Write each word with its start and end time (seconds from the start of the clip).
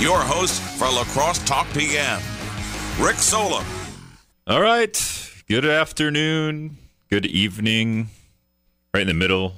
your 0.00 0.20
host 0.20 0.62
for 0.78 0.84
La 0.84 1.02
Crosse 1.04 1.40
Talk 1.40 1.66
PM, 1.74 2.20
Rick 3.00 3.16
Solem. 3.16 3.64
All 4.46 4.60
right. 4.60 4.96
Good 5.48 5.64
afternoon. 5.64 6.76
Good 7.10 7.26
evening. 7.26 8.08
Right 8.94 9.00
in 9.00 9.08
the 9.08 9.14
middle. 9.14 9.54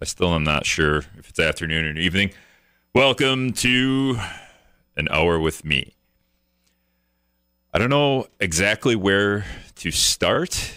I 0.00 0.06
still 0.06 0.34
am 0.34 0.42
not 0.42 0.66
sure 0.66 0.98
if 1.18 1.28
it's 1.28 1.38
afternoon 1.38 1.84
or 1.84 2.00
evening. 2.00 2.32
Welcome 2.94 3.52
to 3.54 4.18
an 4.96 5.06
hour 5.08 5.38
with 5.38 5.64
me. 5.64 5.94
I 7.72 7.78
don't 7.78 7.90
know 7.90 8.26
exactly 8.40 8.96
where 8.96 9.44
to 9.76 9.92
start. 9.92 10.74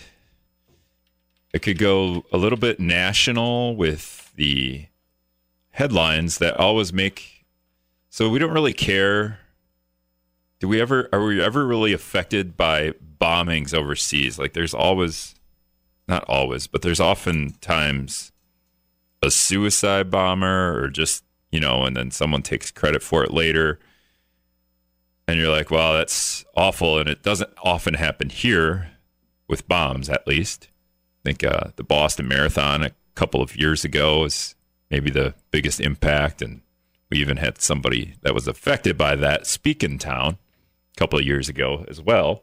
It 1.52 1.64
could 1.64 1.80
go 1.80 2.26
a 2.32 2.38
little 2.38 2.60
bit 2.60 2.80
national 2.80 3.76
with 3.76 4.32
the 4.36 4.86
headlines 5.72 6.38
that 6.38 6.58
always 6.58 6.94
make 6.94 7.33
so 8.14 8.30
we 8.30 8.38
don't 8.38 8.54
really 8.54 8.74
care. 8.74 9.40
Do 10.60 10.68
we 10.68 10.80
ever 10.80 11.10
are 11.12 11.26
we 11.26 11.42
ever 11.42 11.66
really 11.66 11.94
affected 11.94 12.56
by 12.56 12.92
bombings 13.20 13.74
overseas? 13.74 14.38
Like 14.38 14.54
there's 14.54 14.76
always 14.76 15.34
not 16.08 16.24
always, 16.26 16.68
but 16.68 16.84
there's 16.84 17.00
often 17.00 17.56
times 17.60 18.32
a 19.24 19.32
suicide 19.32 20.12
bomber 20.12 20.80
or 20.80 20.90
just, 20.90 21.24
you 21.52 21.60
know, 21.60 21.86
and 21.86 21.98
then 21.98 22.12
someone 22.12 22.44
takes 22.44 22.70
credit 22.70 23.02
for 23.02 23.24
it 23.24 23.34
later. 23.34 23.80
And 25.28 25.40
you're 25.40 25.50
like, 25.50 25.72
well, 25.72 25.94
that's 25.94 26.46
awful. 26.56 27.00
And 27.00 27.10
it 27.10 27.24
doesn't 27.24 27.50
often 27.64 27.96
happen 27.96 28.30
here 28.30 28.92
with 29.48 29.68
bombs, 29.68 30.08
at 30.08 30.28
least. 30.28 30.68
I 31.26 31.30
think 31.30 31.44
uh, 31.44 31.72
the 31.78 31.84
Boston 31.84 32.28
Marathon 32.28 32.84
a 32.84 32.92
couple 33.16 33.42
of 33.42 33.56
years 33.56 33.84
ago 33.84 34.20
was 34.20 34.54
maybe 34.92 35.10
the 35.10 35.34
biggest 35.50 35.80
impact. 35.80 36.44
And 36.44 36.62
we 37.14 37.20
even 37.20 37.38
had 37.38 37.62
somebody 37.62 38.16
that 38.24 38.34
was 38.34 38.48
affected 38.48 38.98
by 38.98 39.16
that 39.16 39.46
speak 39.46 39.84
in 39.84 40.00
town 40.00 40.40
a 40.96 41.00
couple 41.00 41.20
of 41.20 41.24
years 41.26 41.48
ago 41.48 41.86
as 41.88 42.02
well. 42.02 42.42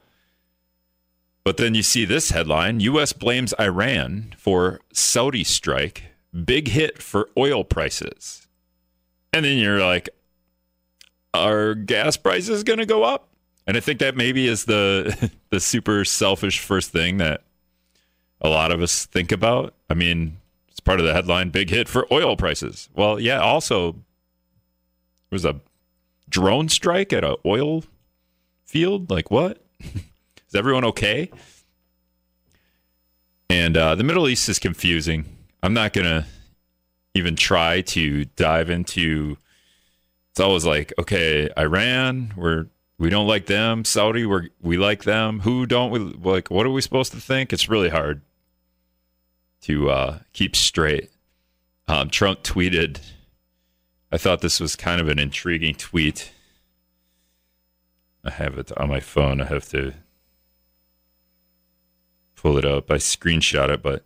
But 1.43 1.57
then 1.57 1.75
you 1.75 1.83
see 1.83 2.05
this 2.05 2.31
headline 2.31 2.79
U.S. 2.79 3.13
blames 3.13 3.53
Iran 3.59 4.33
for 4.39 4.79
Saudi 4.93 5.43
strike. 5.43 6.05
Big 6.45 6.69
hit 6.69 7.03
for 7.03 7.29
oil 7.37 7.65
prices. 7.65 8.47
And 9.33 9.45
then 9.45 9.59
you're 9.59 9.81
like, 9.81 10.09
are 11.35 11.75
gas 11.75 12.17
prices 12.17 12.63
going 12.63 12.79
to 12.79 12.87
go 12.87 13.03
up? 13.03 13.29
And 13.67 13.77
I 13.77 13.81
think 13.81 13.99
that 13.99 14.17
maybe 14.17 14.47
is 14.47 14.67
the 14.67 15.33
the 15.51 15.59
super 15.59 16.05
selfish 16.05 16.61
first 16.61 16.93
thing 16.93 17.17
that 17.17 17.43
a 18.41 18.49
lot 18.49 18.71
of 18.71 18.81
us 18.83 19.07
think 19.07 19.33
about. 19.33 19.75
I 19.89 19.95
mean, 19.95 20.37
it's 20.69 20.79
part 20.79 21.01
of 21.01 21.07
the 21.07 21.13
headline 21.13 21.51
big 21.51 21.71
hit 21.71 21.89
for 21.89 22.07
oil 22.13 22.37
prices. 22.37 22.89
Well, 22.95 23.19
yeah, 23.19 23.41
also 23.41 23.97
was 25.31 25.45
a 25.45 25.61
drone 26.29 26.69
strike 26.69 27.13
at 27.13 27.25
an 27.25 27.37
oil 27.45 27.85
field. 28.65 29.11
Like 29.11 29.31
what? 29.31 29.65
is 29.81 30.55
everyone 30.55 30.85
okay? 30.85 31.31
And 33.49 33.77
uh, 33.77 33.95
the 33.97 34.05
Middle 34.05 34.29
East 34.29 34.49
is 34.49 34.59
confusing. 34.59 35.25
I'm 35.63 35.75
not 35.75 35.93
going 35.93 36.07
to 36.07 36.27
even 37.15 37.35
try 37.35 37.81
to 37.81 38.25
dive 38.25 38.71
into 38.71 39.37
it's 40.31 40.41
always 40.41 40.65
like, 40.65 40.93
okay, 40.99 41.51
Iran, 41.59 42.33
we're 42.37 42.67
we 42.99 43.11
don't 43.11 43.27
like 43.27 43.47
them. 43.47 43.85
Saudi, 43.85 44.25
we're 44.27 44.49
we 44.61 44.77
like 44.77 45.05
them. 45.05 45.41
Who 45.41 45.67
don't 45.67 45.91
we 45.91 45.99
like? 45.99 46.51
What 46.51 46.67
are 46.67 46.71
we 46.71 46.81
supposed 46.81 47.13
to 47.13 47.21
think? 47.21 47.53
It's 47.53 47.69
really 47.69 47.89
hard 47.89 48.23
to 49.63 49.91
uh, 49.91 50.19
keep 50.33 50.55
straight. 50.55 51.11
Um, 51.89 52.11
Trump 52.11 52.43
tweeted. 52.43 53.01
I 54.13 54.19
thought 54.19 54.41
this 54.41 54.61
was 54.61 54.77
kind 54.77 55.01
of 55.01 55.09
an 55.09 55.19
intriguing 55.19 55.75
tweet. 55.75 56.33
I 58.25 58.31
have 58.31 58.59
it 58.59 58.73
on 58.77 58.89
my 58.89 59.01
phone. 59.01 59.41
I 59.41 59.45
have 59.47 59.69
to 59.71 59.95
pull 62.35 62.59
it 62.59 62.65
up. 62.65 62.91
I 62.91 62.97
screenshot 62.97 63.69
it, 63.71 63.83
but 63.83 64.05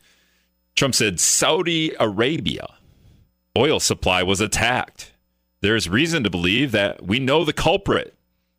Trump 0.75 0.95
said 0.95 1.21
Saudi 1.21 1.95
Arabia 1.99 2.67
oil 3.57 3.81
supply 3.81 4.23
was 4.23 4.41
attacked. 4.41 5.13
There's 5.61 5.89
reason 5.89 6.25
to 6.25 6.31
believe 6.31 6.73
that 6.73 7.03
we 7.03 7.19
know 7.19 7.45
the 7.45 7.53
culprit 7.53 8.15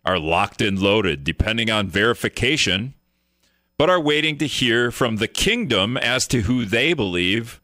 are 0.05 0.17
locked 0.19 0.61
and 0.61 0.79
loaded, 0.79 1.23
depending 1.23 1.69
on 1.69 1.89
verification, 1.89 2.93
but 3.77 3.89
are 3.89 3.99
waiting 3.99 4.37
to 4.37 4.47
hear 4.47 4.91
from 4.91 5.17
the 5.17 5.27
kingdom 5.27 5.97
as 5.97 6.27
to 6.27 6.41
who 6.41 6.65
they 6.65 6.93
believe 6.93 7.59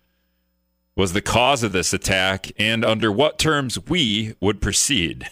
was 0.96 1.14
the 1.14 1.22
cause 1.22 1.64
of 1.64 1.72
this 1.72 1.94
attack 1.94 2.52
and 2.58 2.84
under 2.84 3.12
what 3.12 3.40
terms 3.40 3.80
we 3.88 4.36
would 4.42 4.62
proceed. 4.62 5.28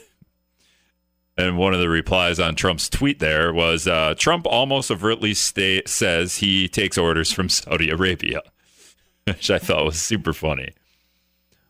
And 1.37 1.57
one 1.57 1.73
of 1.73 1.79
the 1.79 1.87
replies 1.87 2.39
on 2.39 2.55
Trump's 2.55 2.89
tweet 2.89 3.19
there 3.19 3.53
was 3.53 3.87
uh, 3.87 4.13
Trump 4.17 4.45
almost 4.45 4.91
overtly 4.91 5.33
sta- 5.33 5.83
says 5.85 6.37
he 6.37 6.67
takes 6.67 6.97
orders 6.97 7.31
from 7.31 7.47
Saudi 7.47 7.89
Arabia, 7.89 8.41
which 9.23 9.49
I 9.49 9.57
thought 9.57 9.85
was 9.85 10.01
super 10.01 10.33
funny. 10.33 10.73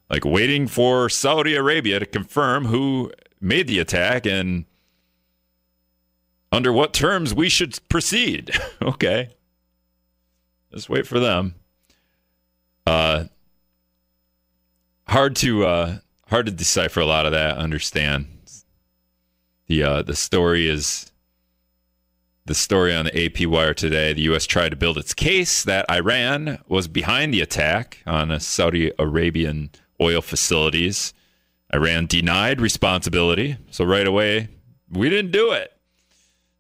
Like 0.10 0.26
waiting 0.26 0.66
for 0.66 1.08
Saudi 1.08 1.56
Arabia 1.56 2.00
to 2.00 2.06
confirm 2.08 2.66
who 2.66 3.12
made 3.40 3.68
the 3.68 3.78
attack 3.78 4.26
and 4.26 4.66
under 6.52 6.74
what 6.74 6.94
terms 6.94 7.34
we 7.34 7.48
should 7.48 7.78
proceed. 7.90 8.52
okay. 8.82 9.30
Just 10.74 10.90
wait 10.90 11.06
for 11.06 11.20
them. 11.20 11.56
Uh, 12.88 13.26
hard 15.10 15.36
to 15.38 15.66
uh, 15.66 15.98
hard 16.30 16.46
to 16.46 16.52
decipher 16.52 17.00
a 17.00 17.06
lot 17.06 17.26
of 17.26 17.32
that. 17.32 17.58
Understand 17.58 18.28
the 19.68 19.84
uh, 19.84 20.02
the 20.04 20.16
story 20.16 20.68
is 20.68 21.12
the 22.46 22.56
story 22.56 22.96
on 22.96 23.06
the 23.06 23.26
AP 23.26 23.48
wire 23.48 23.74
today. 23.74 24.14
The 24.14 24.22
U.S. 24.24 24.46
tried 24.46 24.70
to 24.70 24.76
build 24.76 24.98
its 24.98 25.14
case 25.14 25.64
that 25.64 25.86
Iran 25.92 26.60
was 26.68 26.88
behind 26.88 27.34
the 27.34 27.42
attack 27.42 28.02
on 28.06 28.40
Saudi 28.40 28.92
Arabian 28.98 29.72
oil 30.02 30.22
facilities. 30.22 31.14
Iran 31.74 32.08
denied 32.08 32.62
responsibility, 32.62 33.58
so 33.70 33.86
right 33.86 34.08
away 34.08 34.50
we 34.90 35.10
didn't 35.10 35.32
do 35.32 35.52
it. 35.52 35.74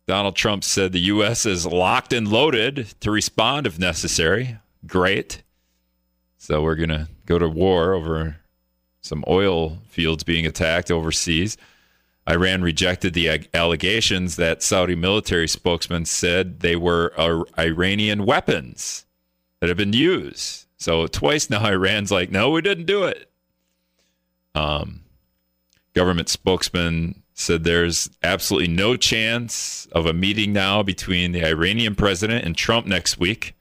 Donald 0.05 0.35
Trump 0.35 0.63
said 0.63 0.91
the 0.91 0.99
U.S. 0.99 1.45
is 1.45 1.65
locked 1.65 2.13
and 2.13 2.27
loaded 2.27 2.93
to 2.99 3.11
respond 3.11 3.67
if 3.67 3.77
necessary. 3.77 4.57
Great. 4.85 5.43
So 6.37 6.63
we're 6.63 6.75
going 6.75 6.89
to 6.89 7.07
go 7.29 7.39
to 7.39 7.47
war 7.47 7.93
over 7.93 8.37
some 9.01 9.23
oil 9.27 9.77
fields 9.87 10.23
being 10.23 10.45
attacked 10.45 10.91
overseas. 10.91 11.55
Iran 12.27 12.61
rejected 12.61 13.13
the 13.13 13.47
allegations 13.53 14.35
that 14.35 14.61
Saudi 14.61 14.95
military 14.95 15.47
spokesman 15.47 16.05
said 16.05 16.59
they 16.59 16.75
were 16.75 17.13
Iranian 17.57 18.25
weapons 18.25 19.05
that 19.59 19.69
have 19.69 19.77
been 19.77 19.93
used. 19.93 20.65
So 20.77 21.07
twice 21.07 21.49
now, 21.49 21.65
Iran's 21.71 22.11
like, 22.11 22.31
no, 22.31 22.49
we 22.49 22.61
didn't 22.61 22.85
do 22.85 23.03
it. 23.05 23.29
Um, 24.55 25.01
government 25.93 26.29
spokesman 26.29 27.23
said 27.33 27.63
there's 27.63 28.09
absolutely 28.21 28.67
no 28.67 28.97
chance 28.97 29.87
of 29.93 30.05
a 30.05 30.13
meeting 30.13 30.51
now 30.51 30.83
between 30.83 31.31
the 31.31 31.45
Iranian 31.45 31.95
president 31.95 32.43
and 32.43 32.55
Trump 32.55 32.85
next 32.85 33.17
week. 33.17 33.55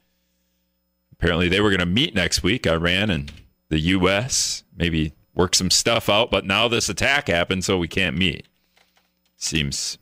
Apparently, 1.12 1.48
they 1.48 1.60
were 1.60 1.70
going 1.70 1.80
to 1.80 1.86
meet 1.86 2.14
next 2.14 2.42
week, 2.42 2.66
Iran 2.66 3.10
and 3.10 3.32
the 3.68 3.78
U.S., 3.80 4.64
maybe 4.76 5.12
work 5.34 5.54
some 5.54 5.70
stuff 5.70 6.08
out, 6.08 6.30
but 6.30 6.44
now 6.44 6.68
this 6.68 6.88
attack 6.88 7.28
happened, 7.28 7.64
so 7.64 7.78
we 7.78 7.88
can't 7.88 8.16
meet. 8.16 8.46
Seems 9.36 9.98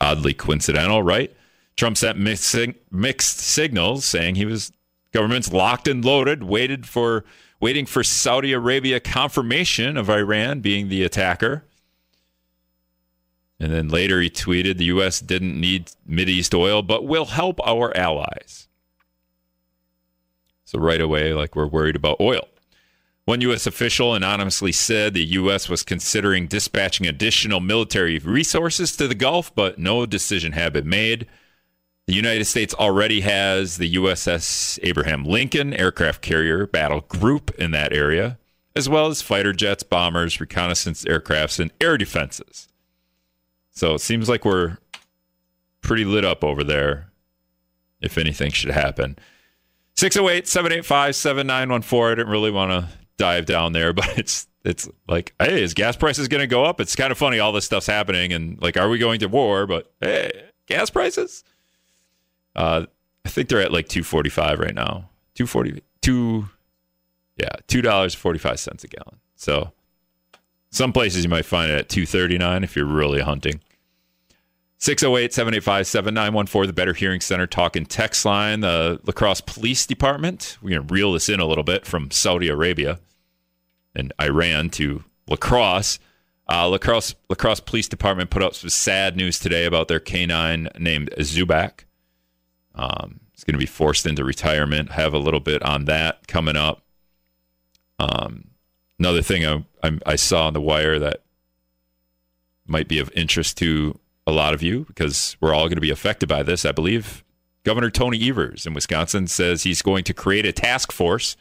oddly 0.00 0.32
coincidental, 0.32 1.02
right? 1.02 1.34
Trump 1.76 1.96
sent 1.96 2.18
mixed, 2.18 2.56
mixed 2.90 3.38
signals 3.38 4.04
saying 4.04 4.34
he 4.34 4.46
was 4.46 4.72
government's 5.12 5.52
locked 5.52 5.88
and 5.88 6.04
loaded, 6.04 6.42
waited 6.42 6.86
for 6.86 7.24
waiting 7.60 7.86
for 7.86 8.02
Saudi 8.02 8.52
Arabia 8.52 9.00
confirmation 9.00 9.96
of 9.96 10.08
Iran 10.08 10.60
being 10.60 10.88
the 10.88 11.04
attacker. 11.04 11.64
And 13.58 13.70
then 13.70 13.88
later 13.88 14.20
he 14.20 14.30
tweeted 14.30 14.78
the 14.78 14.86
U.S. 14.86 15.20
didn't 15.20 15.60
need 15.60 15.90
East 16.08 16.54
oil, 16.54 16.82
but 16.82 17.06
will 17.06 17.26
help 17.26 17.60
our 17.66 17.94
allies. 17.94 18.68
So 20.70 20.78
right 20.78 21.00
away, 21.00 21.34
like 21.34 21.56
we're 21.56 21.66
worried 21.66 21.96
about 21.96 22.20
oil. 22.20 22.46
One 23.24 23.40
U.S. 23.40 23.66
official 23.66 24.14
anonymously 24.14 24.70
said 24.70 25.14
the 25.14 25.24
U.S. 25.24 25.68
was 25.68 25.82
considering 25.82 26.46
dispatching 26.46 27.08
additional 27.08 27.58
military 27.58 28.20
resources 28.20 28.94
to 28.96 29.08
the 29.08 29.16
Gulf, 29.16 29.52
but 29.52 29.80
no 29.80 30.06
decision 30.06 30.52
had 30.52 30.72
been 30.72 30.88
made. 30.88 31.26
The 32.06 32.14
United 32.14 32.44
States 32.44 32.72
already 32.72 33.22
has 33.22 33.78
the 33.78 33.96
USS 33.96 34.78
Abraham 34.84 35.24
Lincoln 35.24 35.74
aircraft 35.74 36.22
carrier 36.22 36.68
battle 36.68 37.00
group 37.00 37.50
in 37.58 37.72
that 37.72 37.92
area, 37.92 38.38
as 38.76 38.88
well 38.88 39.08
as 39.08 39.22
fighter 39.22 39.52
jets, 39.52 39.82
bombers, 39.82 40.40
reconnaissance 40.40 41.04
aircrafts, 41.04 41.58
and 41.58 41.72
air 41.80 41.98
defenses. 41.98 42.68
So 43.72 43.94
it 43.94 44.02
seems 44.02 44.28
like 44.28 44.44
we're 44.44 44.78
pretty 45.80 46.04
lit 46.04 46.24
up 46.24 46.44
over 46.44 46.62
there 46.62 47.10
if 48.00 48.16
anything 48.16 48.52
should 48.52 48.70
happen. 48.70 49.18
608 49.96 50.48
785 50.48 51.16
7914. 51.16 52.04
I 52.04 52.14
didn't 52.14 52.32
really 52.32 52.50
want 52.50 52.70
to 52.70 52.88
dive 53.16 53.46
down 53.46 53.72
there, 53.72 53.92
but 53.92 54.18
it's 54.18 54.46
it's 54.64 54.88
like, 55.08 55.34
hey, 55.38 55.62
is 55.62 55.74
gas 55.74 55.96
prices 55.96 56.28
going 56.28 56.42
to 56.42 56.46
go 56.46 56.64
up? 56.64 56.80
It's 56.80 56.94
kind 56.96 57.10
of 57.10 57.18
funny. 57.18 57.38
All 57.38 57.52
this 57.52 57.64
stuff's 57.64 57.86
happening, 57.86 58.32
and 58.32 58.60
like, 58.60 58.76
are 58.76 58.88
we 58.88 58.98
going 58.98 59.20
to 59.20 59.26
war? 59.26 59.66
But 59.66 59.90
hey, 60.00 60.30
gas 60.66 60.90
prices. 60.90 61.44
Uh, 62.54 62.86
I 63.24 63.28
think 63.28 63.48
they're 63.48 63.60
at 63.60 63.72
like 63.72 63.88
two 63.88 64.02
forty 64.02 64.30
five 64.30 64.58
right 64.58 64.74
now. 64.74 65.08
Two 65.34 65.46
forty 65.46 65.82
two, 66.00 66.48
yeah, 67.36 67.50
two 67.68 67.82
dollars 67.82 68.14
forty 68.14 68.38
five 68.38 68.58
cents 68.58 68.84
a 68.84 68.88
gallon. 68.88 69.18
So 69.36 69.72
some 70.70 70.92
places 70.92 71.24
you 71.24 71.30
might 71.30 71.44
find 71.46 71.70
it 71.70 71.78
at 71.78 71.88
two 71.88 72.06
thirty 72.06 72.38
nine 72.38 72.64
if 72.64 72.76
you're 72.76 72.86
really 72.86 73.20
hunting. 73.20 73.60
608 74.82 75.34
785 75.34 75.86
7914, 75.86 76.66
the 76.66 76.72
Better 76.72 76.94
Hearing 76.94 77.20
Center 77.20 77.46
talking 77.46 77.84
text 77.84 78.24
line. 78.24 78.60
The 78.60 78.98
La 79.04 79.12
Crosse 79.12 79.42
Police 79.42 79.84
Department. 79.84 80.56
We're 80.62 80.70
going 80.70 80.86
to 80.86 80.94
reel 80.94 81.12
this 81.12 81.28
in 81.28 81.38
a 81.38 81.44
little 81.44 81.64
bit 81.64 81.84
from 81.84 82.10
Saudi 82.10 82.48
Arabia 82.48 82.98
and 83.94 84.10
Iran 84.18 84.70
to 84.70 85.04
La 85.28 85.36
Crosse. 85.36 85.98
Uh, 86.50 86.66
La 86.66 86.78
Crosse, 86.78 87.14
La 87.28 87.36
Crosse 87.36 87.60
Police 87.60 87.88
Department 87.88 88.30
put 88.30 88.42
up 88.42 88.54
some 88.54 88.70
sad 88.70 89.16
news 89.16 89.38
today 89.38 89.66
about 89.66 89.88
their 89.88 90.00
canine 90.00 90.70
named 90.78 91.10
Zubak. 91.18 91.84
Um, 92.74 93.20
he's 93.32 93.44
going 93.44 93.54
to 93.54 93.58
be 93.58 93.66
forced 93.66 94.06
into 94.06 94.24
retirement. 94.24 94.92
Have 94.92 95.12
a 95.12 95.18
little 95.18 95.40
bit 95.40 95.62
on 95.62 95.84
that 95.84 96.26
coming 96.26 96.56
up. 96.56 96.82
Um, 97.98 98.48
another 98.98 99.20
thing 99.20 99.44
I, 99.44 99.62
I, 99.86 99.98
I 100.06 100.16
saw 100.16 100.46
on 100.46 100.54
the 100.54 100.60
wire 100.62 100.98
that 100.98 101.22
might 102.66 102.88
be 102.88 102.98
of 102.98 103.12
interest 103.14 103.58
to 103.58 104.00
a 104.26 104.32
lot 104.32 104.54
of 104.54 104.62
you 104.62 104.84
because 104.84 105.36
we're 105.40 105.54
all 105.54 105.64
going 105.64 105.76
to 105.76 105.80
be 105.80 105.90
affected 105.90 106.28
by 106.28 106.42
this. 106.42 106.64
I 106.64 106.72
believe 106.72 107.24
Governor 107.64 107.90
Tony 107.90 108.28
Evers 108.28 108.66
in 108.66 108.74
Wisconsin 108.74 109.26
says 109.26 109.62
he's 109.62 109.82
going 109.82 110.04
to 110.04 110.14
create 110.14 110.46
a 110.46 110.52
task 110.52 110.92
force 110.92 111.36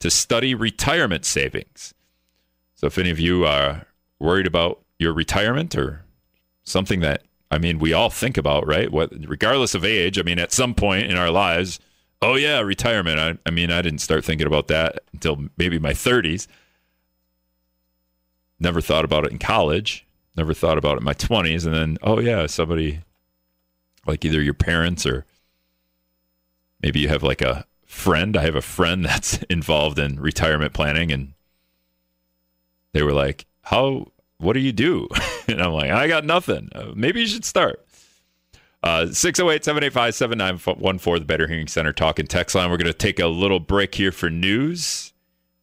to 0.00 0.10
study 0.10 0.54
retirement 0.54 1.24
savings. 1.24 1.94
So 2.74 2.88
if 2.88 2.98
any 2.98 3.10
of 3.10 3.20
you 3.20 3.44
are 3.44 3.86
worried 4.18 4.46
about 4.46 4.80
your 4.98 5.12
retirement 5.12 5.76
or 5.76 6.04
something 6.64 7.00
that 7.00 7.22
I 7.50 7.58
mean 7.58 7.78
we 7.78 7.92
all 7.92 8.10
think 8.10 8.36
about, 8.36 8.66
right? 8.66 8.90
What 8.90 9.12
regardless 9.26 9.74
of 9.74 9.84
age, 9.84 10.18
I 10.18 10.22
mean 10.22 10.38
at 10.38 10.52
some 10.52 10.74
point 10.74 11.10
in 11.10 11.16
our 11.16 11.30
lives, 11.30 11.78
oh 12.20 12.34
yeah, 12.34 12.60
retirement. 12.60 13.18
I, 13.18 13.38
I 13.46 13.50
mean 13.50 13.70
I 13.70 13.82
didn't 13.82 14.00
start 14.00 14.24
thinking 14.24 14.46
about 14.46 14.68
that 14.68 15.00
until 15.12 15.44
maybe 15.56 15.78
my 15.78 15.92
30s. 15.92 16.46
Never 18.58 18.80
thought 18.80 19.04
about 19.04 19.24
it 19.24 19.32
in 19.32 19.38
college 19.38 20.06
never 20.36 20.54
thought 20.54 20.78
about 20.78 20.94
it 20.94 20.98
in 20.98 21.04
my 21.04 21.14
20s 21.14 21.64
and 21.66 21.74
then 21.74 21.98
oh 22.02 22.20
yeah 22.20 22.46
somebody 22.46 23.00
like 24.06 24.24
either 24.24 24.42
your 24.42 24.54
parents 24.54 25.06
or 25.06 25.24
maybe 26.82 27.00
you 27.00 27.08
have 27.08 27.22
like 27.22 27.42
a 27.42 27.64
friend. 27.86 28.36
I 28.36 28.42
have 28.42 28.56
a 28.56 28.62
friend 28.62 29.04
that's 29.04 29.38
involved 29.44 29.98
in 29.98 30.18
retirement 30.20 30.72
planning 30.72 31.12
and 31.12 31.34
they 32.92 33.02
were 33.02 33.12
like 33.12 33.46
how 33.62 34.08
what 34.38 34.54
do 34.54 34.60
you 34.60 34.72
do? 34.72 35.08
And 35.48 35.60
i'm 35.60 35.72
like 35.72 35.90
i 35.90 36.06
got 36.06 36.24
nothing. 36.24 36.68
Uh, 36.72 36.92
maybe 36.94 37.20
you 37.20 37.26
should 37.26 37.44
start. 37.44 37.84
Uh, 38.84 39.06
608 39.06 39.64
785 39.64 40.14
7914, 40.14 41.20
the 41.20 41.24
Better 41.24 41.46
Hearing 41.46 41.68
Center 41.68 41.92
talking 41.92 42.26
text 42.26 42.54
line. 42.54 42.70
We're 42.70 42.78
going 42.78 42.86
to 42.86 42.92
take 42.92 43.20
a 43.20 43.28
little 43.28 43.60
break 43.60 43.94
here 43.94 44.10
for 44.12 44.28
news. 44.30 45.11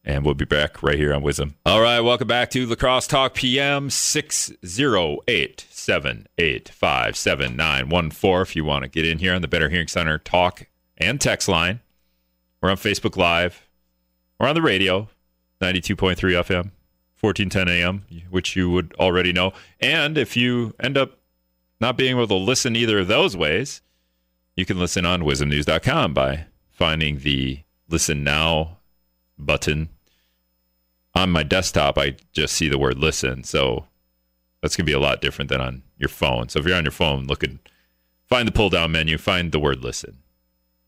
And 0.04 0.24
we'll 0.24 0.34
be 0.34 0.46
back 0.46 0.82
right 0.82 0.98
here 0.98 1.12
on 1.12 1.22
WIZM. 1.22 1.54
All 1.66 1.82
right, 1.82 2.00
welcome 2.00 2.26
back 2.26 2.50
to 2.50 2.66
La 2.66 2.74
Crosse 2.74 3.06
Talk 3.06 3.34
PM 3.34 3.90
608 3.90 5.66
785 5.68 7.16
7914. 7.16 8.42
If 8.42 8.56
you 8.56 8.64
want 8.64 8.84
to 8.84 8.88
get 8.88 9.06
in 9.06 9.18
here 9.18 9.34
on 9.34 9.42
the 9.42 9.48
Better 9.48 9.68
Hearing 9.68 9.88
Center 9.88 10.16
talk 10.18 10.66
and 10.96 11.20
text 11.20 11.48
line, 11.48 11.80
we're 12.60 12.70
on 12.70 12.76
Facebook 12.76 13.16
Live, 13.16 13.66
we're 14.38 14.48
on 14.48 14.54
the 14.54 14.62
radio, 14.62 15.08
92.3 15.60 16.16
FM, 16.16 16.70
1410 17.20 17.68
AM, 17.68 18.04
which 18.30 18.56
you 18.56 18.70
would 18.70 18.94
already 18.98 19.32
know. 19.32 19.52
And 19.80 20.16
if 20.16 20.34
you 20.34 20.74
end 20.80 20.96
up 20.96 21.18
not 21.78 21.98
being 21.98 22.16
able 22.16 22.28
to 22.28 22.34
listen 22.34 22.74
either 22.74 23.00
of 23.00 23.08
those 23.08 23.36
ways, 23.36 23.82
you 24.56 24.64
can 24.64 24.78
listen 24.78 25.04
on 25.04 25.22
wizmnews.com 25.22 26.14
by 26.14 26.46
finding 26.70 27.18
the 27.18 27.60
Listen 27.88 28.24
Now 28.24 28.78
button. 29.46 29.88
On 31.14 31.30
my 31.30 31.42
desktop, 31.42 31.98
I 31.98 32.16
just 32.32 32.54
see 32.54 32.68
the 32.68 32.78
word 32.78 32.98
listen. 32.98 33.42
So 33.42 33.86
that's 34.62 34.76
going 34.76 34.86
to 34.86 34.90
be 34.90 34.94
a 34.94 35.00
lot 35.00 35.20
different 35.20 35.48
than 35.48 35.60
on 35.60 35.82
your 35.98 36.08
phone. 36.08 36.48
So 36.48 36.60
if 36.60 36.66
you're 36.66 36.76
on 36.76 36.84
your 36.84 36.92
phone, 36.92 37.26
looking, 37.26 37.58
find 38.28 38.46
the 38.46 38.52
pull 38.52 38.70
down 38.70 38.92
menu, 38.92 39.18
find 39.18 39.52
the 39.52 39.58
word 39.58 39.82
listen. 39.82 40.18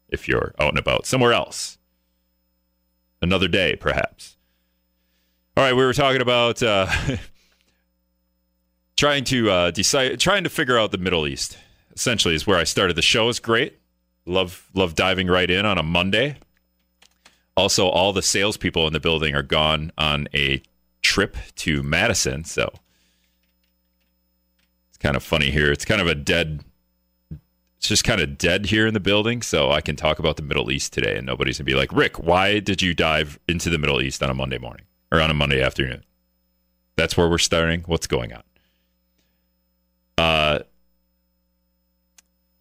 If 0.09 0.29
you're 0.29 0.55
out 0.59 0.71
and 0.71 0.79
about 0.79 1.07
somewhere 1.07 1.33
else, 1.33 1.79
another 3.23 3.49
day, 3.49 3.77
perhaps. 3.77 4.37
All 5.57 5.65
right, 5.65 5.75
we 5.75 5.85
were 5.85 5.95
talking 5.95 6.21
about 6.21 6.63
uh, 6.63 6.87
trying 8.97 9.25
to 9.25 9.51
uh, 9.51 9.71
decide, 9.71 10.21
trying 10.21 10.45
to 10.45 10.51
figure 10.51 10.79
out 10.79 10.93
the 10.93 10.99
Middle 10.99 11.27
East. 11.27 11.57
Essentially, 11.95 12.35
is 12.35 12.47
where 12.47 12.59
I 12.59 12.65
started 12.65 12.97
the 12.97 13.03
show. 13.03 13.29
is 13.29 13.39
great. 13.39 13.79
Love 14.25 14.71
love 14.75 14.95
diving 14.95 15.27
right 15.27 15.51
in 15.51 15.67
on 15.67 15.79
a 15.79 15.83
Monday. 15.83 16.37
Also, 17.57 17.87
all 17.87 18.13
the 18.13 18.23
salespeople 18.23 18.87
in 18.87 18.93
the 18.93 19.01
building 19.01 19.35
are 19.35 19.43
gone 19.43 19.93
on 19.99 20.29
a 20.35 20.63
trip 21.03 21.37
to 21.57 21.83
Madison. 21.83 22.45
So 22.45 22.73
it's 24.89 24.99
kind 24.99 25.17
of 25.17 25.23
funny 25.23 25.51
here. 25.51 25.71
It's 25.71 25.85
kind 25.85 26.01
of 26.01 26.07
a 26.07 26.15
dead, 26.15 26.65
it's 27.77 27.89
just 27.89 28.05
kind 28.05 28.21
of 28.21 28.39
dead 28.39 28.67
here 28.67 28.87
in 28.87 28.95
the 28.95 29.01
building. 29.01 29.43
So 29.43 29.71
I 29.71 29.81
can 29.81 29.97
talk 29.97 30.19
about 30.19 30.37
the 30.37 30.43
Middle 30.43 30.71
East 30.71 30.93
today 30.93 31.17
and 31.17 31.27
nobody's 31.27 31.59
going 31.59 31.67
to 31.67 31.73
be 31.73 31.77
like, 31.77 31.93
Rick, 31.93 32.19
why 32.19 32.61
did 32.61 32.81
you 32.81 32.95
dive 32.95 33.39
into 33.49 33.69
the 33.69 33.79
Middle 33.79 34.01
East 34.01 34.23
on 34.23 34.31
a 34.31 34.35
Monday 34.35 34.59
morning 34.59 34.87
or 35.11 35.21
on 35.21 35.31
a 35.31 35.35
Monday 35.35 35.63
afternoon? 35.63 36.05
That's 36.97 37.17
where 37.17 37.29
we're 37.29 37.39
starting. 37.39 37.83
What's 37.87 38.07
going 38.07 38.33
on? 38.33 38.43
Uh, 40.17 40.59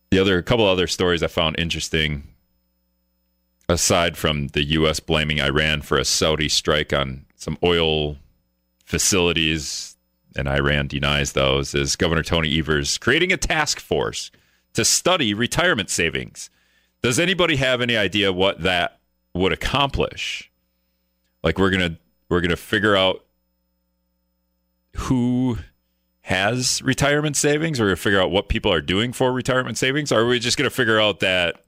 the 0.10 0.20
other, 0.20 0.38
a 0.38 0.44
couple 0.44 0.66
other 0.66 0.88
stories 0.88 1.24
I 1.24 1.28
found 1.28 1.58
interesting 1.58 2.28
aside 3.72 4.18
from 4.18 4.48
the 4.50 4.64
U.S. 4.64 5.00
blaming 5.00 5.40
Iran 5.40 5.82
for 5.82 5.98
a 5.98 6.06
Saudi 6.06 6.50
strike 6.50 6.94
on 6.94 7.26
some 7.36 7.58
oil 7.64 8.18
facilities, 8.86 9.96
and 10.36 10.48
Iran 10.48 10.88
denies 10.88 11.34
those, 11.34 11.74
is 11.74 11.96
Governor 11.96 12.24
Tony 12.24 12.60
Evers 12.60 12.98
creating 12.98 13.32
a 13.32 13.38
task 13.38 13.80
force 13.80 14.32
to 14.74 14.86
study 14.86 15.34
retirement 15.34 15.90
savings. 15.90 16.50
Does 17.02 17.20
anybody 17.20 17.56
have 17.56 17.82
any 17.82 17.98
idea 17.98 18.32
what 18.32 18.62
that 18.62 19.00
would 19.34 19.52
accomplish? 19.52 20.52
Like 21.44 21.58
we're 21.58 21.72
gonna 21.72 21.98
we're 22.30 22.42
gonna 22.42 22.56
figure 22.56 22.96
out 22.96 23.26
who 24.96 25.58
has 26.22 26.82
retirement 26.84 27.36
savings. 27.36 27.80
We're 27.80 27.88
gonna 27.88 27.96
figure 27.96 28.22
out 28.22 28.32
what 28.32 28.50
people 28.50 28.72
are 28.72 28.82
doing 28.82 29.14
for 29.14 29.32
retirement 29.32 29.78
savings. 29.78 30.12
Or 30.12 30.20
are 30.20 30.28
we 30.28 30.40
just 30.40 30.58
gonna 30.58 30.70
figure 30.70 31.00
out 31.00 31.22
that 31.22 31.64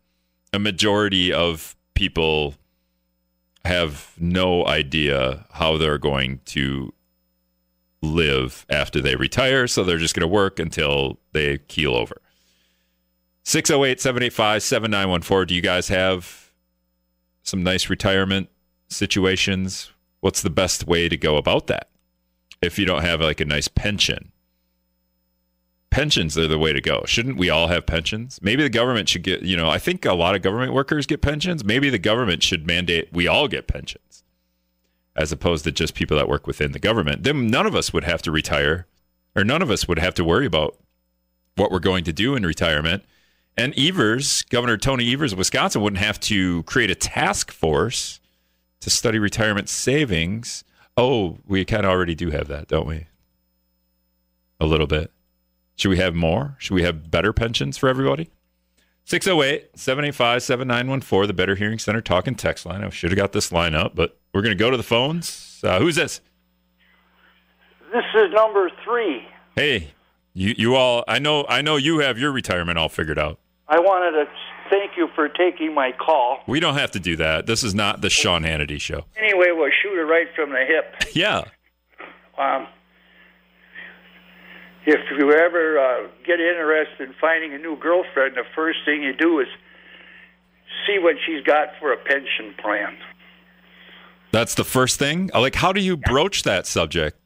a 0.54 0.60
majority 0.60 1.34
of 1.34 1.76
people 1.94 2.56
have 3.66 4.14
no 4.18 4.66
idea 4.66 5.46
how 5.52 5.78
they're 5.78 5.98
going 5.98 6.40
to 6.46 6.94
live 8.02 8.66
after 8.70 9.02
they 9.02 9.16
retire, 9.16 9.68
so 9.68 9.84
they're 9.84 9.98
just 9.98 10.14
going 10.14 10.22
to 10.22 10.28
work 10.28 10.60
until 10.60 11.20
they 11.32 11.58
keel 11.58 11.96
over. 11.96 12.18
608 13.44 14.02
785 14.02 14.64
7914. 14.64 15.48
Do 15.48 15.56
you 15.56 15.62
guys 15.62 15.88
have 15.88 16.52
some 17.44 17.64
nice 17.64 17.90
retirement 17.90 18.50
situations? 18.90 19.92
What's 20.20 20.42
the 20.42 20.50
best 20.50 20.88
way 20.88 21.10
to 21.10 21.18
go 21.18 21.38
about 21.38 21.68
that? 21.68 21.90
If 22.62 22.78
you 22.78 22.86
don't 22.86 23.04
have 23.04 23.22
like 23.22 23.42
a 23.42 23.46
nice 23.46 23.68
pension, 23.68 24.33
pensions 25.94 26.36
are 26.40 26.48
the 26.48 26.58
way 26.58 26.74
to 26.74 26.82
go. 26.82 27.04
Shouldn't 27.06 27.38
we 27.38 27.52
all 27.52 27.68
have 27.68 27.86
pensions? 27.86 28.40
Maybe 28.42 28.64
the 28.64 28.70
government 28.70 29.08
should 29.08 29.22
get, 29.22 29.44
you 29.44 29.56
know, 29.56 29.70
I 29.70 29.78
think 29.78 30.06
a 30.06 30.14
lot 30.14 30.34
of 30.34 30.42
government 30.42 30.74
workers 30.74 31.06
get 31.06 31.22
pensions. 31.22 31.64
Maybe 31.64 31.92
the 31.92 32.00
government 32.00 32.42
should 32.42 32.66
mandate 32.66 33.10
we 33.14 33.28
all 33.28 33.48
get 33.48 33.68
pensions 33.68 34.24
as 35.16 35.32
opposed 35.32 35.64
to 35.66 35.72
just 35.72 35.94
people 35.94 36.18
that 36.18 36.28
work 36.28 36.48
within 36.48 36.72
the 36.72 36.80
government. 36.80 37.22
Then 37.22 37.46
none 37.46 37.68
of 37.68 37.76
us 37.76 37.94
would 37.94 38.06
have 38.06 38.24
to 38.24 38.32
retire 38.32 38.88
or 39.36 39.44
none 39.44 39.62
of 39.62 39.70
us 39.70 39.88
would 39.88 40.00
have 40.00 40.16
to 40.16 40.24
worry 40.24 40.48
about 40.48 40.76
what 41.58 41.70
we're 41.72 41.78
going 41.78 42.04
to 42.06 42.12
do 42.12 42.34
in 42.34 42.44
retirement. 42.44 43.04
And 43.56 43.78
Evers, 43.78 44.42
Governor 44.50 44.78
Tony 44.78 45.14
Evers 45.14 45.32
of 45.32 45.38
Wisconsin, 45.38 45.84
wouldn't 45.84 46.02
have 46.02 46.20
to 46.22 46.64
create 46.64 46.90
a 46.90 46.96
task 46.96 47.52
force 47.52 48.20
to 48.80 48.90
study 48.90 49.20
retirement 49.20 49.70
savings. 49.70 50.64
Oh, 50.98 51.38
we 51.46 51.64
kind 51.66 51.86
of 51.86 51.92
already 51.92 52.16
do 52.16 52.32
have 52.32 52.48
that, 52.48 52.68
don't 52.68 52.88
we? 52.88 53.06
A 54.60 54.66
little 54.66 54.88
bit. 54.88 55.12
Should 55.76 55.90
we 55.90 55.98
have 55.98 56.14
more? 56.14 56.56
Should 56.60 56.74
we 56.76 56.84
have 56.84 57.10
better 57.10 57.34
pensions 57.34 57.78
for 57.78 57.90
everybody? 57.90 58.30
608 59.06 59.78
785 59.78 60.44
7914, 60.44 61.28
the 61.28 61.34
Better 61.34 61.56
Hearing 61.56 61.80
Center 61.80 62.02
talking 62.02 62.36
text 62.36 62.66
line. 62.66 62.84
I 62.84 62.90
should 62.90 63.12
have 63.12 63.18
got 63.18 63.34
this 63.34 63.52
line 63.52 63.76
up, 63.76 63.96
but 63.96 64.18
we're 64.34 64.42
going 64.42 64.56
to 64.56 64.62
go 64.62 64.72
to 64.72 64.78
the 64.78 64.84
phones. 64.84 65.60
Uh, 65.64 65.80
who's 65.80 65.96
this? 65.96 66.22
This 67.92 68.06
is 68.16 68.32
number 68.34 68.70
three. 68.84 69.26
Hey, 69.56 69.94
you, 70.34 70.56
you 70.58 70.76
all, 70.76 71.04
I 71.08 71.20
know, 71.20 71.46
I 71.48 71.62
know 71.62 71.76
you 71.76 72.00
have 72.00 72.18
your 72.18 72.32
retirement 72.32 72.78
all 72.78 72.90
figured 72.90 73.20
out. 73.20 73.40
I 73.68 73.80
wanted 73.80 74.12
to 74.24 74.26
thank 74.70 74.92
you 74.98 75.10
for 75.16 75.28
taking 75.28 75.74
my 75.74 75.92
call. 75.92 76.40
We 76.48 76.60
don't 76.60 76.76
have 76.76 76.92
to 76.92 77.00
do 77.00 77.16
that. 77.18 77.46
This 77.46 77.64
is 77.64 77.76
not 77.76 78.02
the 78.02 78.10
Sean 78.10 78.44
Hannity 78.44 78.80
show. 78.80 79.06
Anyway, 79.18 79.48
we'll 79.52 79.70
shoot 79.82 79.98
it 80.00 80.04
right 80.06 80.28
from 80.36 80.52
the 80.52 80.66
hip. 80.66 80.96
Yeah. 81.14 81.44
Um, 82.38 82.68
if 84.86 85.02
you 85.18 85.32
ever 85.32 85.80
uh, 85.80 86.08
get 86.26 86.40
interested 86.40 87.08
in 87.08 87.16
finding 87.20 87.54
a 87.54 87.58
new 87.58 87.78
girlfriend, 87.78 88.36
the 88.36 88.44
first 88.56 88.80
thing 88.86 89.04
you 89.04 89.14
do 89.14 89.40
is 89.40 89.48
see 90.86 91.00
what 91.00 91.16
she's 91.26 91.44
got 91.44 91.70
for 91.80 91.94
a 91.94 91.98
pension 91.98 92.54
plan. 92.62 92.98
That's 94.32 94.56
the 94.56 94.64
first 94.64 94.98
thing. 94.98 95.30
Like, 95.34 95.56
how 95.56 95.72
do 95.72 95.82
you 95.82 95.96
broach 95.96 96.44
that 96.44 96.66
subject? 96.66 97.18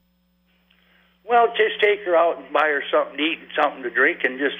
Well, 1.28 1.48
just 1.48 1.82
take 1.82 2.02
her 2.06 2.16
out 2.16 2.38
and 2.38 2.52
buy 2.54 2.68
her 2.68 2.84
something 2.92 3.18
to 3.18 3.24
eat 3.24 3.40
and 3.40 3.50
something 3.56 3.84
to 3.84 3.90
drink, 3.90 4.20
and 4.24 4.40
just 4.40 4.58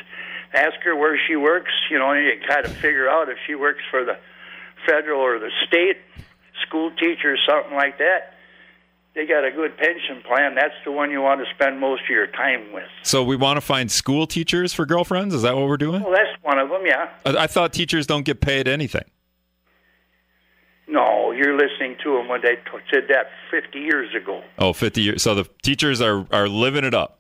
ask 0.54 0.76
her 0.84 0.96
where 0.96 1.20
she 1.28 1.36
works. 1.36 1.72
You 1.92 2.00
know, 2.00 2.12
and 2.12 2.26
you 2.26 2.34
kind 2.48 2.66
of 2.66 2.72
figure 2.78 3.10
out 3.10 3.30
if 3.30 3.38
she 3.46 3.56
works 3.56 3.82
for 3.92 4.04
the 4.04 4.18
federal 4.88 5.22
or 5.22 5.40
the 5.40 5.52
state 5.68 5.98
school 6.66 6.92
teacher 6.92 7.34
or 7.34 7.38
something 7.48 7.76
like 7.76 7.98
that. 8.00 8.37
They 9.18 9.26
got 9.26 9.44
a 9.44 9.50
good 9.50 9.76
pension 9.78 10.22
plan. 10.28 10.54
That's 10.54 10.76
the 10.86 10.92
one 10.92 11.10
you 11.10 11.22
want 11.24 11.42
to 11.44 11.52
spend 11.56 11.80
most 11.80 12.04
of 12.04 12.10
your 12.10 12.28
time 12.28 12.72
with. 12.72 12.84
So 13.02 13.24
we 13.24 13.36
want 13.36 13.58
to 13.58 13.62
find 13.62 13.92
school 13.92 14.28
teachers 14.28 14.74
for 14.74 14.86
girlfriends. 14.86 15.34
Is 15.34 15.42
that 15.42 15.56
what 15.56 15.68
we're 15.68 15.76
doing? 15.78 16.04
Well, 16.04 16.12
that's 16.12 16.38
one 16.44 16.60
of 16.60 16.70
them, 16.70 16.84
yeah. 16.86 17.10
I, 17.26 17.46
I 17.46 17.48
thought 17.48 17.74
teachers 17.74 18.06
don't 18.06 18.26
get 18.26 18.42
paid 18.42 18.68
anything. 18.68 19.06
No, 20.88 21.32
you're 21.32 21.58
listening 21.58 21.98
to 22.04 22.14
them 22.14 22.28
when 22.28 22.42
they 22.44 22.58
t- 22.58 22.62
said 22.94 23.06
that 23.10 23.32
50 23.50 23.80
years 23.80 24.14
ago. 24.16 24.44
Oh, 24.60 24.72
50 24.72 25.02
years. 25.02 25.24
So 25.24 25.34
the 25.34 25.46
teachers 25.64 26.00
are 26.00 26.28
are 26.32 26.48
living 26.48 26.84
it 26.84 26.94
up. 26.94 27.20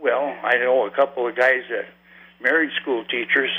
Well, 0.00 0.32
I 0.44 0.58
know 0.58 0.86
a 0.86 0.92
couple 0.92 1.26
of 1.26 1.34
guys 1.34 1.62
that 1.70 1.86
married 2.40 2.70
school 2.80 3.04
teachers. 3.06 3.50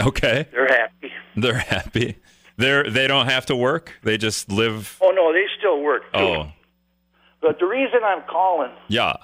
Okay. 0.00 0.48
They're 0.50 0.66
happy. 0.66 1.12
They're 1.36 1.54
happy. 1.58 2.16
They're 2.56 2.88
they 2.88 3.06
don't 3.06 3.26
have 3.26 3.44
to 3.46 3.54
work. 3.56 3.98
They 4.02 4.16
just 4.16 4.50
live. 4.50 4.98
Oh 5.02 5.10
no, 5.10 5.30
they 5.34 5.44
still 5.58 5.82
work 5.82 6.04
too. 6.14 6.18
Oh, 6.18 6.52
But 7.40 7.58
the 7.58 7.66
reason 7.66 8.00
I'm 8.04 8.22
calling, 8.28 8.72
yeah. 8.88 9.14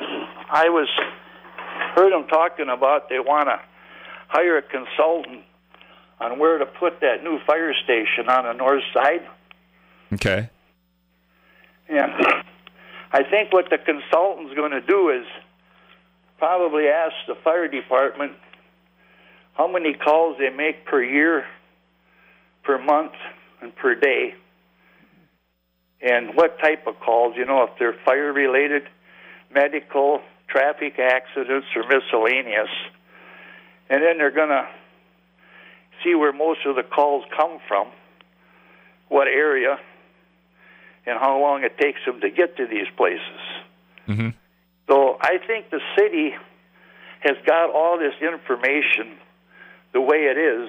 I 0.00 0.68
was 0.68 0.88
heard 1.94 2.12
them 2.12 2.28
talking 2.28 2.68
about 2.68 3.08
they 3.08 3.18
want 3.18 3.48
to 3.48 3.60
hire 4.28 4.58
a 4.58 4.62
consultant 4.62 5.42
on 6.20 6.38
where 6.38 6.58
to 6.58 6.66
put 6.66 7.00
that 7.00 7.22
new 7.22 7.38
fire 7.46 7.72
station 7.84 8.28
on 8.28 8.44
the 8.44 8.52
north 8.52 8.82
side. 8.92 9.26
Okay. 10.12 10.48
And 11.88 12.12
I 13.12 13.22
think 13.22 13.52
what 13.52 13.70
the 13.70 13.78
consultant's 13.78 14.54
going 14.54 14.72
to 14.72 14.80
do 14.80 15.10
is 15.10 15.26
probably 16.38 16.88
ask 16.88 17.14
the 17.26 17.34
fire 17.44 17.68
department 17.68 18.32
how 19.54 19.70
many 19.70 19.94
calls 19.94 20.36
they 20.38 20.50
make 20.50 20.84
per 20.84 21.02
year, 21.02 21.44
per 22.62 22.78
month, 22.78 23.12
and 23.62 23.74
per 23.74 23.94
day, 23.94 24.34
and 26.00 26.34
what 26.34 26.58
type 26.60 26.86
of 26.86 26.98
calls, 27.00 27.34
you 27.36 27.44
know, 27.44 27.64
if 27.64 27.70
they're 27.78 27.96
fire 28.04 28.32
related, 28.32 28.82
medical, 29.52 30.20
traffic 30.48 30.98
accidents, 30.98 31.66
or 31.74 31.82
miscellaneous. 31.88 32.68
And 33.88 34.02
then 34.02 34.18
they're 34.18 34.30
going 34.30 34.48
to 34.48 34.66
see 36.04 36.14
where 36.14 36.32
most 36.32 36.60
of 36.66 36.76
the 36.76 36.82
calls 36.82 37.24
come 37.36 37.58
from, 37.66 37.88
what 39.08 39.28
area, 39.28 39.78
and 41.06 41.18
how 41.18 41.40
long 41.40 41.62
it 41.64 41.78
takes 41.78 42.00
them 42.04 42.20
to 42.20 42.30
get 42.30 42.56
to 42.56 42.66
these 42.66 42.88
places. 42.96 43.40
hmm 44.06 44.28
So 44.88 45.16
I 45.20 45.38
think 45.46 45.70
the 45.70 45.80
city 45.96 46.34
has 47.20 47.36
got 47.46 47.70
all 47.70 47.98
this 47.98 48.14
information 48.20 49.18
the 49.92 50.00
way 50.00 50.24
it 50.24 50.36
is 50.36 50.68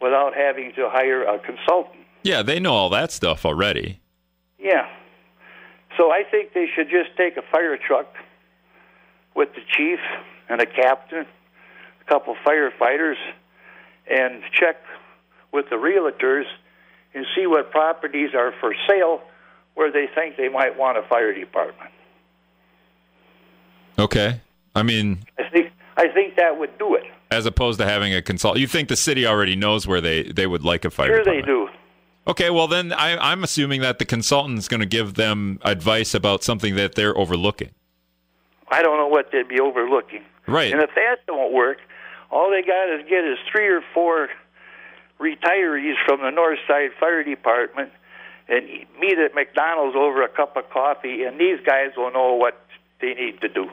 without 0.00 0.34
having 0.34 0.72
to 0.76 0.88
hire 0.90 1.22
a 1.22 1.38
consultant. 1.38 2.04
Yeah, 2.22 2.42
they 2.42 2.60
know 2.60 2.74
all 2.74 2.90
that 2.90 3.12
stuff 3.12 3.46
already. 3.46 4.00
Yeah. 4.66 4.88
So 5.96 6.10
I 6.10 6.24
think 6.28 6.52
they 6.52 6.66
should 6.74 6.88
just 6.90 7.16
take 7.16 7.36
a 7.36 7.42
fire 7.52 7.78
truck 7.78 8.12
with 9.36 9.50
the 9.54 9.60
chief 9.76 10.00
and 10.48 10.60
a 10.60 10.66
captain, 10.66 11.24
a 12.00 12.04
couple 12.10 12.34
firefighters, 12.44 13.14
and 14.10 14.42
check 14.52 14.76
with 15.52 15.66
the 15.70 15.76
realtors 15.76 16.44
and 17.14 17.24
see 17.36 17.46
what 17.46 17.70
properties 17.70 18.30
are 18.34 18.52
for 18.60 18.74
sale 18.88 19.20
where 19.74 19.92
they 19.92 20.06
think 20.12 20.36
they 20.36 20.48
might 20.48 20.76
want 20.76 20.98
a 20.98 21.02
fire 21.02 21.32
department. 21.32 21.92
Okay. 23.98 24.40
I 24.74 24.82
mean, 24.82 25.20
I 25.38 25.48
think 25.48 25.72
I 25.96 26.08
think 26.08 26.36
that 26.36 26.58
would 26.58 26.76
do 26.78 26.96
it. 26.96 27.04
as 27.30 27.46
opposed 27.46 27.78
to 27.78 27.86
having 27.86 28.12
a 28.14 28.20
consult, 28.20 28.58
you 28.58 28.66
think 28.66 28.88
the 28.88 28.96
city 28.96 29.26
already 29.26 29.54
knows 29.54 29.86
where 29.86 30.00
they 30.00 30.24
they 30.24 30.46
would 30.46 30.64
like 30.64 30.84
a 30.84 30.90
fire 30.90 31.08
department. 31.08 31.46
Sure, 31.46 31.56
they 31.56 31.70
do. 31.70 31.75
Okay, 32.28 32.50
well 32.50 32.66
then 32.66 32.92
I, 32.92 33.16
I'm 33.16 33.44
assuming 33.44 33.80
that 33.82 33.98
the 33.98 34.04
consultant's 34.04 34.68
going 34.68 34.80
to 34.80 34.86
give 34.86 35.14
them 35.14 35.60
advice 35.62 36.14
about 36.14 36.42
something 36.42 36.74
that 36.74 36.94
they're 36.94 37.16
overlooking. 37.16 37.70
I 38.68 38.82
don't 38.82 38.96
know 38.96 39.06
what 39.06 39.30
they'd 39.30 39.46
be 39.48 39.60
overlooking. 39.60 40.24
Right. 40.48 40.72
And 40.72 40.82
if 40.82 40.90
that 40.96 41.18
don't 41.26 41.52
work, 41.52 41.78
all 42.30 42.50
they 42.50 42.62
got 42.62 42.86
to 42.96 43.02
get 43.08 43.24
is 43.24 43.38
three 43.50 43.68
or 43.68 43.82
four 43.94 44.28
retirees 45.20 45.94
from 46.04 46.20
the 46.20 46.30
North 46.30 46.58
Side 46.66 46.90
Fire 46.98 47.22
Department 47.22 47.90
and 48.48 48.66
meet 49.00 49.18
at 49.18 49.34
McDonald's 49.34 49.96
over 49.96 50.22
a 50.22 50.28
cup 50.28 50.56
of 50.56 50.68
coffee, 50.70 51.24
and 51.24 51.40
these 51.40 51.58
guys 51.64 51.90
will 51.96 52.12
know 52.12 52.34
what 52.34 52.64
they 53.00 53.14
need 53.14 53.40
to 53.40 53.48
do. 53.48 53.68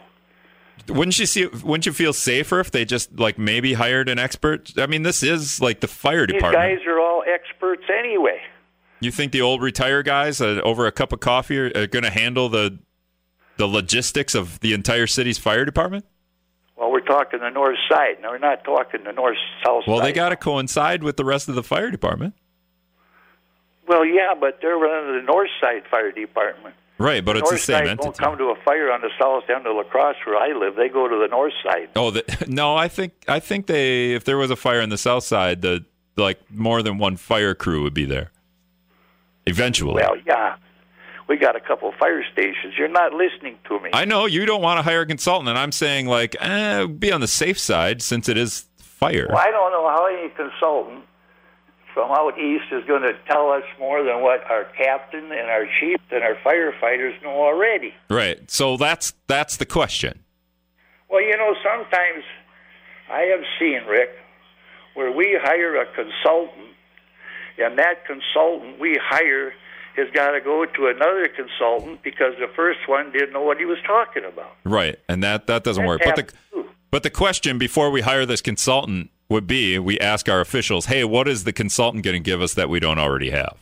Wouldn't 0.89 1.17
you 1.19 1.27
see? 1.27 1.45
Wouldn't 1.45 1.86
you 1.86 1.93
feel 1.93 2.13
safer 2.13 2.60
if 2.60 2.72
they 2.72 2.83
just 2.83 3.17
like 3.19 3.38
maybe 3.38 3.74
hired 3.74 4.10
an 4.10 4.17
expert? 4.17 4.74
I 4.77 4.88
mean, 4.88 5.03
this 5.03 5.22
is 5.22 5.62
like 5.62 5.81
the 5.81 5.88
fire 5.88 6.25
These 6.25 6.36
department. 6.36 6.79
guys 6.79 6.88
are 6.88 7.00
all 7.00 7.24
experts 7.27 7.83
anyway. 7.89 8.41
You 9.03 9.12
think 9.12 9.31
the 9.31 9.41
old 9.41 9.62
retired 9.62 10.05
guys 10.05 10.39
uh, 10.41 10.62
over 10.63 10.86
a 10.88 10.91
cup 10.91 11.12
of 11.12 11.19
coffee 11.19 11.57
are, 11.60 11.72
are 11.75 11.88
going 11.88 12.03
to 12.03 12.10
handle 12.10 12.50
the 12.50 12.79
the 13.57 13.67
logistics 13.67 14.33
of 14.33 14.60
the 14.62 14.74
entire 14.74 15.05
city's 15.07 15.38
fire 15.38 15.65
department? 15.65 16.05
Well, 16.75 16.91
we're 16.91 17.01
talking 17.01 17.39
the 17.39 17.50
North 17.51 17.77
Side. 17.89 18.15
Now, 18.22 18.31
we're 18.31 18.39
not 18.39 18.63
talking 18.63 19.03
the 19.03 19.12
North 19.12 19.38
South 19.63 19.83
Well, 19.88 20.00
Side. 20.00 20.07
they 20.07 20.12
got 20.13 20.29
to 20.29 20.36
coincide 20.36 21.03
with 21.03 21.17
the 21.17 21.25
rest 21.25 21.48
of 21.50 21.53
the 21.55 21.62
fire 21.62 21.91
department, 21.91 22.33
Well, 23.88 24.05
yeah, 24.05 24.33
but 24.39 24.57
they're 24.62 24.77
running 24.77 25.17
the 25.17 25.22
North 25.22 25.50
Side 25.62 25.83
Fire 25.91 26.12
Department. 26.12 26.74
right? 26.98 27.24
But 27.24 27.38
it's 27.38 27.51
the 27.51 27.57
same 27.60 27.75
Side 27.79 27.88
entity. 27.89 28.05
won't 28.07 28.17
come 28.17 28.38
to 28.39 28.45
a 28.45 28.55
fire 28.65 28.91
on 28.91 29.01
the 29.01 29.12
south 29.19 29.43
end 29.50 29.67
of 29.67 29.75
La 29.75 29.83
Crosse 29.83 30.15
where 30.25 30.38
I 30.38 30.57
live. 30.57 30.75
They 30.75 30.89
go 30.89 31.07
to 31.07 31.17
the 31.17 31.27
North 31.27 31.53
Side. 31.63 31.89
Oh, 31.95 32.10
the, 32.10 32.24
no, 32.48 32.75
I 32.75 32.88
think 32.88 33.13
I 33.27 33.39
think 33.39 33.67
they 33.67 34.13
if 34.13 34.24
there 34.24 34.38
was 34.38 34.50
a 34.50 34.55
fire 34.55 34.81
on 34.81 34.89
the 34.89 34.98
south 34.98 35.24
side, 35.25 35.62
the 35.62 35.86
like 36.17 36.39
more 36.50 36.81
than 36.81 36.98
one 36.98 37.17
fire 37.17 37.53
crew 37.53 37.83
would 37.83 37.93
be 37.93 38.05
there. 38.05 38.31
Eventually, 39.45 40.01
Well, 40.01 40.15
yeah, 40.25 40.55
we 41.27 41.38
got 41.38 41.55
a 41.55 41.59
couple 41.59 41.91
fire 42.00 42.23
stations. 42.31 42.75
You're 42.77 42.88
not 42.88 43.13
listening 43.13 43.57
to 43.67 43.79
me. 43.79 43.89
I 43.93 44.05
know 44.05 44.25
you 44.25 44.45
don't 44.45 44.62
want 44.62 44.77
to 44.77 44.83
hire 44.83 45.01
a 45.01 45.05
consultant, 45.05 45.50
and 45.50 45.57
I'm 45.57 45.71
saying 45.71 46.07
like 46.07 46.35
eh, 46.39 46.85
be 46.85 47.12
on 47.12 47.21
the 47.21 47.27
safe 47.27 47.59
side 47.59 48.01
since 48.01 48.29
it 48.29 48.38
is 48.38 48.65
fire. 48.77 49.27
Well, 49.29 49.38
I 49.38 49.51
don't 49.51 49.71
know 49.71 49.88
how 49.89 50.05
any 50.07 50.29
consultant 50.29 51.05
from 51.93 52.12
out 52.12 52.38
east 52.39 52.65
is 52.71 52.83
going 52.85 53.03
to 53.03 53.13
tell 53.27 53.51
us 53.51 53.63
more 53.79 54.03
than 54.03 54.21
what 54.21 54.43
our 54.50 54.65
captain 54.77 55.25
and 55.25 55.50
our 55.50 55.65
chief 55.79 56.00
and 56.12 56.23
our 56.23 56.35
firefighters 56.43 57.21
know 57.21 57.43
already. 57.43 57.93
Right. 58.09 58.50
So 58.50 58.77
that's 58.77 59.13
that's 59.27 59.57
the 59.57 59.65
question. 59.65 60.19
Well, 61.09 61.21
you 61.21 61.38
know, 61.38 61.53
sometimes 61.63 62.23
I 63.12 63.21
have 63.35 63.43
seen, 63.59 63.83
Rick, 63.88 64.09
where 64.95 65.12
we 65.12 65.38
hire 65.41 65.75
a 65.79 65.85
consultant, 65.93 66.72
and 67.57 67.77
that 67.77 68.05
consultant 68.05 68.79
we 68.79 68.98
hire 69.01 69.53
has 69.95 70.07
got 70.13 70.31
to 70.31 70.41
go 70.41 70.65
to 70.65 70.88
another 70.88 71.27
consultant 71.27 72.01
because 72.03 72.33
the 72.39 72.48
first 72.55 72.79
one 72.88 73.12
didn't 73.12 73.31
know 73.33 73.43
what 73.43 73.57
he 73.60 73.65
was 73.65 73.77
talking 73.86 74.24
about. 74.25 74.55
Right, 74.63 74.98
and 75.07 75.24
that 75.24 75.48
that 75.48 75.63
doesn't 75.63 75.83
That 75.83 75.88
work. 75.88 76.01
But 76.03 76.15
the 76.15 76.24
too. 76.51 76.69
but 76.91 77.03
the 77.03 77.10
question 77.12 77.57
before 77.57 77.91
we 77.91 78.01
hire 78.01 78.25
this 78.25 78.41
consultant 78.41 79.12
would 79.29 79.45
be: 79.48 79.77
we 79.79 80.00
ask 80.00 80.27
our 80.29 80.41
officials, 80.41 80.88
"Hey, 80.88 81.03
what 81.03 81.27
is 81.27 81.43
the 81.43 81.53
consultant 81.53 82.03
going 82.03 82.15
to 82.15 82.19
give 82.19 82.41
us 82.41 82.53
that 82.55 82.69
we 82.69 82.79
don't 82.79 83.00
already 83.00 83.29
have?" 83.29 83.57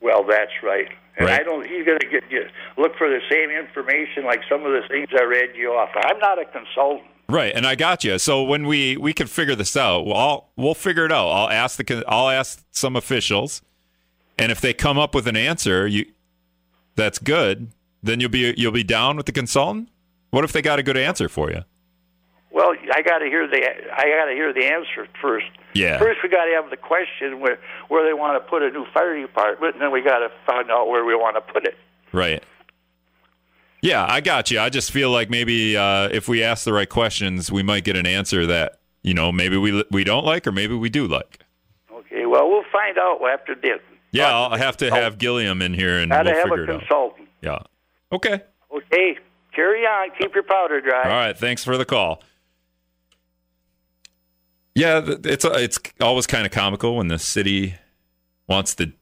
Well, 0.00 0.24
that's 0.24 0.52
right. 0.62 0.88
And 1.18 1.28
Right. 1.28 1.40
I 1.40 1.42
don't. 1.44 1.66
He's 1.66 1.84
going 1.84 1.98
to 1.98 2.08
get 2.08 2.24
you 2.30 2.48
look 2.78 2.96
for 2.96 3.08
the 3.08 3.20
same 3.30 3.50
information 3.50 4.24
like 4.24 4.40
some 4.48 4.64
of 4.64 4.72
the 4.72 4.86
things 4.88 5.08
I 5.18 5.24
read 5.24 5.50
you 5.54 5.72
off. 5.72 5.90
I'm 5.94 6.18
not 6.18 6.38
a 6.38 6.44
consultant. 6.46 7.08
Right, 7.32 7.54
and 7.54 7.66
I 7.66 7.76
got 7.76 8.04
you. 8.04 8.18
So 8.18 8.42
when 8.42 8.66
we 8.66 8.98
we 8.98 9.14
can 9.14 9.26
figure 9.26 9.54
this 9.54 9.74
out, 9.74 10.04
well, 10.04 10.16
I'll, 10.16 10.50
we'll 10.54 10.74
figure 10.74 11.06
it 11.06 11.12
out. 11.12 11.28
I'll 11.28 11.48
ask 11.48 11.78
the 11.78 12.04
I'll 12.06 12.28
ask 12.28 12.62
some 12.72 12.94
officials, 12.94 13.62
and 14.36 14.52
if 14.52 14.60
they 14.60 14.74
come 14.74 14.98
up 14.98 15.14
with 15.14 15.26
an 15.26 15.34
answer, 15.34 15.86
you 15.86 16.04
that's 16.94 17.18
good. 17.18 17.72
Then 18.02 18.20
you'll 18.20 18.28
be 18.28 18.52
you'll 18.58 18.70
be 18.70 18.84
down 18.84 19.16
with 19.16 19.24
the 19.24 19.32
consultant. 19.32 19.88
What 20.28 20.44
if 20.44 20.52
they 20.52 20.60
got 20.60 20.78
a 20.78 20.82
good 20.82 20.98
answer 20.98 21.26
for 21.30 21.50
you? 21.50 21.62
Well, 22.50 22.74
I 22.94 23.00
got 23.00 23.20
to 23.20 23.26
hear 23.26 23.48
the 23.48 23.56
I 23.56 24.10
got 24.10 24.26
to 24.26 24.32
hear 24.34 24.52
the 24.52 24.66
answer 24.66 25.08
first. 25.22 25.46
Yeah. 25.72 25.98
First, 25.98 26.20
we 26.22 26.28
got 26.28 26.44
to 26.44 26.52
have 26.52 26.68
the 26.68 26.76
question 26.76 27.40
where 27.40 27.58
where 27.88 28.06
they 28.06 28.12
want 28.12 28.44
to 28.44 28.46
put 28.46 28.60
a 28.60 28.70
new 28.70 28.84
fire 28.92 29.18
department, 29.18 29.72
and 29.72 29.80
then 29.80 29.90
we 29.90 30.02
got 30.02 30.18
to 30.18 30.30
find 30.44 30.70
out 30.70 30.88
where 30.88 31.02
we 31.02 31.14
want 31.14 31.36
to 31.36 31.52
put 31.52 31.64
it. 31.64 31.78
Right. 32.12 32.44
Yeah, 33.82 34.06
I 34.08 34.20
got 34.20 34.50
you. 34.50 34.60
I 34.60 34.68
just 34.70 34.92
feel 34.92 35.10
like 35.10 35.28
maybe 35.28 35.76
uh, 35.76 36.08
if 36.12 36.28
we 36.28 36.42
ask 36.42 36.64
the 36.64 36.72
right 36.72 36.88
questions, 36.88 37.50
we 37.50 37.62
might 37.64 37.82
get 37.84 37.96
an 37.96 38.06
answer 38.06 38.46
that 38.46 38.78
you 39.02 39.12
know 39.12 39.32
maybe 39.32 39.56
we 39.56 39.84
we 39.90 40.04
don't 40.04 40.24
like 40.24 40.46
or 40.46 40.52
maybe 40.52 40.74
we 40.74 40.88
do 40.88 41.06
like. 41.08 41.40
Okay, 41.92 42.24
well, 42.26 42.48
we'll 42.48 42.64
find 42.72 42.96
out 42.96 43.20
after 43.28 43.54
this. 43.56 43.80
Yeah, 44.12 44.32
I'll 44.34 44.56
have 44.56 44.76
to 44.78 44.90
have 44.90 45.18
Gilliam 45.18 45.60
in 45.62 45.74
here 45.74 45.98
and 45.98 46.10
we'll 46.10 46.24
have 46.24 46.42
figure 46.44 46.60
a 46.60 46.62
it 46.64 46.70
out. 46.70 46.78
consultant. 46.80 47.28
Yeah. 47.40 47.58
Okay. 48.12 48.40
Okay, 48.74 49.18
carry 49.54 49.80
on. 49.84 50.10
Keep 50.18 50.34
your 50.34 50.44
powder 50.44 50.80
dry. 50.80 51.02
All 51.04 51.08
right. 51.10 51.36
Thanks 51.36 51.64
for 51.64 51.76
the 51.76 51.84
call. 51.84 52.22
Yeah, 54.74 55.02
it's 55.04 55.44
it's 55.44 55.78
always 56.00 56.26
kind 56.26 56.46
of 56.46 56.52
comical 56.52 56.96
when 56.96 57.08
the 57.08 57.18
city 57.18 57.74
wants 58.46 58.74
to 58.76 58.92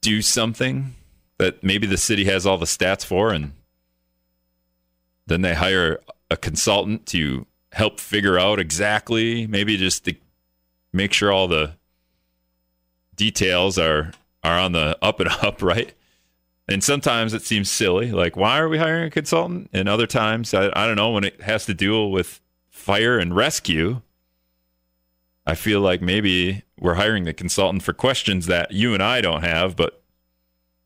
do 0.00 0.22
something 0.22 0.94
that 1.38 1.62
maybe 1.64 1.86
the 1.86 1.96
city 1.96 2.24
has 2.26 2.46
all 2.46 2.56
the 2.56 2.64
stats 2.66 3.04
for, 3.04 3.30
and 3.30 3.52
then 5.26 5.42
they 5.42 5.54
hire 5.54 6.00
a 6.30 6.36
consultant 6.36 7.06
to 7.06 7.46
help 7.72 8.00
figure 8.00 8.38
out 8.38 8.58
exactly, 8.58 9.46
maybe 9.46 9.76
just 9.76 10.04
to 10.04 10.14
make 10.92 11.12
sure 11.12 11.32
all 11.32 11.48
the 11.48 11.74
details 13.16 13.78
are 13.78 14.12
are 14.42 14.58
on 14.58 14.72
the 14.72 14.96
up 15.02 15.20
and 15.20 15.28
up, 15.42 15.62
right? 15.62 15.92
And 16.66 16.82
sometimes 16.82 17.34
it 17.34 17.42
seems 17.42 17.70
silly, 17.70 18.10
like 18.10 18.36
why 18.36 18.58
are 18.58 18.68
we 18.68 18.78
hiring 18.78 19.04
a 19.04 19.10
consultant? 19.10 19.70
And 19.72 19.88
other 19.88 20.06
times, 20.06 20.54
I, 20.54 20.70
I 20.74 20.86
don't 20.86 20.96
know, 20.96 21.10
when 21.10 21.24
it 21.24 21.42
has 21.42 21.66
to 21.66 21.74
deal 21.74 22.10
with 22.10 22.40
fire 22.70 23.18
and 23.18 23.36
rescue, 23.36 24.00
I 25.46 25.54
feel 25.54 25.80
like 25.80 26.00
maybe 26.00 26.62
we're 26.78 26.94
hiring 26.94 27.24
the 27.24 27.34
consultant 27.34 27.82
for 27.82 27.92
questions 27.92 28.46
that 28.46 28.72
you 28.72 28.94
and 28.94 29.02
I 29.02 29.20
don't 29.20 29.44
have, 29.44 29.76
but 29.76 30.02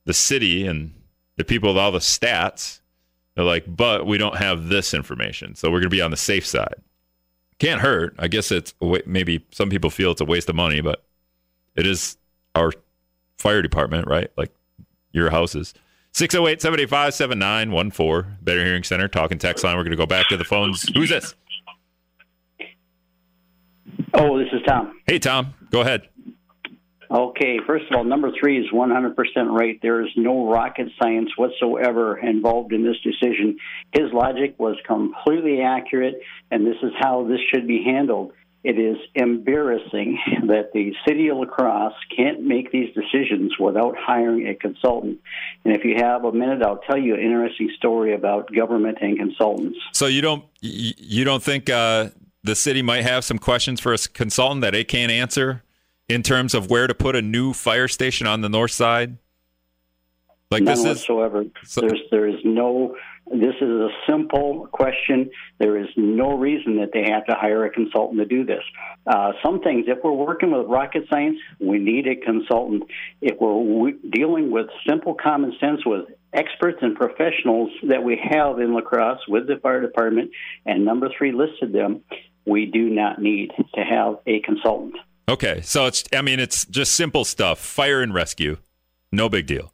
the 0.04 0.12
city 0.12 0.66
and 0.66 0.94
the 1.36 1.44
people 1.44 1.70
with 1.70 1.78
all 1.78 1.92
the 1.92 2.00
stats, 2.00 2.80
they're 3.38 3.46
like, 3.46 3.66
but 3.68 4.04
we 4.04 4.18
don't 4.18 4.36
have 4.36 4.66
this 4.66 4.92
information, 4.92 5.54
so 5.54 5.68
we're 5.68 5.78
going 5.78 5.84
to 5.84 5.96
be 5.96 6.02
on 6.02 6.10
the 6.10 6.16
safe 6.16 6.44
side. 6.44 6.74
Can't 7.60 7.80
hurt. 7.80 8.16
I 8.18 8.26
guess 8.26 8.50
it's 8.50 8.74
maybe 9.06 9.46
some 9.52 9.70
people 9.70 9.90
feel 9.90 10.10
it's 10.10 10.20
a 10.20 10.24
waste 10.24 10.48
of 10.48 10.56
money, 10.56 10.80
but 10.80 11.04
it 11.76 11.86
is 11.86 12.16
our 12.56 12.72
fire 13.38 13.62
department, 13.62 14.08
right? 14.08 14.28
Like 14.36 14.52
your 15.12 15.30
houses. 15.30 15.72
608 16.14 16.60
785 16.60 17.14
7914. 17.14 18.38
Better 18.42 18.64
Hearing 18.64 18.82
Center, 18.82 19.06
talking 19.06 19.38
text 19.38 19.62
line. 19.62 19.76
We're 19.76 19.84
going 19.84 19.92
to 19.92 19.96
go 19.96 20.04
back 20.04 20.26
to 20.30 20.36
the 20.36 20.42
phones. 20.42 20.88
Who's 20.92 21.10
this? 21.10 21.36
Oh, 24.14 24.36
this 24.36 24.48
is 24.52 24.62
Tom. 24.66 25.00
Hey, 25.06 25.20
Tom. 25.20 25.54
Go 25.70 25.82
ahead. 25.82 26.08
Okay, 27.10 27.58
first 27.66 27.86
of 27.90 27.96
all, 27.96 28.04
number 28.04 28.30
three 28.38 28.58
is 28.58 28.66
100% 28.70 29.14
right. 29.50 29.78
There 29.80 30.02
is 30.02 30.10
no 30.16 30.50
rocket 30.50 30.88
science 31.00 31.30
whatsoever 31.36 32.18
involved 32.18 32.72
in 32.72 32.84
this 32.84 32.96
decision. 33.02 33.58
His 33.92 34.12
logic 34.12 34.56
was 34.58 34.76
completely 34.86 35.62
accurate, 35.62 36.20
and 36.50 36.66
this 36.66 36.76
is 36.82 36.92
how 37.00 37.26
this 37.26 37.40
should 37.50 37.66
be 37.66 37.82
handled. 37.82 38.32
It 38.62 38.78
is 38.78 38.98
embarrassing 39.14 40.18
that 40.48 40.72
the 40.74 40.92
city 41.06 41.28
of 41.28 41.38
La 41.38 41.46
Crosse 41.46 41.94
can't 42.14 42.42
make 42.42 42.70
these 42.72 42.94
decisions 42.94 43.54
without 43.58 43.96
hiring 43.96 44.46
a 44.48 44.54
consultant. 44.54 45.20
And 45.64 45.74
if 45.74 45.84
you 45.84 45.94
have 45.96 46.24
a 46.24 46.32
minute, 46.32 46.62
I'll 46.62 46.80
tell 46.86 46.98
you 46.98 47.14
an 47.14 47.20
interesting 47.20 47.70
story 47.76 48.14
about 48.14 48.52
government 48.54 48.98
and 49.00 49.16
consultants. 49.16 49.78
So 49.92 50.06
you 50.06 50.20
don't 50.20 50.44
you 50.60 51.24
don't 51.24 51.42
think 51.42 51.70
uh, 51.70 52.08
the 52.42 52.54
city 52.54 52.82
might 52.82 53.04
have 53.04 53.24
some 53.24 53.38
questions 53.38 53.80
for 53.80 53.94
a 53.94 53.98
consultant 53.98 54.60
that 54.62 54.74
it 54.74 54.88
can't 54.88 55.12
answer 55.12 55.62
in 56.08 56.22
terms 56.22 56.54
of 56.54 56.70
where 56.70 56.86
to 56.86 56.94
put 56.94 57.14
a 57.14 57.22
new 57.22 57.52
fire 57.52 57.88
station 57.88 58.26
on 58.26 58.40
the 58.40 58.48
north 58.48 58.72
side? 58.72 59.18
Like 60.50 60.62
None 60.62 60.74
this 60.76 60.80
is 60.80 60.86
whatsoever. 61.08 61.44
so- 61.64 61.82
There's 61.82 62.00
there 62.10 62.26
is 62.26 62.36
no. 62.44 62.96
This 63.30 63.54
is 63.60 63.68
a 63.68 63.90
simple 64.08 64.66
question. 64.72 65.28
There 65.58 65.76
is 65.76 65.88
no 65.98 66.32
reason 66.38 66.76
that 66.78 66.92
they 66.94 67.10
have 67.10 67.26
to 67.26 67.34
hire 67.34 67.66
a 67.66 67.70
consultant 67.70 68.18
to 68.20 68.24
do 68.24 68.46
this. 68.46 68.62
Uh, 69.06 69.32
some 69.44 69.60
things, 69.60 69.84
if 69.86 69.98
we're 70.02 70.12
working 70.12 70.50
with 70.50 70.66
rocket 70.66 71.04
science, 71.10 71.36
we 71.60 71.78
need 71.78 72.06
a 72.08 72.16
consultant. 72.16 72.84
If 73.20 73.38
we're 73.38 73.52
w- 73.52 73.98
dealing 74.10 74.50
with 74.50 74.68
simple 74.88 75.12
common 75.12 75.52
sense 75.60 75.84
with 75.84 76.06
experts 76.32 76.78
and 76.80 76.96
professionals 76.96 77.70
that 77.82 78.02
we 78.02 78.16
have 78.30 78.60
in 78.60 78.72
La 78.72 78.80
Crosse 78.80 79.20
with 79.28 79.46
the 79.46 79.56
fire 79.58 79.82
department, 79.82 80.30
and 80.64 80.86
number 80.86 81.10
three 81.18 81.32
listed 81.32 81.70
them, 81.74 82.00
we 82.46 82.64
do 82.64 82.88
not 82.88 83.20
need 83.20 83.50
to 83.74 83.80
have 83.82 84.20
a 84.26 84.40
consultant. 84.40 84.94
Okay. 85.28 85.60
So 85.62 85.86
it's 85.86 86.04
I 86.12 86.22
mean 86.22 86.40
it's 86.40 86.64
just 86.66 86.94
simple 86.94 87.24
stuff. 87.24 87.58
Fire 87.58 88.00
and 88.02 88.14
rescue, 88.14 88.58
no 89.12 89.28
big 89.28 89.46
deal. 89.46 89.72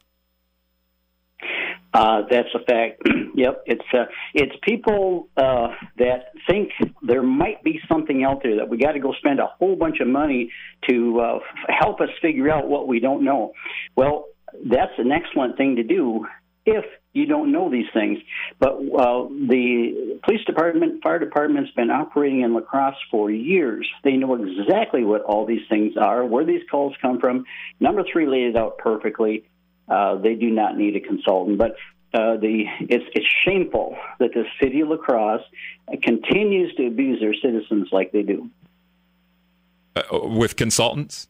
Uh, 1.95 2.23
that's 2.29 2.49
a 2.57 2.59
fact. 2.59 3.01
yep, 3.37 3.62
it's 3.67 3.85
uh, 3.93 4.07
it's 4.35 4.53
people 4.62 5.29
uh, 5.37 5.69
that 5.97 6.33
think 6.51 6.73
there 7.03 7.23
might 7.23 7.62
be 7.62 7.81
something 7.88 8.25
out 8.25 8.43
there 8.43 8.57
that 8.57 8.69
we 8.69 8.77
got 8.77 8.93
to 8.93 8.99
go 8.99 9.12
spend 9.12 9.38
a 9.38 9.47
whole 9.47 9.77
bunch 9.77 10.01
of 10.01 10.09
money 10.09 10.51
to 10.90 11.21
uh, 11.21 11.37
f- 11.37 11.77
help 11.81 12.01
us 12.01 12.09
figure 12.21 12.51
out 12.51 12.69
what 12.69 12.88
we 12.88 12.99
don't 12.99 13.23
know. 13.23 13.53
Well, 13.95 14.25
that's 14.67 14.93
an 14.99 15.12
excellent 15.12 15.57
thing 15.57 15.77
to 15.77 15.85
do 15.85 16.27
if 16.67 16.85
you 17.14 17.27
don't 17.27 17.53
know 17.53 17.70
these 17.70 17.87
things. 17.94 18.18
But 18.59 18.72
uh, 18.72 19.29
the 19.29 20.18
police 20.24 20.44
department, 20.44 21.03
fire 21.03 21.18
department's 21.18 21.70
been 21.70 21.90
operating 21.90 22.42
in 22.42 22.53
La 22.53 22.61
Crosse 22.61 22.96
for 23.11 23.31
years. 23.31 23.88
They 24.03 24.16
know 24.16 24.35
exactly 24.35 25.05
what 25.05 25.22
all 25.22 25.46
these 25.46 25.66
things 25.68 25.96
are, 25.96 26.24
where 26.24 26.44
these 26.44 26.62
calls 26.70 26.94
come 27.00 27.20
from. 27.20 27.44
Number 27.81 28.05
three 28.12 28.27
laid 28.27 28.48
it 28.48 28.57
out 28.57 28.79
perfectly. 28.79 29.44
Uh, 29.88 30.16
they 30.16 30.35
do 30.35 30.50
not 30.50 30.77
need 30.77 30.96
a 30.96 31.00
consultant, 31.00 31.57
but 31.57 31.77
uh, 32.12 32.37
the 32.37 32.64
it's 32.81 33.05
it's 33.12 33.27
shameful 33.44 33.96
that 34.18 34.33
the 34.35 34.44
city 34.61 34.81
of 34.81 34.88
La 34.88 34.96
Crosse 34.96 35.42
continues 36.03 36.74
to 36.77 36.87
abuse 36.87 37.20
their 37.20 37.35
citizens 37.35 37.88
like 37.92 38.12
they 38.12 38.22
do. 38.22 38.50
Uh, 39.96 40.03
with 40.29 40.57
consultants? 40.57 41.29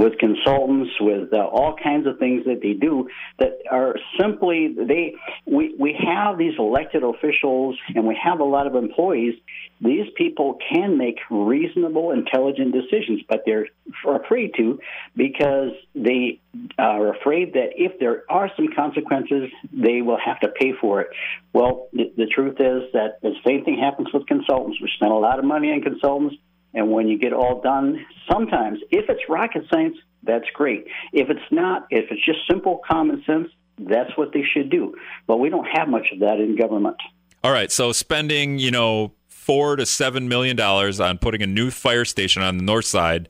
With 0.00 0.16
consultants, 0.18 0.92
with 0.98 1.30
uh, 1.30 1.36
all 1.36 1.76
kinds 1.76 2.06
of 2.06 2.18
things 2.18 2.46
that 2.46 2.60
they 2.62 2.72
do 2.72 3.06
that 3.38 3.58
are 3.70 3.96
simply 4.18 4.74
they. 4.74 5.14
We 5.44 5.74
we 5.78 5.94
have 6.02 6.38
these 6.38 6.54
elected 6.58 7.02
officials 7.02 7.76
and 7.94 8.06
we 8.06 8.18
have 8.22 8.40
a 8.40 8.44
lot 8.44 8.66
of 8.66 8.76
employees. 8.76 9.34
These 9.82 10.06
people 10.16 10.58
can 10.72 10.96
make 10.96 11.18
reasonable, 11.30 12.12
intelligent 12.12 12.72
decisions, 12.72 13.20
but 13.28 13.42
they're 13.44 13.68
afraid 14.06 14.54
to 14.56 14.78
because 15.16 15.72
they 15.94 16.40
are 16.78 17.14
afraid 17.14 17.52
that 17.52 17.70
if 17.76 17.98
there 17.98 18.24
are 18.30 18.50
some 18.56 18.68
consequences, 18.74 19.50
they 19.70 20.00
will 20.00 20.18
have 20.24 20.40
to 20.40 20.48
pay 20.48 20.72
for 20.80 21.02
it. 21.02 21.08
Well, 21.52 21.88
the, 21.92 22.10
the 22.16 22.26
truth 22.26 22.56
is 22.58 22.90
that 22.94 23.20
the 23.20 23.34
same 23.46 23.64
thing 23.64 23.78
happens 23.78 24.08
with 24.14 24.26
consultants. 24.26 24.80
We 24.80 24.90
spend 24.96 25.12
a 25.12 25.16
lot 25.16 25.38
of 25.38 25.44
money 25.44 25.72
on 25.72 25.82
consultants. 25.82 26.36
And 26.74 26.90
when 26.90 27.08
you 27.08 27.18
get 27.18 27.32
all 27.32 27.60
done, 27.60 28.04
sometimes, 28.30 28.78
if 28.90 29.08
it's 29.08 29.22
rocket 29.28 29.64
science, 29.72 29.96
that's 30.22 30.46
great. 30.54 30.86
If 31.12 31.30
it's 31.30 31.40
not, 31.50 31.86
if 31.90 32.10
it's 32.10 32.24
just 32.24 32.38
simple 32.48 32.80
common 32.88 33.22
sense, 33.26 33.48
that's 33.78 34.16
what 34.16 34.32
they 34.32 34.42
should 34.42 34.70
do. 34.70 34.94
But 35.26 35.38
we 35.38 35.48
don't 35.48 35.66
have 35.72 35.88
much 35.88 36.08
of 36.12 36.20
that 36.20 36.38
in 36.38 36.56
government. 36.56 36.96
All 37.42 37.52
right, 37.52 37.72
so 37.72 37.92
spending, 37.92 38.58
you 38.58 38.70
know, 38.70 39.12
four 39.28 39.76
to 39.76 39.86
seven 39.86 40.28
million 40.28 40.56
dollars 40.56 41.00
on 41.00 41.18
putting 41.18 41.42
a 41.42 41.46
new 41.46 41.70
fire 41.70 42.04
station 42.04 42.42
on 42.42 42.58
the 42.58 42.62
north 42.62 42.84
side 42.84 43.28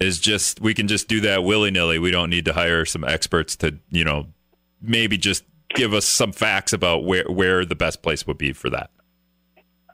is 0.00 0.18
just 0.18 0.60
we 0.60 0.74
can 0.74 0.88
just 0.88 1.08
do 1.08 1.20
that 1.20 1.44
willy 1.44 1.70
nilly. 1.70 1.98
We 1.98 2.10
don't 2.10 2.30
need 2.30 2.44
to 2.46 2.52
hire 2.52 2.84
some 2.84 3.04
experts 3.04 3.54
to, 3.56 3.78
you 3.90 4.04
know, 4.04 4.26
maybe 4.82 5.16
just 5.16 5.44
give 5.74 5.94
us 5.94 6.04
some 6.04 6.32
facts 6.32 6.72
about 6.72 7.04
where 7.04 7.24
where 7.24 7.64
the 7.64 7.76
best 7.76 8.02
place 8.02 8.26
would 8.26 8.38
be 8.38 8.52
for 8.52 8.70
that. 8.70 8.90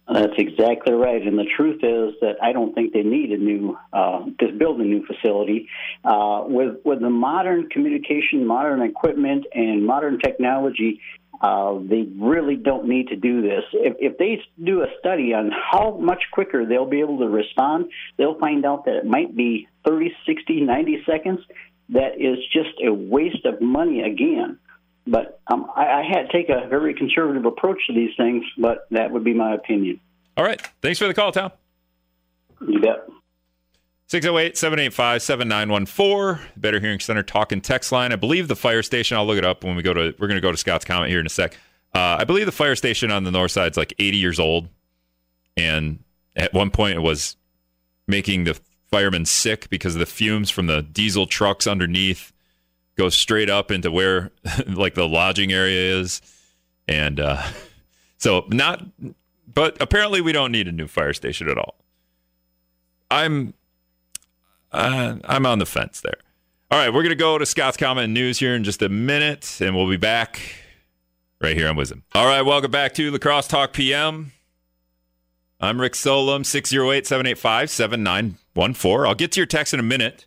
That's 0.08 0.34
exactly 0.38 0.92
right. 0.92 1.20
And 1.20 1.36
the 1.36 1.46
truth 1.56 1.82
is 1.82 2.14
that 2.20 2.36
I 2.40 2.52
don't 2.52 2.74
think 2.74 2.92
they 2.92 3.02
need 3.02 3.32
a 3.32 3.38
new 3.38 3.76
uh, 3.92 4.26
to 4.38 4.52
build 4.52 4.80
a 4.80 4.84
new 4.84 5.04
facility 5.04 5.68
uh, 6.04 6.44
with 6.46 6.76
with 6.84 7.00
the 7.00 7.10
modern 7.10 7.68
communication, 7.70 8.46
modern 8.46 8.82
equipment, 8.82 9.46
and 9.52 9.84
modern 9.84 10.20
technology. 10.20 11.00
Uh, 11.40 11.78
they 11.80 12.08
really 12.18 12.56
don't 12.56 12.88
need 12.88 13.08
to 13.08 13.16
do 13.16 13.42
this. 13.42 13.62
If, 13.74 13.96
if 13.98 14.16
they 14.16 14.40
do 14.62 14.82
a 14.82 14.86
study 15.00 15.34
on 15.34 15.50
how 15.50 15.98
much 16.00 16.22
quicker 16.32 16.64
they'll 16.64 16.88
be 16.88 17.00
able 17.00 17.18
to 17.18 17.28
respond, 17.28 17.90
they'll 18.16 18.38
find 18.38 18.64
out 18.64 18.86
that 18.86 18.96
it 18.96 19.04
might 19.04 19.36
be 19.36 19.68
30, 19.84 20.14
60, 20.24 20.60
90 20.62 21.02
seconds. 21.04 21.40
That 21.90 22.18
is 22.18 22.38
just 22.52 22.80
a 22.82 22.90
waste 22.90 23.44
of 23.44 23.60
money 23.60 24.00
again. 24.00 24.58
But 25.06 25.40
um, 25.46 25.70
I, 25.76 25.86
I 25.86 26.02
had 26.02 26.30
take 26.30 26.48
a 26.48 26.66
very 26.68 26.94
conservative 26.94 27.44
approach 27.44 27.86
to 27.86 27.94
these 27.94 28.10
things, 28.16 28.44
but 28.58 28.86
that 28.90 29.10
would 29.12 29.24
be 29.24 29.34
my 29.34 29.54
opinion. 29.54 30.00
All 30.36 30.44
right. 30.44 30.60
Thanks 30.82 30.98
for 30.98 31.06
the 31.06 31.14
call, 31.14 31.32
Tom. 31.32 31.52
You 32.60 32.80
bet. 32.80 33.08
608 34.08 34.56
785 34.56 35.22
7914. 35.22 36.48
Better 36.56 36.80
Hearing 36.80 37.00
Center 37.00 37.22
talking 37.22 37.60
text 37.60 37.90
line. 37.90 38.12
I 38.12 38.16
believe 38.16 38.48
the 38.48 38.56
fire 38.56 38.82
station, 38.82 39.16
I'll 39.16 39.26
look 39.26 39.38
it 39.38 39.44
up 39.44 39.64
when 39.64 39.76
we 39.76 39.82
go 39.82 39.92
to, 39.92 40.14
we're 40.18 40.28
going 40.28 40.36
to 40.36 40.40
go 40.40 40.52
to 40.52 40.56
Scott's 40.56 40.84
comment 40.84 41.10
here 41.10 41.20
in 41.20 41.26
a 41.26 41.30
sec. 41.30 41.56
Uh, 41.94 42.16
I 42.20 42.24
believe 42.24 42.46
the 42.46 42.52
fire 42.52 42.76
station 42.76 43.10
on 43.10 43.24
the 43.24 43.30
north 43.30 43.52
side 43.52 43.72
is 43.72 43.76
like 43.76 43.94
80 43.98 44.16
years 44.16 44.38
old. 44.38 44.68
And 45.56 46.00
at 46.36 46.52
one 46.52 46.70
point 46.70 46.96
it 46.96 47.00
was 47.00 47.36
making 48.06 48.44
the 48.44 48.58
firemen 48.90 49.24
sick 49.24 49.68
because 49.70 49.94
of 49.94 49.98
the 49.98 50.06
fumes 50.06 50.50
from 50.50 50.66
the 50.66 50.82
diesel 50.82 51.26
trucks 51.26 51.66
underneath 51.66 52.32
go 52.96 53.08
straight 53.08 53.50
up 53.50 53.70
into 53.70 53.90
where 53.90 54.32
like 54.66 54.94
the 54.94 55.08
lodging 55.08 55.52
area 55.52 56.00
is. 56.00 56.20
And 56.88 57.20
uh, 57.20 57.42
so 58.18 58.46
not 58.48 58.84
but 59.56 59.80
apparently 59.80 60.20
we 60.20 60.32
don't 60.32 60.52
need 60.52 60.68
a 60.68 60.72
new 60.72 60.86
fire 60.86 61.12
station 61.12 61.48
at 61.48 61.58
all. 61.58 61.76
I'm 63.10 63.54
uh, 64.72 65.16
I'm 65.24 65.46
on 65.46 65.58
the 65.58 65.66
fence 65.66 66.00
there. 66.00 66.18
All 66.70 66.78
right, 66.78 66.92
we're 66.92 67.02
gonna 67.02 67.14
go 67.14 67.38
to 67.38 67.46
Scott's 67.46 67.76
comment 67.76 68.12
news 68.12 68.38
here 68.38 68.54
in 68.54 68.64
just 68.64 68.82
a 68.82 68.88
minute, 68.88 69.58
and 69.60 69.74
we'll 69.74 69.88
be 69.88 69.96
back 69.96 70.40
right 71.40 71.56
here 71.56 71.68
on 71.68 71.76
WIZM. 71.76 72.02
All 72.14 72.26
right, 72.26 72.42
welcome 72.42 72.70
back 72.70 72.92
to 72.94 73.10
La 73.10 73.18
Crosse 73.18 73.48
Talk 73.48 73.72
PM. 73.72 74.32
I'm 75.58 75.80
Rick 75.80 75.94
Solem, 75.94 76.44
608 76.44 77.06
785 77.06 77.70
7914. 77.70 79.06
I'll 79.06 79.14
get 79.14 79.32
to 79.32 79.40
your 79.40 79.46
text 79.46 79.72
in 79.72 79.80
a 79.80 79.84
minute. 79.84 80.26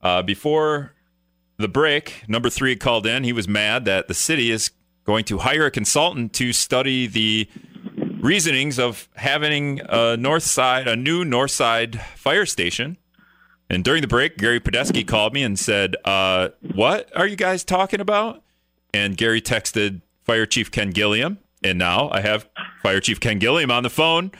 Uh, 0.00 0.22
before 0.22 0.92
the 1.58 1.68
break, 1.68 2.22
number 2.28 2.48
three 2.48 2.76
called 2.76 3.06
in. 3.06 3.24
He 3.24 3.32
was 3.32 3.48
mad 3.48 3.84
that 3.84 4.06
the 4.08 4.14
city 4.14 4.50
is 4.50 4.70
going 5.04 5.24
to 5.24 5.38
hire 5.38 5.66
a 5.66 5.70
consultant 5.70 6.32
to 6.34 6.52
study 6.52 7.06
the 7.06 7.48
reasonings 8.20 8.78
of 8.78 9.08
having 9.16 9.80
a 9.88 10.16
north 10.16 10.44
side, 10.44 10.86
a 10.86 10.94
new 10.94 11.24
north 11.24 11.50
side 11.50 12.00
fire 12.14 12.46
station. 12.46 12.96
And 13.68 13.84
during 13.84 14.02
the 14.02 14.08
break, 14.08 14.38
Gary 14.38 14.60
Padesky 14.60 15.06
called 15.06 15.34
me 15.34 15.42
and 15.42 15.58
said, 15.58 15.96
uh, 16.04 16.50
"What 16.74 17.10
are 17.14 17.26
you 17.26 17.36
guys 17.36 17.64
talking 17.64 18.00
about?" 18.00 18.42
And 18.94 19.16
Gary 19.16 19.42
texted 19.42 20.00
Fire 20.24 20.46
Chief 20.46 20.70
Ken 20.70 20.90
Gilliam, 20.90 21.38
and 21.62 21.78
now 21.78 22.08
I 22.10 22.20
have 22.20 22.48
Fire 22.82 23.00
Chief 23.00 23.20
Ken 23.20 23.38
Gilliam 23.38 23.70
on 23.70 23.82
the 23.82 23.90
phone. 23.90 24.30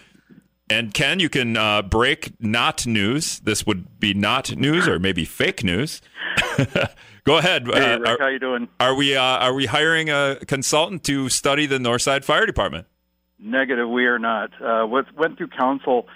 And 0.70 0.92
Ken, 0.92 1.18
you 1.18 1.28
can 1.28 1.56
uh, 1.56 1.82
break 1.82 2.32
not 2.40 2.86
news. 2.86 3.40
This 3.40 3.66
would 3.66 3.98
be 3.98 4.12
not 4.12 4.54
news, 4.56 4.86
or 4.86 4.98
maybe 4.98 5.24
fake 5.24 5.64
news. 5.64 6.02
Go 7.24 7.38
ahead. 7.38 7.66
Hey, 7.66 7.94
uh, 7.94 7.98
Rick, 7.98 8.08
are, 8.08 8.24
how 8.24 8.28
you 8.28 8.38
doing? 8.38 8.68
Are 8.78 8.94
we 8.94 9.16
uh, 9.16 9.22
are 9.22 9.54
we 9.54 9.66
hiring 9.66 10.10
a 10.10 10.36
consultant 10.46 11.04
to 11.04 11.28
study 11.28 11.66
the 11.66 11.78
Northside 11.78 12.24
Fire 12.24 12.46
Department? 12.46 12.86
Negative, 13.38 13.88
we 13.88 14.06
are 14.06 14.18
not. 14.18 14.50
Uh, 14.60 14.86
what 14.86 15.06
went 15.16 15.38
through 15.38 15.48
council 15.48 16.06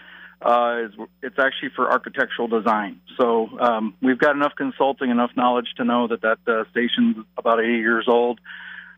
uh, 0.42 0.86
is 0.86 0.92
it's 1.22 1.38
actually 1.38 1.70
for 1.74 1.90
architectural 1.90 2.48
design. 2.48 3.00
So 3.18 3.48
um, 3.60 3.94
we've 4.02 4.18
got 4.18 4.34
enough 4.34 4.52
consulting, 4.56 5.10
enough 5.10 5.30
knowledge 5.36 5.68
to 5.76 5.84
know 5.84 6.08
that 6.08 6.22
that 6.22 6.38
uh, 6.46 6.64
station's 6.70 7.16
about 7.36 7.60
80 7.60 7.74
years 7.74 8.06
old. 8.08 8.40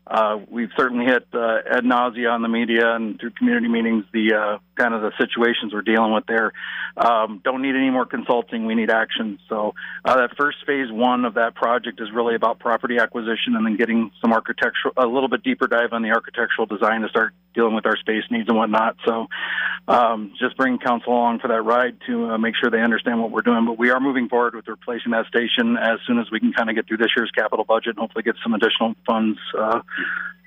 Uh, 0.07 0.37
we've 0.49 0.69
certainly 0.77 1.05
hit 1.05 1.25
uh, 1.33 1.57
ad 1.69 1.83
nausea 1.83 2.29
on 2.29 2.43
the 2.43 2.47
media 2.47 2.95
and 2.95 3.19
through 3.19 3.31
community 3.31 3.67
meetings 3.67 4.05
the 4.13 4.33
uh, 4.35 4.57
kind 4.75 4.93
of 4.93 5.01
the 5.01 5.11
situations 5.17 5.73
we're 5.73 5.81
dealing 5.81 6.13
with 6.13 6.25
there. 6.27 6.53
Um, 6.95 7.41
don't 7.43 7.61
need 7.61 7.75
any 7.75 7.89
more 7.89 8.05
consulting. 8.05 8.65
We 8.65 8.75
need 8.75 8.91
action. 8.91 9.39
So 9.49 9.73
uh, 10.03 10.15
that 10.17 10.37
first 10.37 10.59
phase 10.67 10.91
one 10.91 11.25
of 11.25 11.33
that 11.33 11.55
project 11.55 11.99
is 11.99 12.11
really 12.13 12.35
about 12.35 12.59
property 12.59 12.97
acquisition 12.99 13.55
and 13.55 13.65
then 13.65 13.77
getting 13.77 14.11
some 14.21 14.31
architectural, 14.31 14.93
a 14.95 15.07
little 15.07 15.27
bit 15.27 15.43
deeper 15.43 15.67
dive 15.67 15.91
on 15.91 16.03
the 16.03 16.09
architectural 16.09 16.67
design 16.67 17.01
to 17.01 17.09
start 17.09 17.33
dealing 17.55 17.73
with 17.73 17.85
our 17.85 17.97
space 17.97 18.23
needs 18.29 18.47
and 18.47 18.57
whatnot. 18.57 18.97
So 19.05 19.27
um, 19.87 20.33
just 20.39 20.55
bring 20.57 20.77
council 20.77 21.13
along 21.13 21.39
for 21.39 21.47
that 21.47 21.61
ride 21.61 21.97
to 22.07 22.31
uh, 22.31 22.37
make 22.37 22.55
sure 22.55 22.69
they 22.69 22.81
understand 22.81 23.21
what 23.21 23.31
we're 23.31 23.41
doing. 23.41 23.65
But 23.65 23.79
we 23.79 23.89
are 23.89 23.99
moving 23.99 24.29
forward 24.29 24.55
with 24.55 24.67
replacing 24.67 25.11
that 25.11 25.25
station 25.27 25.77
as 25.77 25.99
soon 26.05 26.19
as 26.19 26.29
we 26.31 26.39
can 26.39 26.53
kind 26.53 26.69
of 26.69 26.75
get 26.75 26.87
through 26.87 26.97
this 26.97 27.11
year's 27.15 27.31
capital 27.31 27.65
budget 27.65 27.95
and 27.95 27.99
hopefully 27.99 28.23
get 28.23 28.35
some 28.43 28.53
additional 28.53 28.93
funds 29.07 29.39
uh, 29.57 29.79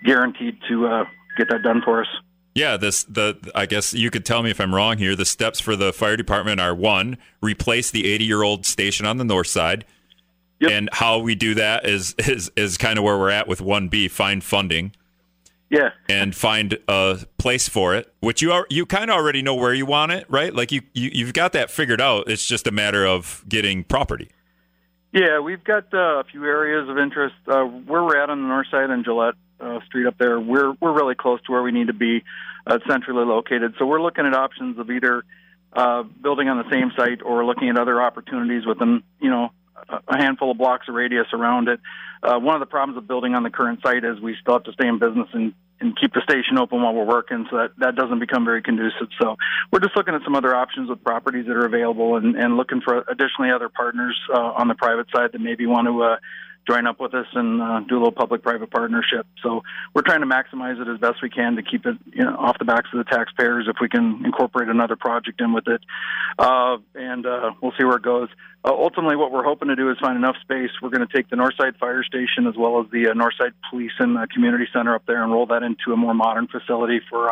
guaranteed 0.04 0.58
to 0.68 0.86
uh, 0.86 1.04
get 1.36 1.48
that 1.50 1.62
done 1.62 1.82
for 1.84 2.00
us. 2.00 2.08
Yeah, 2.54 2.76
this 2.76 3.04
the 3.04 3.38
I 3.54 3.66
guess 3.66 3.94
you 3.94 4.10
could 4.10 4.24
tell 4.24 4.42
me 4.42 4.50
if 4.50 4.60
I'm 4.60 4.74
wrong 4.74 4.98
here. 4.98 5.14
The 5.14 5.24
steps 5.24 5.60
for 5.60 5.76
the 5.76 5.92
fire 5.92 6.16
department 6.16 6.60
are 6.60 6.74
one, 6.74 7.18
replace 7.40 7.90
the 7.90 8.06
80 8.06 8.24
year 8.24 8.42
old 8.42 8.66
station 8.66 9.06
on 9.06 9.18
the 9.18 9.24
north 9.24 9.46
side. 9.46 9.84
Yep. 10.60 10.70
And 10.72 10.88
how 10.92 11.20
we 11.20 11.36
do 11.36 11.54
that 11.54 11.86
is 11.86 12.14
is 12.18 12.50
is 12.56 12.76
kind 12.76 12.98
of 12.98 13.04
where 13.04 13.16
we're 13.16 13.30
at 13.30 13.46
with 13.46 13.60
1B, 13.60 14.10
find 14.10 14.42
funding. 14.42 14.92
Yeah. 15.70 15.90
And 16.08 16.34
find 16.34 16.78
a 16.88 17.26
place 17.36 17.68
for 17.68 17.94
it, 17.94 18.12
which 18.20 18.40
you 18.42 18.50
are 18.52 18.66
you 18.70 18.86
kind 18.86 19.10
of 19.10 19.16
already 19.16 19.42
know 19.42 19.54
where 19.54 19.74
you 19.74 19.86
want 19.86 20.12
it, 20.12 20.24
right? 20.28 20.52
Like 20.52 20.72
you, 20.72 20.80
you 20.94 21.10
you've 21.12 21.34
got 21.34 21.52
that 21.52 21.70
figured 21.70 22.00
out. 22.00 22.28
It's 22.28 22.46
just 22.46 22.66
a 22.66 22.72
matter 22.72 23.06
of 23.06 23.44
getting 23.48 23.84
property. 23.84 24.30
Yeah, 25.12 25.40
we've 25.40 25.64
got 25.64 25.92
uh, 25.94 26.20
a 26.20 26.24
few 26.24 26.44
areas 26.44 26.88
of 26.88 26.98
interest. 26.98 27.34
Uh, 27.46 27.64
where 27.64 28.02
we're 28.02 28.22
at 28.22 28.28
on 28.28 28.42
the 28.42 28.48
north 28.48 28.66
side 28.70 28.90
in 28.90 29.04
Gillette 29.04 29.34
uh, 29.58 29.80
Street 29.86 30.06
up 30.06 30.18
there, 30.18 30.38
we're 30.38 30.72
we're 30.80 30.92
really 30.92 31.14
close 31.14 31.40
to 31.46 31.52
where 31.52 31.62
we 31.62 31.72
need 31.72 31.86
to 31.86 31.94
be, 31.94 32.22
uh, 32.66 32.78
centrally 32.88 33.24
located. 33.24 33.74
So 33.78 33.86
we're 33.86 34.02
looking 34.02 34.26
at 34.26 34.34
options 34.34 34.78
of 34.78 34.90
either 34.90 35.24
uh, 35.72 36.02
building 36.02 36.48
on 36.48 36.58
the 36.58 36.70
same 36.70 36.92
site 36.96 37.22
or 37.22 37.44
looking 37.44 37.70
at 37.70 37.78
other 37.78 38.02
opportunities 38.02 38.66
within 38.66 39.02
you 39.18 39.30
know 39.30 39.50
a 39.88 40.18
handful 40.18 40.50
of 40.50 40.58
blocks 40.58 40.86
of 40.88 40.94
radius 40.94 41.26
around 41.32 41.68
it. 41.68 41.80
Uh, 42.22 42.38
one 42.38 42.54
of 42.54 42.60
the 42.60 42.66
problems 42.66 42.98
of 42.98 43.08
building 43.08 43.34
on 43.34 43.42
the 43.42 43.50
current 43.50 43.80
site 43.82 44.04
is 44.04 44.20
we 44.20 44.36
still 44.40 44.54
have 44.54 44.64
to 44.64 44.72
stay 44.72 44.88
in 44.88 44.98
business 44.98 45.28
and, 45.32 45.54
and 45.80 45.98
keep 45.98 46.12
the 46.12 46.22
station 46.22 46.58
open 46.58 46.82
while 46.82 46.94
we're 46.94 47.04
working, 47.04 47.46
so 47.50 47.56
that, 47.58 47.70
that 47.78 47.94
doesn't 47.94 48.18
become 48.18 48.44
very 48.44 48.62
conducive. 48.62 49.08
So 49.20 49.36
we're 49.72 49.80
just 49.80 49.96
looking 49.96 50.14
at 50.14 50.22
some 50.24 50.34
other 50.34 50.54
options 50.54 50.88
with 50.90 51.02
properties 51.04 51.46
that 51.46 51.56
are 51.56 51.66
available 51.66 52.16
and, 52.16 52.36
and 52.36 52.56
looking 52.56 52.80
for 52.80 53.04
additionally 53.08 53.50
other 53.50 53.68
partners 53.68 54.18
uh, 54.32 54.38
on 54.38 54.68
the 54.68 54.74
private 54.74 55.06
side 55.14 55.32
that 55.32 55.40
maybe 55.40 55.66
want 55.66 55.86
to 55.86 56.02
uh, 56.02 56.16
join 56.68 56.86
up 56.86 57.00
with 57.00 57.14
us 57.14 57.26
and 57.32 57.62
uh, 57.62 57.80
do 57.80 57.94
a 57.94 57.98
little 57.98 58.12
public-private 58.12 58.70
partnership. 58.70 59.26
So 59.42 59.62
we're 59.94 60.02
trying 60.02 60.20
to 60.20 60.26
maximize 60.26 60.80
it 60.80 60.88
as 60.88 60.98
best 60.98 61.22
we 61.22 61.30
can 61.30 61.56
to 61.56 61.62
keep 61.62 61.86
it 61.86 61.96
you 62.12 62.24
know, 62.24 62.36
off 62.36 62.58
the 62.58 62.64
backs 62.64 62.88
of 62.92 62.98
the 62.98 63.04
taxpayers. 63.04 63.66
If 63.68 63.76
we 63.80 63.88
can 63.88 64.22
incorporate 64.24 64.68
another 64.68 64.96
project 64.96 65.40
in 65.40 65.52
with 65.52 65.66
it, 65.66 65.80
uh, 66.38 66.76
and 66.94 67.26
uh, 67.26 67.52
we'll 67.62 67.72
see 67.78 67.84
where 67.84 67.96
it 67.96 68.02
goes. 68.02 68.28
Uh, 68.64 68.72
ultimately, 68.72 69.16
what 69.16 69.32
we're 69.32 69.44
hoping 69.44 69.68
to 69.68 69.76
do 69.76 69.90
is 69.90 69.98
find 69.98 70.16
enough 70.16 70.36
space. 70.42 70.70
We're 70.82 70.90
going 70.90 71.06
to 71.06 71.12
take 71.12 71.30
the 71.30 71.36
Northside 71.36 71.78
Fire 71.78 72.04
Station 72.04 72.46
as 72.46 72.56
well 72.56 72.80
as 72.80 72.90
the 72.90 73.08
uh, 73.08 73.14
Northside 73.14 73.52
Police 73.70 73.92
and 73.98 74.18
uh, 74.18 74.26
Community 74.32 74.66
Center 74.72 74.94
up 74.94 75.06
there 75.06 75.22
and 75.22 75.32
roll 75.32 75.46
that 75.46 75.62
into 75.62 75.92
a 75.92 75.96
more 75.96 76.14
modern 76.14 76.48
facility 76.48 77.00
for 77.08 77.30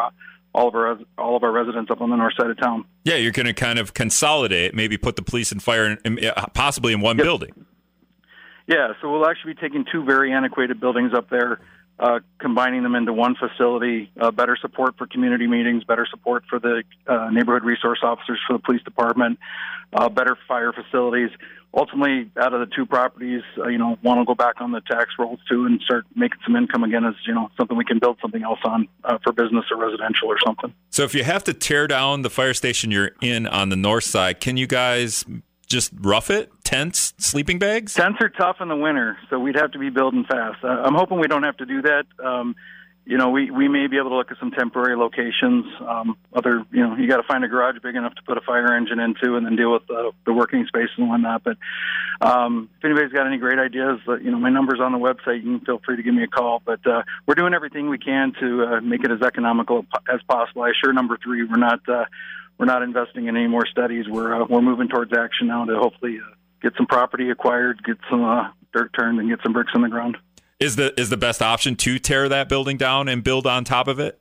all 0.55 0.68
of 0.68 0.75
our 0.75 0.99
all 1.18 1.37
of 1.37 1.42
our 1.42 1.53
residents 1.53 1.90
up 1.90 2.01
on 2.01 2.09
the 2.09 2.16
north 2.16 2.33
side 2.38 2.49
of 2.49 2.59
town. 2.59 2.85
Yeah, 3.05 3.16
you're 3.16 3.33
going 3.33 3.46
to 3.46 3.53
kind 3.53 3.79
of 3.79 3.92
consolidate, 3.92 4.75
maybe 4.75 4.96
put 4.96 5.16
the 5.16 5.22
police 5.22 5.53
and 5.53 5.62
fire 5.62 5.99
in, 6.05 6.18
in, 6.18 6.33
possibly 6.55 6.94
in 6.94 7.01
one 7.01 7.18
yep. 7.18 7.27
building. 7.27 7.66
Yeah, 8.67 8.95
so 9.01 9.11
we'll 9.11 9.27
actually 9.27 9.55
be 9.55 9.61
taking 9.61 9.85
two 9.91 10.05
very 10.05 10.33
antiquated 10.33 10.81
buildings 10.81 11.13
up 11.15 11.31
there, 11.31 11.61
uh, 11.99 12.19
combining 12.39 12.83
them 12.83 12.95
into 12.95 13.13
one 13.13 13.37
facility. 13.37 14.11
Uh, 14.21 14.31
better 14.33 14.57
support 14.61 14.97
for 14.99 15.07
community 15.07 15.47
meetings, 15.47 15.85
better 15.85 16.07
support 16.11 16.45
for 16.51 16.59
the 16.59 16.83
uh, 17.07 17.31
neighborhood 17.31 17.65
resource 17.65 18.01
officers 18.03 18.41
for 18.47 18.55
the 18.55 18.59
police 18.59 18.83
department, 18.83 19.39
uh, 19.93 20.09
better 20.09 20.37
fire 20.49 20.73
facilities. 20.73 21.31
Ultimately, 21.73 22.31
out 22.41 22.55
of 22.55 22.61
the 22.61 22.75
two 22.75 22.87
properties, 22.87 23.43
uh, 23.59 23.69
you 23.69 23.79
know, 23.79 23.99
want 24.03 24.19
to 24.21 24.25
go 24.25 24.35
back 24.35 24.61
on 24.61 24.73
the 24.73 24.81
tax 24.81 25.11
rolls 25.19 25.39
too 25.49 25.67
and 25.67 25.81
start 25.83 26.05
making 26.17 26.39
some 26.45 26.57
income 26.57 26.83
again 26.83 27.05
as 27.05 27.15
you 27.27 27.35
know 27.35 27.51
something 27.57 27.77
we 27.77 27.85
can 27.85 27.99
build 27.99 28.19
something 28.21 28.43
else 28.43 28.61
on 28.65 28.89
uh, 29.05 29.19
for 29.23 29.33
business 29.33 29.65
or 29.71 29.77
residential 29.77 30.29
or 30.29 30.39
something. 30.45 30.73
So, 30.91 31.05
if 31.05 31.15
you 31.15 31.23
have 31.23 31.45
to 31.45 31.55
tear 31.55 31.87
down 31.87 32.23
the 32.23 32.31
fire 32.31 32.55
station 32.55 32.91
you're 32.91 33.13
in 33.21 33.47
on 33.47 33.69
the 33.69 33.77
north 33.77 34.05
side, 34.05 34.41
can 34.41 34.57
you 34.57 34.67
guys 34.67 35.25
just 35.67 35.93
rough 36.01 36.31
it? 36.31 36.51
Tents, 36.65 37.15
sleeping 37.19 37.59
bags? 37.59 37.95
Tents 37.95 38.19
are 38.21 38.29
tough 38.29 38.57
in 38.61 38.69
the 38.69 38.77
winter, 38.77 39.19
so 39.31 39.39
we'd 39.39 39.57
have 39.57 39.73
to 39.73 39.79
be 39.79 39.91
building 39.91 40.25
fast. 40.25 40.65
I'm 40.65 40.95
hoping 40.95 41.21
we 41.21 41.29
don't 41.29 41.43
have 41.43 41.57
to 41.59 41.67
do 41.67 41.83
that. 41.83 42.07
Um, 42.25 42.57
you 43.07 43.16
know, 43.16 43.31
we, 43.31 43.53
we 43.53 43.69
may 43.69 43.87
be 43.87 43.99
able 43.99 44.11
to 44.11 44.16
look 44.16 44.33
at 44.33 44.38
some 44.40 44.51
temporary 44.51 44.97
locations. 44.97 45.64
Um, 45.81 46.16
other, 46.35 46.64
you 46.73 46.83
know, 46.83 46.97
you 46.97 47.09
got 47.09 47.19
to 47.19 47.23
find 47.23 47.45
a 47.45 47.49
garage 47.49 47.77
big 47.81 47.95
enough 47.95 48.16
to 48.16 48.23
put 48.23 48.37
a 48.37 48.40
fire 48.40 48.75
engine 48.75 48.99
into, 48.99 49.37
and 49.37 49.47
then 49.47 49.55
deal 49.55 49.73
with 49.73 49.88
uh, 49.88 50.11
the 50.27 50.33
working 50.33 50.66
space 50.66 50.88
and 50.97 51.09
whatnot. 51.09 51.45
But 51.45 51.57
um, 52.21 52.69
if 52.77 52.85
anybody's 52.85 53.12
got 53.12 53.29
any 53.29 53.38
great 53.38 53.61
ideas, 53.61 54.01
you 54.09 54.33
know, 54.33 54.38
my 54.38 54.51
number's 54.51 54.81
on 54.81 54.90
the 54.90 54.99
website. 54.99 55.45
You 55.45 55.59
can 55.59 55.61
feel 55.61 55.81
free 55.87 55.97
to 55.97 56.03
give 56.03 56.14
me 56.14 56.25
a 56.25 56.29
call. 56.29 56.61
But 56.64 56.85
uh, 56.85 57.05
we're 57.27 57.37
doing 57.37 57.55
everything 57.55 57.88
we 57.88 57.99
can 57.99 58.33
to 58.40 58.64
uh, 58.64 58.81
make 58.81 59.05
it 59.05 59.12
as 59.12 59.23
economical 59.23 59.87
as 60.12 60.21
possible. 60.29 60.62
I 60.62 60.71
assure 60.71 60.92
number 60.92 61.16
three, 61.23 61.45
we're 61.45 61.59
not. 61.59 61.88
Uh, 61.88 62.05
we're 62.59 62.66
not 62.66 62.83
investing 62.83 63.27
in 63.27 63.37
any 63.37 63.49
more 63.49 63.66
studies. 63.66 64.07
We're 64.09 64.42
uh, 64.42 64.47
we're 64.49 64.62
moving 64.62 64.88
towards 64.88 65.12
action 65.12 65.47
now 65.49 65.64
to 65.66 65.77
hopefully 65.77 66.19
uh, 66.19 66.35
get 66.62 66.73
some 66.77 66.87
property 66.87 67.31
acquired, 67.31 67.85
get 67.85 67.99
some 68.11 68.25
uh, 68.25 68.49
dirt 68.75 68.92
turned, 68.99 69.21
and 69.21 69.29
get 69.29 69.40
some 69.45 69.53
bricks 69.53 69.73
in 69.75 69.83
the 69.83 69.88
ground. 69.88 70.16
Is 70.59 70.77
the 70.77 70.99
is 70.99 71.11
the 71.11 71.19
best 71.19 71.42
option 71.42 71.77
to 71.77 71.99
tear 71.99 72.29
that 72.31 72.49
building 72.49 72.79
down 72.79 73.09
and 73.09 73.23
build 73.23 73.47
on 73.47 73.64
top 73.64 73.88
of 73.88 74.01
it, 74.01 74.19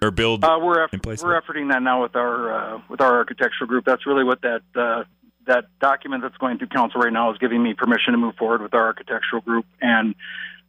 or 0.00 0.12
build? 0.12 0.44
Uh, 0.44 0.58
we're 0.62 0.84
eff- 0.84 0.92
we're 0.92 1.40
efforting 1.40 1.70
that 1.72 1.82
now 1.82 2.02
with 2.02 2.14
our 2.14 2.52
uh, 2.76 2.80
with 2.88 3.00
our 3.00 3.16
architectural 3.16 3.66
group. 3.66 3.84
That's 3.84 4.06
really 4.06 4.22
what 4.22 4.42
that 4.42 4.62
uh, 4.76 5.02
that 5.46 5.64
document 5.80 6.22
that's 6.22 6.36
going 6.36 6.58
through 6.58 6.68
council 6.68 7.00
right 7.00 7.12
now 7.12 7.32
is 7.32 7.38
giving 7.38 7.60
me 7.60 7.74
permission 7.74 8.12
to 8.12 8.18
move 8.18 8.36
forward 8.36 8.62
with 8.62 8.74
our 8.74 8.86
architectural 8.86 9.42
group 9.42 9.66
and 9.80 10.14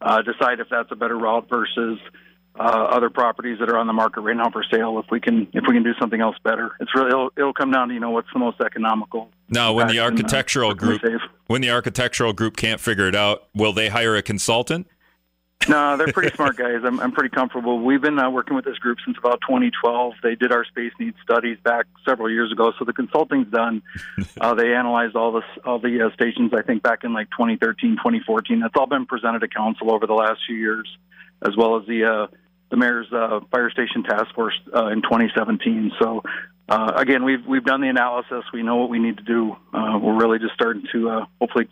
uh, 0.01 0.23
decide 0.23 0.59
if 0.59 0.67
that's 0.69 0.91
a 0.91 0.95
better 0.95 1.17
route 1.17 1.47
versus 1.47 1.99
uh, 2.55 2.61
other 2.61 3.09
properties 3.09 3.59
that 3.59 3.69
are 3.69 3.77
on 3.77 3.87
the 3.87 3.93
market 3.93 4.21
right 4.21 4.35
now 4.35 4.49
for 4.49 4.63
sale. 4.71 4.99
If 4.99 5.05
we 5.09 5.19
can, 5.19 5.47
if 5.53 5.63
we 5.67 5.73
can 5.73 5.83
do 5.83 5.93
something 5.99 6.21
else 6.21 6.35
better, 6.43 6.71
it's 6.79 6.93
really 6.93 7.09
it'll, 7.09 7.29
it'll 7.37 7.53
come 7.53 7.71
down 7.71 7.87
to 7.89 7.93
you 7.93 7.99
know 7.99 8.11
what's 8.11 8.29
the 8.33 8.39
most 8.39 8.61
economical. 8.61 9.29
Now, 9.49 9.73
when 9.73 9.87
the 9.87 9.99
architectural 9.99 10.71
uh, 10.71 10.75
group 10.75 11.01
when 11.47 11.61
the 11.61 11.71
architectural 11.71 12.33
group 12.33 12.57
can't 12.57 12.79
figure 12.79 13.07
it 13.07 13.15
out, 13.15 13.47
will 13.53 13.73
they 13.73 13.89
hire 13.89 14.15
a 14.15 14.21
consultant? 14.21 14.87
No, 15.67 15.97
they're 15.97 16.11
pretty 16.11 16.29
smart 16.35 16.57
guys. 16.57 16.81
I'm, 16.83 16.99
I'm 16.99 17.11
pretty 17.11 17.33
comfortable. 17.33 17.79
We've 17.79 18.01
been 18.01 18.19
uh, 18.19 18.29
working 18.29 18.55
with 18.55 18.65
this 18.65 18.77
group 18.77 18.97
since 19.05 19.17
about 19.17 19.41
2012. 19.41 20.13
They 20.21 20.35
did 20.35 20.51
our 20.51 20.65
space 20.65 20.91
needs 20.99 21.17
studies 21.23 21.57
back 21.63 21.85
several 22.07 22.29
years 22.29 22.51
ago, 22.51 22.73
so 22.77 22.85
the 22.85 22.93
consulting's 22.93 23.47
done. 23.51 23.81
uh, 24.41 24.53
they 24.53 24.73
analyzed 24.73 25.15
all 25.15 25.31
this, 25.31 25.43
all 25.65 25.79
the 25.79 26.07
uh, 26.07 26.13
stations, 26.13 26.51
I 26.53 26.61
think, 26.61 26.83
back 26.83 27.03
in 27.03 27.13
like 27.13 27.29
2013, 27.31 27.97
2014. 27.97 28.59
That's 28.59 28.73
all 28.75 28.87
been 28.87 29.05
presented 29.05 29.39
to 29.39 29.47
council 29.47 29.93
over 29.93 30.07
the 30.07 30.13
last 30.13 30.41
few 30.45 30.57
years, 30.57 30.87
as 31.41 31.55
well 31.57 31.77
as 31.77 31.87
the 31.87 32.03
uh, 32.05 32.35
the 32.69 32.77
mayor's 32.77 33.11
uh, 33.13 33.39
fire 33.51 33.69
station 33.69 34.03
task 34.03 34.33
force 34.33 34.59
uh, 34.75 34.87
in 34.87 35.01
2017. 35.03 35.91
So 36.01 36.23
uh, 36.67 36.93
again, 36.95 37.23
we've 37.23 37.45
we've 37.45 37.63
done 37.63 37.81
the 37.81 37.89
analysis. 37.89 38.43
We 38.53 38.63
know 38.63 38.77
what 38.77 38.89
we 38.89 38.99
need 38.99 39.17
to 39.17 39.23
do. 39.23 39.55
Uh, 39.73 39.99
we're 40.01 40.17
really 40.17 40.39
just 40.39 40.53
starting 40.53 40.83
to 40.91 41.09
uh, 41.09 41.25
hopefully 41.39 41.67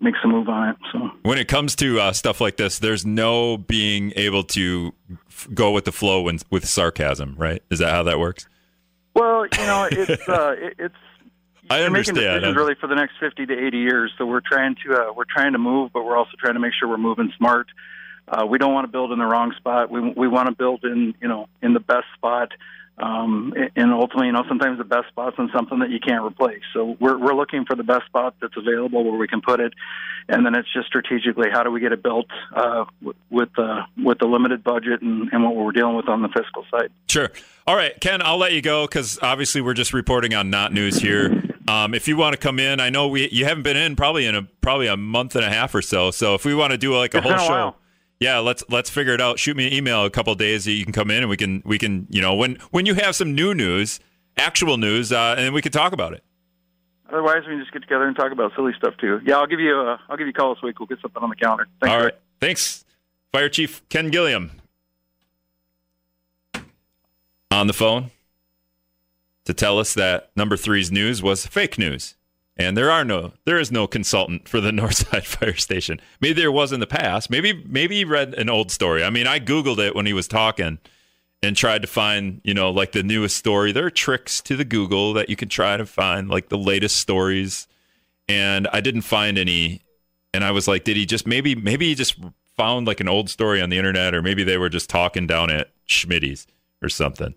make 0.00 0.14
some 0.22 0.30
move 0.30 0.48
on 0.48 0.70
it. 0.70 0.76
So 0.92 1.10
when 1.22 1.38
it 1.38 1.48
comes 1.48 1.74
to 1.76 2.00
uh, 2.00 2.12
stuff 2.12 2.40
like 2.40 2.56
this, 2.56 2.78
there's 2.78 3.04
no 3.04 3.56
being 3.56 4.12
able 4.16 4.44
to 4.44 4.92
f- 5.28 5.48
go 5.54 5.72
with 5.72 5.84
the 5.84 5.92
flow 5.92 6.22
when, 6.22 6.38
with 6.50 6.66
sarcasm, 6.68 7.34
right? 7.36 7.62
Is 7.70 7.78
that 7.78 7.90
how 7.90 8.02
that 8.04 8.18
works? 8.18 8.48
Well, 9.14 9.46
you 9.46 9.66
know, 9.66 9.88
it's 9.90 10.28
uh, 10.28 10.54
it, 10.58 10.74
it's. 10.78 10.94
I 11.68 11.82
understand. 11.82 12.18
making 12.18 12.32
decisions 12.32 12.56
really 12.56 12.74
for 12.80 12.86
the 12.86 12.94
next 12.94 13.14
50 13.18 13.46
to 13.46 13.66
80 13.66 13.78
years. 13.78 14.12
So 14.18 14.26
we're 14.26 14.40
trying 14.40 14.76
to 14.86 14.94
uh, 14.94 15.12
we're 15.12 15.24
trying 15.24 15.52
to 15.52 15.58
move, 15.58 15.90
but 15.92 16.04
we're 16.04 16.16
also 16.16 16.32
trying 16.38 16.54
to 16.54 16.60
make 16.60 16.72
sure 16.78 16.88
we're 16.88 16.96
moving 16.96 17.32
smart. 17.36 17.66
Uh, 18.28 18.44
we 18.46 18.58
don't 18.58 18.72
want 18.72 18.84
to 18.84 18.92
build 18.92 19.12
in 19.12 19.18
the 19.18 19.24
wrong 19.24 19.52
spot. 19.56 19.90
We 19.90 20.12
we 20.16 20.28
want 20.28 20.48
to 20.48 20.54
build 20.54 20.84
in 20.84 21.14
you 21.20 21.28
know 21.28 21.48
in 21.62 21.74
the 21.74 21.80
best 21.80 22.06
spot. 22.14 22.52
Um, 22.98 23.52
and 23.76 23.92
ultimately, 23.92 24.28
you 24.28 24.32
know, 24.32 24.44
sometimes 24.48 24.78
the 24.78 24.84
best 24.84 25.08
spot's 25.08 25.36
in 25.38 25.50
something 25.54 25.80
that 25.80 25.90
you 25.90 26.00
can't 26.00 26.24
replace. 26.24 26.62
So 26.72 26.96
we're 26.98 27.18
we're 27.18 27.34
looking 27.34 27.66
for 27.66 27.76
the 27.76 27.82
best 27.82 28.06
spot 28.06 28.36
that's 28.40 28.56
available 28.56 29.04
where 29.04 29.18
we 29.18 29.28
can 29.28 29.42
put 29.42 29.60
it, 29.60 29.74
and 30.28 30.46
then 30.46 30.54
it's 30.54 30.72
just 30.72 30.86
strategically 30.86 31.48
how 31.52 31.62
do 31.62 31.70
we 31.70 31.80
get 31.80 31.92
it 31.92 32.02
built 32.02 32.26
uh, 32.54 32.86
with 33.28 33.50
uh, 33.58 33.82
with 34.02 34.18
the 34.18 34.26
limited 34.26 34.64
budget 34.64 35.02
and, 35.02 35.28
and 35.30 35.44
what 35.44 35.54
we're 35.54 35.72
dealing 35.72 35.94
with 35.94 36.08
on 36.08 36.22
the 36.22 36.28
fiscal 36.28 36.64
side. 36.70 36.90
Sure. 37.08 37.30
All 37.66 37.76
right, 37.76 38.00
Ken, 38.00 38.22
I'll 38.22 38.38
let 38.38 38.52
you 38.52 38.62
go 38.62 38.86
because 38.86 39.18
obviously 39.20 39.60
we're 39.60 39.74
just 39.74 39.92
reporting 39.92 40.32
on 40.32 40.48
not 40.48 40.72
news 40.72 40.96
here. 40.96 41.42
Um, 41.68 41.92
if 41.92 42.08
you 42.08 42.16
want 42.16 42.32
to 42.32 42.38
come 42.38 42.58
in, 42.58 42.80
I 42.80 42.88
know 42.88 43.08
we 43.08 43.28
you 43.28 43.44
haven't 43.44 43.64
been 43.64 43.76
in 43.76 43.96
probably 43.96 44.24
in 44.24 44.34
a 44.34 44.42
probably 44.62 44.86
a 44.86 44.96
month 44.96 45.36
and 45.36 45.44
a 45.44 45.50
half 45.50 45.74
or 45.74 45.82
so. 45.82 46.10
So 46.12 46.34
if 46.34 46.46
we 46.46 46.54
want 46.54 46.70
to 46.70 46.78
do 46.78 46.96
like 46.96 47.14
a 47.14 47.18
It's 47.18 47.26
whole 47.26 47.34
a 47.34 47.38
show. 47.46 47.74
Yeah, 48.20 48.38
let's 48.38 48.64
let's 48.68 48.90
figure 48.90 49.12
it 49.12 49.20
out. 49.20 49.38
Shoot 49.38 49.56
me 49.56 49.66
an 49.66 49.72
email 49.72 50.04
a 50.04 50.10
couple 50.10 50.34
days 50.34 50.64
that 50.64 50.72
you 50.72 50.84
can 50.84 50.92
come 50.92 51.10
in 51.10 51.18
and 51.22 51.28
we 51.28 51.36
can 51.36 51.62
we 51.64 51.78
can 51.78 52.06
you 52.10 52.20
know 52.22 52.34
when 52.34 52.56
when 52.70 52.86
you 52.86 52.94
have 52.94 53.14
some 53.14 53.34
new 53.34 53.54
news, 53.54 54.00
actual 54.36 54.76
news, 54.78 55.12
uh, 55.12 55.34
and 55.38 55.54
we 55.54 55.62
can 55.62 55.72
talk 55.72 55.92
about 55.92 56.12
it. 56.12 56.22
Otherwise, 57.08 57.42
we 57.46 57.52
can 57.52 57.60
just 57.60 57.72
get 57.72 57.82
together 57.82 58.06
and 58.06 58.16
talk 58.16 58.32
about 58.32 58.52
silly 58.56 58.72
stuff 58.76 58.94
too. 58.98 59.20
Yeah, 59.24 59.36
I'll 59.36 59.46
give 59.46 59.60
you 59.60 59.74
a 59.78 60.00
I'll 60.08 60.16
give 60.16 60.26
you 60.26 60.32
a 60.32 60.34
call 60.34 60.54
this 60.54 60.62
week. 60.62 60.78
We'll 60.80 60.86
get 60.86 61.00
something 61.00 61.22
on 61.22 61.30
the 61.30 61.36
calendar. 61.36 61.68
Thanks, 61.80 61.92
All 61.94 62.04
Rick. 62.04 62.20
thanks, 62.40 62.84
Fire 63.32 63.48
Chief 63.48 63.86
Ken 63.88 64.08
Gilliam 64.10 64.50
on 67.50 67.66
the 67.66 67.72
phone 67.72 68.10
to 69.44 69.54
tell 69.54 69.78
us 69.78 69.94
that 69.94 70.30
number 70.34 70.56
three's 70.56 70.90
news 70.90 71.22
was 71.22 71.46
fake 71.46 71.78
news. 71.78 72.16
And 72.56 72.76
there 72.76 72.90
are 72.90 73.04
no, 73.04 73.32
there 73.44 73.58
is 73.58 73.70
no 73.70 73.86
consultant 73.86 74.48
for 74.48 74.60
the 74.60 74.70
Northside 74.72 75.24
Fire 75.24 75.54
Station. 75.54 76.00
Maybe 76.20 76.40
there 76.40 76.52
was 76.52 76.72
in 76.72 76.80
the 76.80 76.86
past. 76.86 77.30
Maybe, 77.30 77.52
maybe 77.66 77.96
he 77.96 78.04
read 78.04 78.34
an 78.34 78.48
old 78.48 78.70
story. 78.70 79.04
I 79.04 79.10
mean, 79.10 79.26
I 79.26 79.40
googled 79.40 79.78
it 79.78 79.94
when 79.94 80.06
he 80.06 80.12
was 80.12 80.28
talking 80.28 80.78
and 81.42 81.56
tried 81.56 81.82
to 81.82 81.88
find, 81.88 82.40
you 82.44 82.54
know, 82.54 82.70
like 82.70 82.92
the 82.92 83.02
newest 83.02 83.36
story. 83.36 83.72
There 83.72 83.86
are 83.86 83.90
tricks 83.90 84.40
to 84.42 84.56
the 84.56 84.64
Google 84.64 85.12
that 85.12 85.28
you 85.28 85.36
can 85.36 85.48
try 85.48 85.76
to 85.76 85.84
find, 85.84 86.28
like 86.28 86.48
the 86.48 86.58
latest 86.58 86.96
stories. 86.96 87.68
And 88.28 88.66
I 88.72 88.80
didn't 88.80 89.02
find 89.02 89.38
any. 89.38 89.82
And 90.32 90.42
I 90.42 90.50
was 90.50 90.66
like, 90.66 90.84
did 90.84 90.96
he 90.96 91.06
just 91.06 91.26
maybe, 91.26 91.54
maybe 91.54 91.88
he 91.88 91.94
just 91.94 92.18
found 92.56 92.86
like 92.86 93.00
an 93.00 93.08
old 93.08 93.28
story 93.28 93.60
on 93.60 93.68
the 93.68 93.78
internet, 93.78 94.14
or 94.14 94.22
maybe 94.22 94.42
they 94.42 94.56
were 94.56 94.68
just 94.68 94.88
talking 94.88 95.26
down 95.26 95.50
at 95.50 95.70
Schmitty's 95.86 96.46
or 96.82 96.88
something. 96.88 97.34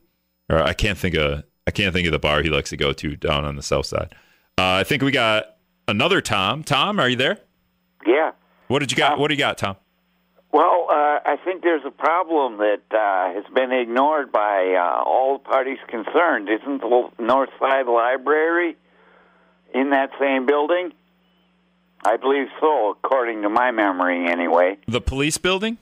Or 0.49 0.63
I 0.63 0.73
can't 0.73 0.97
think 0.97 1.15
of, 1.15 1.43
I 1.67 1.71
can't 1.71 1.93
think 1.93 2.07
of 2.07 2.13
the 2.13 2.19
bar 2.19 2.41
he 2.41 2.49
likes 2.49 2.71
to 2.71 2.77
go 2.77 2.93
to 2.93 3.15
down 3.15 3.45
on 3.45 3.55
the 3.55 3.61
south 3.61 3.85
side. 3.85 4.15
Uh, 4.59 4.73
I 4.73 4.83
think 4.83 5.01
we 5.03 5.11
got 5.11 5.55
another 5.87 6.19
Tom. 6.19 6.63
Tom, 6.63 6.99
are 6.99 7.07
you 7.07 7.15
there? 7.15 7.37
Yeah. 8.05 8.31
What 8.67 8.79
did 8.79 8.91
you 8.91 8.97
got? 8.97 9.17
What 9.17 9.29
do 9.29 9.33
you 9.33 9.39
got, 9.39 9.57
Tom? 9.57 9.77
Well, 10.51 10.87
uh, 10.89 11.19
I 11.25 11.37
think 11.45 11.63
there's 11.63 11.85
a 11.85 11.91
problem 11.91 12.57
that 12.57 12.81
uh, 12.91 13.33
has 13.35 13.45
been 13.53 13.71
ignored 13.71 14.33
by 14.33 14.75
uh, 14.77 15.03
all 15.05 15.37
the 15.37 15.43
parties 15.45 15.77
concerned. 15.87 16.49
Isn't 16.49 16.81
the 16.81 17.09
North 17.19 17.49
Side 17.57 17.85
Library 17.87 18.75
in 19.73 19.91
that 19.91 20.09
same 20.19 20.45
building? 20.45 20.91
I 22.03 22.17
believe 22.17 22.47
so, 22.59 22.89
according 22.89 23.43
to 23.43 23.49
my 23.49 23.71
memory, 23.71 24.27
anyway. 24.27 24.77
The 24.87 25.01
police 25.01 25.37
building? 25.37 25.77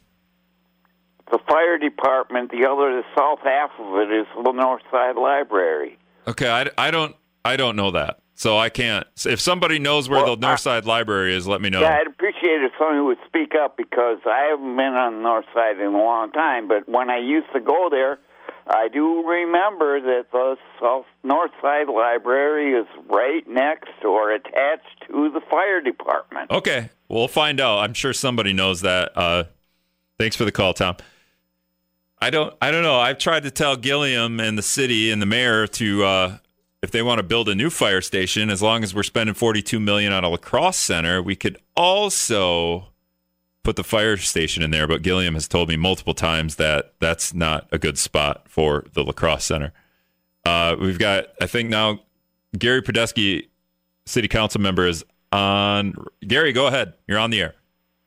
The 1.32 1.40
fire 1.48 1.80
department, 1.80 2.52
the 2.52 2.68
other, 2.68 3.02
the 3.02 3.04
south 3.18 3.40
half 3.44 3.72
of 3.80 3.96
it 4.02 4.12
is 4.12 4.28
the 4.36 4.52
North 4.52 4.84
Side 4.92 5.16
Library. 5.16 5.98
Okay, 6.28 6.50
I, 6.50 6.70
I 6.78 6.92
don't 6.92 7.16
I 7.44 7.56
don't 7.56 7.76
know 7.76 7.92
that, 7.92 8.20
so 8.38 8.56
I 8.56 8.70
can't. 8.70 9.08
If 9.26 9.42
somebody 9.42 9.80
knows 9.80 10.08
where 10.08 10.24
Well, 10.24 10.36
the 10.36 10.48
North 10.48 10.60
Side 10.60 10.86
Library 10.86 11.36
is, 11.36 11.48
let 11.48 11.60
me 11.60 11.72
know. 11.72 11.82
Yeah, 11.82 11.98
I'd 12.00 12.06
appreciate 12.06 12.62
if 12.62 12.72
somebody 12.78 13.02
would 13.02 13.18
speak 13.26 13.56
up 13.56 13.76
because 13.76 14.20
I 14.28 14.50
haven't 14.52 14.78
been 14.78 14.94
on 14.94 15.16
the 15.16 15.22
north 15.24 15.46
side 15.56 15.80
in 15.80 15.88
a 15.88 15.98
long 15.98 16.32
time. 16.32 16.68
But 16.68 16.88
when 16.88 17.10
I 17.10 17.18
used 17.18 17.48
to 17.54 17.60
go 17.60 17.90
there, 17.90 18.20
I 18.68 18.90
do 18.90 19.28
remember 19.28 20.00
that 20.02 20.28
the 20.32 20.56
south 20.80 21.06
north 21.24 21.50
side 21.64 21.90
library 21.90 22.80
is 22.80 22.86
right 23.10 23.48
next 23.50 24.06
or 24.06 24.32
attached 24.32 25.08
to 25.08 25.32
the 25.32 25.42
fire 25.50 25.82
department. 25.82 26.52
Okay, 26.52 26.92
we'll 27.10 27.28
find 27.28 27.60
out. 27.60 27.80
I'm 27.80 27.96
sure 27.96 28.14
somebody 28.14 28.54
knows 28.54 28.82
that. 28.82 29.18
Uh, 29.18 29.46
thanks 30.20 30.36
for 30.36 30.46
the 30.46 30.52
call, 30.52 30.76
Tom. 30.76 30.98
I 32.22 32.30
don't. 32.30 32.54
I 32.62 32.70
don't 32.70 32.84
know. 32.84 33.00
I've 33.00 33.18
tried 33.18 33.44
to 33.44 33.52
tell 33.52 33.76
Gilliam 33.78 34.40
and 34.40 34.60
the 34.60 34.64
city 34.64 35.10
and 35.12 35.20
the 35.22 35.26
mayor 35.26 35.66
to, 35.66 36.04
uh, 36.04 36.38
if 36.82 36.92
they 36.92 37.02
want 37.02 37.20
to 37.20 37.24
build 37.24 37.50
a 37.50 37.56
new 37.56 37.70
fire 37.70 38.02
station, 38.02 38.50
as 38.50 38.62
long 38.62 38.84
as 38.84 38.94
we're 38.94 39.04
spending 39.04 39.34
42 39.34 39.80
million 39.80 40.14
on 40.14 40.24
a 40.24 40.30
La 40.30 40.38
Crosse 40.38 40.78
Center, 40.78 41.22
we 41.22 41.36
could 41.36 41.58
also 41.76 42.88
put 43.64 43.76
the 43.76 43.84
fire 43.84 44.18
station 44.18 44.64
in 44.64 44.72
there. 44.72 44.88
But 44.88 45.02
Gilliam 45.02 45.34
has 45.34 45.48
told 45.48 45.70
me 45.70 45.76
multiple 45.76 46.14
times 46.14 46.58
that 46.58 46.94
that's 47.00 47.34
not 47.34 47.68
a 47.72 47.78
good 47.78 47.98
spot 47.98 48.48
for 48.48 48.86
the 48.94 49.04
La 49.04 49.12
Crosse 49.12 49.46
Center. 49.46 49.74
Uh, 50.46 50.76
we've 50.80 51.00
got, 51.00 51.26
I 51.42 51.48
think 51.48 51.70
now, 51.70 52.00
Gary 52.58 52.82
Padesky, 52.82 53.48
city 54.06 54.28
council 54.28 54.62
member, 54.62 54.88
is 54.88 55.04
on. 55.32 55.94
Gary, 56.26 56.54
go 56.54 56.68
ahead. 56.68 56.94
You're 57.08 57.20
on 57.20 57.32
the 57.32 57.42
air. 57.42 57.56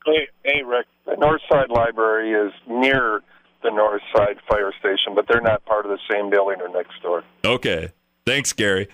Hey, 0.07 0.29
hey, 0.45 0.63
Rick. 0.63 0.87
The 1.07 1.17
North 1.17 1.43
Side 1.51 1.69
Library 1.69 2.33
is 2.33 2.53
near 2.67 3.21
the 3.63 3.71
North 3.71 4.01
Side 4.17 4.39
Fire 4.49 4.73
Station, 4.79 5.15
but 5.15 5.27
they're 5.29 5.43
not 5.43 5.65
part 5.67 5.85
of 5.85 5.91
the 5.91 5.99
same 6.11 6.31
building 6.31 6.61
or 6.63 6.69
next 6.69 7.03
door. 7.03 7.25
Okay. 7.45 7.93
Thanks, 8.25 8.53
Gary. 8.53 8.89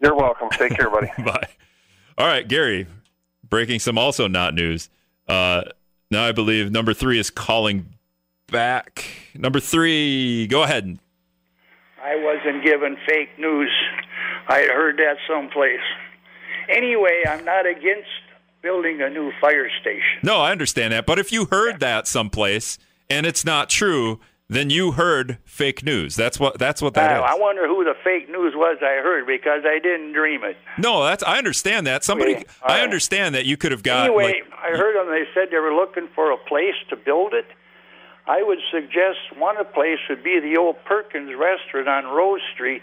You're 0.00 0.16
welcome. 0.16 0.48
Take 0.50 0.74
care, 0.76 0.90
buddy. 0.90 1.08
Bye. 1.22 1.48
All 2.18 2.26
right, 2.26 2.46
Gary. 2.46 2.86
Breaking 3.48 3.78
some 3.78 3.98
also 3.98 4.28
not 4.28 4.54
news. 4.54 4.88
Uh, 5.28 5.62
now 6.10 6.24
I 6.24 6.32
believe 6.32 6.70
number 6.70 6.94
three 6.94 7.18
is 7.18 7.30
calling 7.30 7.94
back. 8.48 9.04
Number 9.34 9.60
three, 9.60 10.46
go 10.46 10.62
ahead. 10.62 10.98
I 12.02 12.16
wasn't 12.16 12.64
given 12.64 12.96
fake 13.06 13.30
news. 13.38 13.70
I 14.48 14.58
had 14.58 14.70
heard 14.70 14.96
that 14.98 15.16
someplace. 15.28 15.80
Anyway, 16.68 17.22
I'm 17.28 17.44
not 17.44 17.66
against 17.66 18.08
building 18.62 19.00
a 19.02 19.10
new 19.10 19.32
fire 19.40 19.68
station. 19.80 20.20
No, 20.22 20.38
I 20.38 20.52
understand 20.52 20.92
that. 20.92 21.06
But 21.06 21.18
if 21.18 21.32
you 21.32 21.46
heard 21.46 21.80
that 21.80 22.06
someplace 22.06 22.78
and 23.10 23.26
it's 23.26 23.44
not 23.44 23.68
true, 23.68 24.20
then 24.54 24.70
you 24.70 24.92
heard 24.92 25.38
fake 25.44 25.82
news. 25.82 26.14
That's 26.16 26.38
what 26.38 26.58
that's 26.58 26.80
what 26.82 26.94
that 26.94 27.10
I, 27.12 27.18
is. 27.18 27.24
I 27.26 27.38
wonder 27.38 27.66
who 27.66 27.84
the 27.84 27.94
fake 28.04 28.28
news 28.28 28.54
was 28.54 28.78
I 28.80 29.02
heard 29.02 29.26
because 29.26 29.62
I 29.64 29.78
didn't 29.78 30.12
dream 30.12 30.44
it. 30.44 30.56
No, 30.78 31.04
that's 31.04 31.22
I 31.22 31.38
understand 31.38 31.86
that. 31.86 32.04
Somebody 32.04 32.36
Okay, 32.36 32.44
I 32.62 32.74
right. 32.74 32.82
understand 32.82 33.34
that 33.34 33.46
you 33.46 33.56
could 33.56 33.72
have 33.72 33.82
got 33.82 34.06
anyway, 34.06 34.42
like, 34.42 34.52
I 34.58 34.76
heard 34.76 34.96
them. 34.96 35.12
They 35.12 35.24
said 35.34 35.48
they 35.50 35.58
were 35.58 35.74
looking 35.74 36.08
for 36.14 36.30
a 36.30 36.36
place 36.36 36.76
to 36.90 36.96
build 36.96 37.34
it. 37.34 37.46
I 38.26 38.42
would 38.42 38.58
suggest 38.70 39.18
one 39.36 39.56
place 39.74 39.98
would 40.08 40.22
be 40.22 40.38
the 40.40 40.56
old 40.56 40.76
Perkins 40.84 41.32
restaurant 41.36 41.88
on 41.88 42.04
Rose 42.14 42.40
Street. 42.54 42.82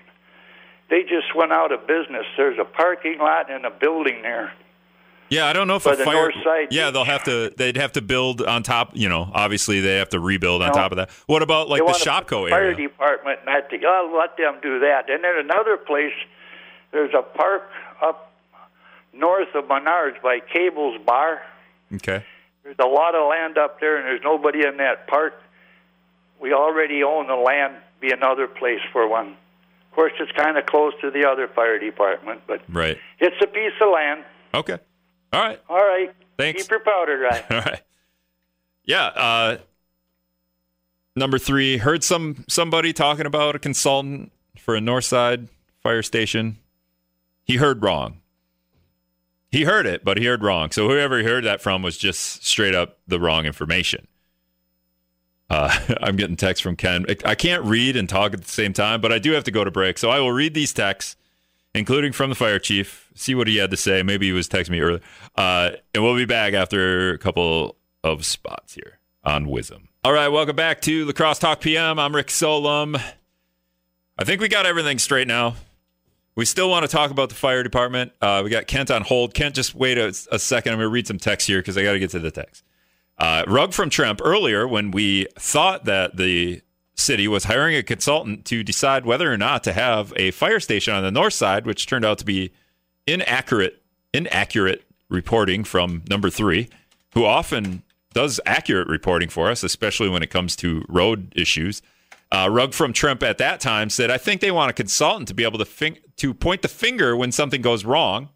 They 0.90 1.04
just 1.04 1.36
went 1.36 1.52
out 1.54 1.72
of 1.72 1.88
business. 1.88 2.26
There's 2.36 2.58
a 2.60 2.66
parking 2.66 3.20
lot 3.20 3.50
and 3.50 3.66
a 3.66 3.70
building 3.70 4.22
there. 4.24 4.54
Yeah, 5.30 5.46
I 5.48 5.54
don't 5.54 5.68
know 5.68 5.76
if 5.76 5.86
a 5.86 5.96
the 5.96 6.04
fire. 6.06 6.32
side 6.44 6.68
yeah, 6.72 6.90
they'll 6.92 7.04
have 7.06 7.24
to. 7.26 7.52
They'd 7.56 7.78
have 7.78 7.92
to 7.94 8.02
build 8.02 8.42
on 8.42 8.64
top. 8.64 8.92
You 8.96 9.10
know, 9.10 9.30
obviously 9.34 9.80
they 9.80 9.98
have 9.98 10.10
to 10.10 10.20
rebuild 10.20 10.62
on 10.62 10.70
No. 10.70 10.74
top 10.74 10.92
of 10.92 10.98
that. 10.98 11.10
What 11.28 11.44
about 11.44 11.70
like 11.70 11.86
the 11.86 11.92
Shopko 11.94 12.46
the 12.46 12.50
fire 12.52 12.64
area? 12.64 12.76
department 12.76 13.40
not 13.46 13.70
to. 13.70 13.80
Oh, 13.86 14.10
I'll 14.12 14.18
let 14.20 14.36
them 14.38 14.56
do 14.62 14.80
that. 14.80 15.10
And 15.10 15.24
then 15.24 15.38
another 15.38 15.78
place, 15.78 16.14
there's 16.92 17.14
a 17.14 17.22
park 17.22 17.70
up 18.02 18.32
north 19.14 19.54
of 19.56 19.66
Menards 19.66 20.22
by 20.22 20.40
Cable's 20.40 21.00
Bar. 21.06 21.42
Okay. 21.96 22.24
There's 22.64 22.76
a 22.80 22.88
lot 22.88 23.16
of 23.16 23.28
land 23.30 23.58
up 23.58 23.80
there, 23.80 23.98
and 23.98 24.06
there's 24.06 24.22
nobody 24.24 24.66
in 24.66 24.78
that 24.78 25.08
park. 25.08 25.34
We 26.40 26.54
already 26.54 27.04
own 27.04 27.28
the 27.28 27.36
land. 27.36 27.76
Be 28.00 28.12
another 28.12 28.48
place 28.48 28.80
for 28.94 29.08
one. 29.08 29.28
Of 29.90 29.96
course, 29.96 30.14
it's 30.20 30.32
kind 30.34 30.58
of 30.58 30.66
close 30.68 30.94
to 31.02 31.12
the 31.12 31.28
other 31.28 31.48
fire 31.48 31.78
department, 31.80 32.42
but 32.48 32.62
Right. 32.70 32.98
it's 33.20 33.36
a 33.42 33.48
piece 33.48 33.74
of 33.82 33.92
land. 33.92 34.24
Okay. 34.54 34.78
All 35.32 35.42
right. 35.42 35.62
All 35.70 35.78
right. 35.78 36.14
Thanks. 36.38 36.64
Keep 36.64 36.72
your 36.72 36.80
powder 36.80 37.18
dry. 37.18 37.46
All 37.52 37.62
right. 37.62 37.82
Yeah. 38.86 39.06
Uh, 39.06 39.58
number 41.16 41.38
three. 41.38 41.78
Heard 41.78 42.04
some 42.04 42.46
somebody 42.48 42.94
talking 42.94 43.26
about 43.26 43.56
a 43.56 43.60
consultant 43.60 44.32
for 44.58 44.76
a 44.76 44.80
Northside 44.80 45.48
fire 45.82 46.04
station. 46.04 46.58
He 47.44 47.58
heard 47.58 47.82
wrong. 47.84 48.22
He 49.52 49.64
heard 49.64 49.88
it, 49.88 50.06
but 50.06 50.18
he 50.18 50.26
heard 50.26 50.44
wrong. 50.44 50.72
So 50.72 50.88
whoever 50.88 51.18
he 51.18 51.24
heard 51.24 51.44
that 51.44 51.62
from 51.62 51.82
was 51.82 51.98
just 51.98 52.46
straight 52.46 52.76
up 52.76 53.00
the 53.08 53.20
wrong 53.20 53.46
information. 53.46 54.08
Uh, 55.50 55.76
I'm 56.02 56.16
getting 56.16 56.36
texts 56.36 56.62
from 56.62 56.76
Ken. 56.76 57.06
I 57.26 57.36
can't 57.36 57.64
read 57.64 57.96
and 57.96 58.08
talk 58.08 58.34
at 58.34 58.42
the 58.44 58.52
same 58.52 58.74
time, 58.74 59.02
but 59.02 59.12
I 59.12 59.20
do 59.20 59.32
have 59.32 59.44
to 59.46 59.52
go 59.52 59.64
to 59.64 59.72
break. 59.72 59.98
So 59.98 60.10
I 60.10 60.20
will 60.20 60.32
read 60.32 60.54
these 60.54 60.74
texts, 60.74 61.16
including 61.74 62.12
from 62.12 62.30
the 62.30 62.36
fire 62.36 62.60
chief, 62.60 63.10
see 63.16 63.36
what 63.36 63.48
he 63.48 63.58
had 63.58 63.72
to 63.72 63.78
say. 63.78 64.04
Maybe 64.04 64.28
he 64.28 64.32
was 64.32 64.48
texting 64.48 64.72
me 64.72 64.80
earlier. 64.80 65.02
Uh, 65.36 65.72
and 65.94 66.04
we'll 66.04 66.16
be 66.16 66.26
back 66.26 66.54
after 66.54 67.14
a 67.14 67.18
couple 67.18 67.78
of 68.04 68.26
spots 68.26 68.74
here 68.74 69.00
on 69.24 69.46
WIZM. 69.46 69.88
All 70.04 70.14
right, 70.14 70.30
welcome 70.30 70.56
back 70.56 70.82
to 70.82 71.06
La 71.06 71.12
Crosse 71.12 71.40
Talk 71.40 71.62
PM. 71.62 72.00
I'm 72.00 72.16
Rick 72.16 72.32
Solem. 72.32 72.96
I 74.18 74.24
think 74.24 74.42
we 74.42 74.48
got 74.48 74.66
everything 74.66 74.98
straight 75.00 75.28
now. 75.28 75.56
We 76.36 76.46
still 76.46 76.70
want 76.70 76.84
to 76.84 76.88
talk 76.88 77.12
about 77.12 77.30
the 77.30 77.36
fire 77.36 77.64
department. 77.64 78.14
Uh, 78.22 78.42
we 78.44 78.50
got 78.50 78.66
Kent 78.66 78.92
on 78.92 79.02
hold. 79.02 79.34
Kent, 79.34 79.56
just 79.56 79.76
wait 79.76 79.98
a, 79.98 80.08
a 80.32 80.40
second. 80.40 80.72
I'm 80.72 80.80
going 80.80 80.88
to 80.88 80.94
read 80.94 81.06
some 81.06 81.18
text 81.18 81.48
here 81.48 81.60
because 81.60 81.78
I 81.78 81.84
got 81.84 81.94
to 81.94 82.00
get 82.00 82.12
to 82.12 82.20
the 82.20 82.32
text. 82.32 82.64
Uh, 83.18 83.44
Rug 83.48 83.74
from 83.74 83.90
Tremp 83.90 84.22
earlier 84.24 84.66
when 84.66 84.92
we 84.92 85.28
thought 85.38 85.84
that 85.86 86.16
the 86.16 86.62
city 87.00 87.28
was 87.28 87.46
hiring 87.46 87.76
a 87.76 87.84
consultant 87.84 88.46
to 88.46 88.64
decide 88.64 89.06
whether 89.06 89.32
or 89.32 89.38
not 89.38 89.64
to 89.64 89.74
have 89.74 90.14
a 90.16 90.32
fire 90.32 90.60
station 90.60 90.94
on 90.94 91.04
the 91.04 91.12
north 91.12 91.34
side, 91.34 91.66
which 91.66 91.88
turned 91.88 92.06
out 92.06 92.18
to 92.20 92.26
be 92.26 92.52
inaccurate, 93.08 93.82
inaccurate 94.14 94.84
reporting 95.10 95.64
from 95.64 96.04
number 96.10 96.30
three, 96.30 96.70
who 97.14 97.26
often 97.26 97.84
does 98.14 98.40
accurate 98.46 98.88
reporting 98.88 99.30
for 99.30 99.50
us, 99.50 99.64
especially 99.64 100.10
when 100.10 100.24
it 100.24 100.30
comes 100.30 100.56
to 100.58 100.84
road 100.88 101.34
issues. 101.36 101.82
Uh, 102.32 102.48
Rugg 102.52 102.74
from 102.74 102.94
Trump 102.94 103.24
at 103.24 103.40
that 103.40 103.60
time 103.60 103.90
said, 103.90 104.12
"I 104.12 104.18
think 104.18 104.42
they 104.42 104.52
want 104.52 104.70
a 104.70 104.74
consultant 104.74 105.28
to 105.30 105.34
be 105.34 105.44
able 105.44 105.58
to 105.60 105.66
fin- 105.66 105.98
to 106.18 106.34
point 106.34 106.62
the 106.62 106.68
finger 106.68 107.16
when 107.16 107.32
something 107.32 107.62
goes 107.62 107.86
wrong." 107.86 108.30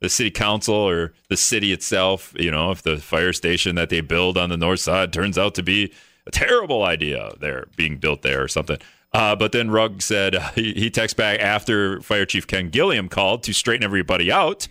The 0.00 0.08
city 0.08 0.30
council 0.30 0.74
or 0.74 1.14
the 1.28 1.36
city 1.36 1.72
itself, 1.72 2.34
you 2.38 2.50
know, 2.50 2.70
if 2.70 2.82
the 2.82 2.98
fire 2.98 3.32
station 3.32 3.76
that 3.76 3.88
they 3.88 4.00
build 4.00 4.36
on 4.36 4.50
the 4.50 4.56
north 4.56 4.80
side 4.80 5.12
turns 5.12 5.38
out 5.38 5.54
to 5.54 5.62
be 5.62 5.92
a 6.26 6.30
terrible 6.30 6.82
idea, 6.84 7.32
there 7.40 7.66
being 7.76 7.98
built 7.98 8.22
there 8.22 8.42
or 8.42 8.48
something. 8.48 8.78
Uh, 9.12 9.34
but 9.36 9.52
then 9.52 9.70
Rugg 9.70 10.02
said 10.02 10.34
uh, 10.34 10.50
he, 10.54 10.72
he 10.74 10.90
texted 10.90 11.16
back 11.16 11.40
after 11.40 12.00
Fire 12.00 12.26
Chief 12.26 12.46
Ken 12.46 12.68
Gilliam 12.68 13.08
called 13.08 13.42
to 13.44 13.52
straighten 13.52 13.84
everybody 13.84 14.30
out. 14.30 14.68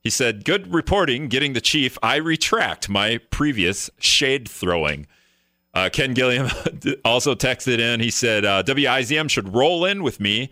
He 0.00 0.10
said, 0.10 0.44
Good 0.44 0.72
reporting, 0.72 1.28
getting 1.28 1.54
the 1.54 1.60
chief. 1.60 1.96
I 2.02 2.16
retract 2.16 2.88
my 2.88 3.18
previous 3.30 3.90
shade 3.98 4.48
throwing. 4.48 5.06
Uh, 5.72 5.88
Ken 5.92 6.14
Gilliam 6.14 6.48
also 7.04 7.34
texted 7.34 7.78
in. 7.78 8.00
He 8.00 8.10
said, 8.10 8.44
uh, 8.44 8.62
WIZM 8.62 9.28
should 9.28 9.54
roll 9.54 9.84
in 9.84 10.02
with 10.02 10.20
me 10.20 10.50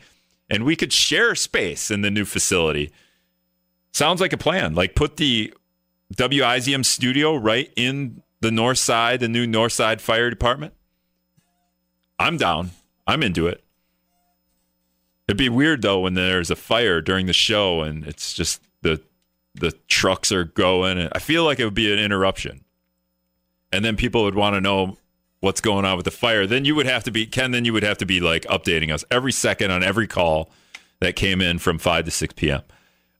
and 0.50 0.64
we 0.64 0.76
could 0.76 0.92
share 0.92 1.34
space 1.34 1.90
in 1.90 2.02
the 2.02 2.10
new 2.10 2.24
facility. 2.24 2.92
Sounds 3.92 4.20
like 4.20 4.32
a 4.32 4.38
plan. 4.38 4.74
Like 4.74 4.94
put 4.94 5.16
the 5.16 5.52
WIZM 6.14 6.84
studio 6.84 7.36
right 7.36 7.72
in 7.76 8.22
the 8.42 8.50
north 8.50 8.78
side, 8.78 9.20
the 9.20 9.28
new 9.28 9.46
north 9.46 9.72
side 9.72 10.02
fire 10.02 10.28
department. 10.28 10.74
I'm 12.18 12.36
down. 12.36 12.70
I'm 13.06 13.22
into 13.22 13.46
it. 13.46 13.64
It'd 15.26 15.38
be 15.38 15.48
weird 15.48 15.82
though 15.82 16.00
when 16.00 16.14
there's 16.14 16.50
a 16.50 16.56
fire 16.56 17.00
during 17.00 17.26
the 17.26 17.32
show 17.32 17.80
and 17.82 18.04
it's 18.04 18.34
just 18.34 18.60
the 18.82 19.00
the 19.54 19.72
trucks 19.86 20.32
are 20.32 20.44
going. 20.44 21.08
I 21.12 21.18
feel 21.18 21.44
like 21.44 21.60
it 21.60 21.64
would 21.64 21.74
be 21.74 21.92
an 21.92 21.98
interruption. 21.98 22.64
And 23.72 23.84
then 23.84 23.96
people 23.96 24.24
would 24.24 24.34
want 24.34 24.54
to 24.54 24.60
know 24.60 24.98
what's 25.40 25.60
going 25.60 25.84
on 25.84 25.96
with 25.96 26.04
the 26.04 26.10
fire. 26.10 26.46
Then 26.46 26.64
you 26.64 26.74
would 26.74 26.86
have 26.86 27.04
to 27.04 27.10
be, 27.10 27.26
Ken, 27.26 27.50
then 27.50 27.64
you 27.64 27.72
would 27.72 27.82
have 27.82 27.98
to 27.98 28.06
be 28.06 28.20
like 28.20 28.42
updating 28.44 28.92
us 28.92 29.04
every 29.10 29.32
second 29.32 29.70
on 29.70 29.82
every 29.82 30.06
call 30.06 30.50
that 31.00 31.16
came 31.16 31.40
in 31.40 31.58
from 31.58 31.78
5 31.78 32.06
to 32.06 32.10
6 32.10 32.34
p.m. 32.34 32.62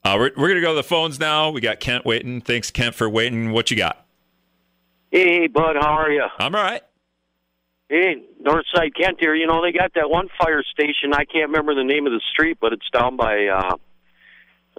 Uh, 0.04 0.16
we're 0.18 0.30
we're 0.37 0.48
going 0.48 0.56
to 0.56 0.61
go 0.61 0.70
to 0.70 0.76
the 0.76 0.82
phones 0.82 1.20
now. 1.20 1.50
We 1.50 1.61
got 1.61 1.80
Kent 1.80 2.04
waiting. 2.04 2.40
Thanks, 2.40 2.70
Kent, 2.70 2.94
for 2.94 3.08
waiting. 3.08 3.52
What 3.52 3.70
you 3.70 3.76
got? 3.76 4.02
Hey, 5.12 5.46
Bud, 5.46 5.77
how 5.79 5.98
are 5.98 6.11
you? 6.11 6.25
I'm 6.38 6.55
all 6.55 6.62
right. 6.62 6.81
Hey, 7.90 8.25
Northside 8.42 8.94
Kent 8.98 9.18
here. 9.20 9.35
You 9.35 9.46
know, 9.46 9.62
they 9.62 9.70
got 9.70 9.92
that 9.94 10.09
one 10.09 10.29
fire 10.40 10.62
station. 10.72 11.12
I 11.12 11.27
can't 11.27 11.51
remember 11.51 11.75
the 11.75 11.85
name 11.85 12.07
of 12.07 12.12
the 12.12 12.22
street, 12.33 12.57
but 12.59 12.72
it's 12.72 12.88
down 12.90 13.18
by 13.18 13.46
uh, 13.48 13.77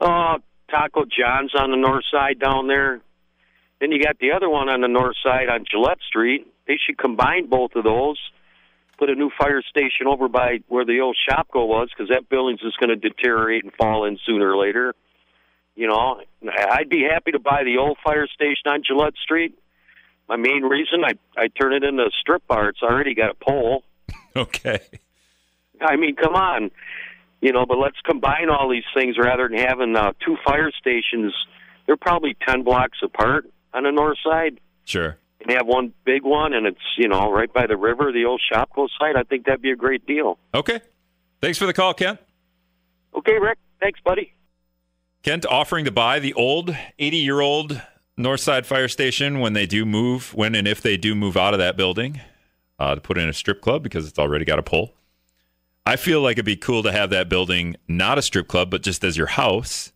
uh, 0.02 0.40
Taco 0.72 1.04
John's 1.06 1.54
on 1.54 1.70
the 1.70 1.78
north 1.78 2.06
side 2.12 2.40
down 2.40 2.68
there. 2.68 3.00
Then 3.80 3.92
you 3.92 4.04
got 4.04 4.18
the 4.18 4.32
other 4.32 4.50
one 4.50 4.70
on 4.70 4.82
the 4.82 4.88
north 4.88 5.16
side 5.24 5.50
on 5.50 5.66
Gillette 5.70 6.00
Street. 6.08 6.52
They 6.66 6.80
should 6.84 6.98
combine 6.98 7.48
both 7.48 7.76
of 7.76 7.84
those. 7.84 8.18
Put 8.98 9.12
a 9.12 9.16
new 9.16 9.30
fire 9.38 9.62
station 9.62 10.08
over 10.08 10.30
by 10.30 10.62
where 10.68 10.84
the 10.84 11.02
old 11.02 11.16
Shopko 11.30 11.68
was, 11.68 11.90
because 11.96 12.10
that 12.10 12.28
building's 12.28 12.62
just 12.62 12.80
going 12.80 12.90
to 12.90 12.96
deteriorate 12.96 13.66
and 13.66 13.74
fall 13.74 14.06
in 14.06 14.18
sooner 14.26 14.52
or 14.52 14.58
later. 14.58 14.96
You 15.76 15.88
know, 15.88 16.22
I'd 16.72 16.90
be 16.90 17.04
happy 17.08 17.34
to 17.34 17.40
buy 17.40 17.64
the 17.64 17.78
old 17.78 18.00
fire 18.04 18.28
station 18.34 18.66
on 18.66 18.82
Gillette 18.84 19.16
Street. 19.22 19.60
My 20.34 20.38
main 20.38 20.64
reason, 20.64 21.04
I 21.06 21.14
I 21.38 21.48
turn 21.48 21.74
it 21.74 21.84
into 21.84 22.04
a 22.04 22.10
strip 22.20 22.48
bar. 22.48 22.70
It's 22.70 22.82
already 22.82 23.14
got 23.14 23.32
a 23.32 23.36
pole. 23.36 23.84
Okay. 24.36 24.80
I 25.80 25.96
mean, 25.96 26.16
come 26.16 26.34
on 26.34 26.72
you 27.44 27.52
know, 27.52 27.66
but 27.66 27.78
let's 27.78 27.98
combine 28.06 28.50
all 28.50 28.70
these 28.70 28.86
things 28.96 29.18
rather 29.18 29.50
than 29.50 29.58
having 29.58 29.98
uh, 29.98 30.14
two 30.26 30.38
fire 30.46 30.72
stations. 30.72 31.34
They're 31.86 31.98
probably 31.98 32.38
10 32.48 32.64
blocks 32.64 33.00
apart 33.04 33.46
on 33.74 33.84
the 33.84 33.92
north 33.92 34.18
side. 34.24 34.62
Sure. 34.86 35.18
And 35.42 35.52
have 35.52 35.68
one 35.68 35.92
big 36.06 36.24
one, 36.24 36.54
and 36.54 36.66
it's, 36.66 36.80
you 36.98 37.10
know, 37.10 37.30
right 37.34 37.52
by 37.52 37.68
the 37.68 37.76
river, 37.76 38.14
the 38.14 38.24
old 38.24 38.42
Shopko 38.50 38.88
site. 38.98 39.18
I 39.18 39.24
think 39.24 39.46
that'd 39.46 39.62
be 39.62 39.72
a 39.72 39.76
great 39.76 40.08
deal. 40.08 40.40
Okay. 40.54 40.80
Thanks 41.42 41.58
for 41.58 41.66
the 41.66 41.74
call, 41.74 41.94
Kent. 41.94 42.20
Okay, 43.14 43.38
Rick. 43.38 43.58
Thanks, 43.82 44.00
buddy. 44.06 44.32
Kent 45.22 45.46
offering 45.46 45.84
to 45.84 45.92
buy 45.92 46.20
the 46.20 46.34
old 46.36 46.74
80 46.98 47.18
year 47.18 47.42
old 47.42 47.82
Northside 48.18 48.66
Fire 48.66 48.88
Station 48.88 49.40
when 49.40 49.54
they 49.54 49.66
do 49.66 49.86
move, 49.86 50.34
when 50.34 50.54
and 50.54 50.68
if 50.68 50.82
they 50.82 50.98
do 50.98 51.16
move 51.16 51.36
out 51.36 51.54
of 51.54 51.60
that 51.60 51.76
building 51.76 52.22
uh, 52.80 52.96
to 52.96 53.02
put 53.02 53.18
in 53.18 53.28
a 53.28 53.34
strip 53.34 53.62
club 53.62 53.82
because 53.82 54.08
it's 54.08 54.20
already 54.20 54.46
got 54.46 54.60
a 54.60 54.64
pole. 54.64 54.94
I 55.86 55.96
feel 55.96 56.22
like 56.22 56.34
it'd 56.34 56.46
be 56.46 56.56
cool 56.56 56.84
to 56.84 56.92
have 56.92 57.10
that 57.10 57.28
building 57.28 57.76
not 57.88 58.18
a 58.18 58.22
strip 58.22 58.48
club, 58.48 58.70
but 58.70 58.84
just 58.84 59.04
as 59.04 59.18
your 59.18 59.28
house. 59.28 59.92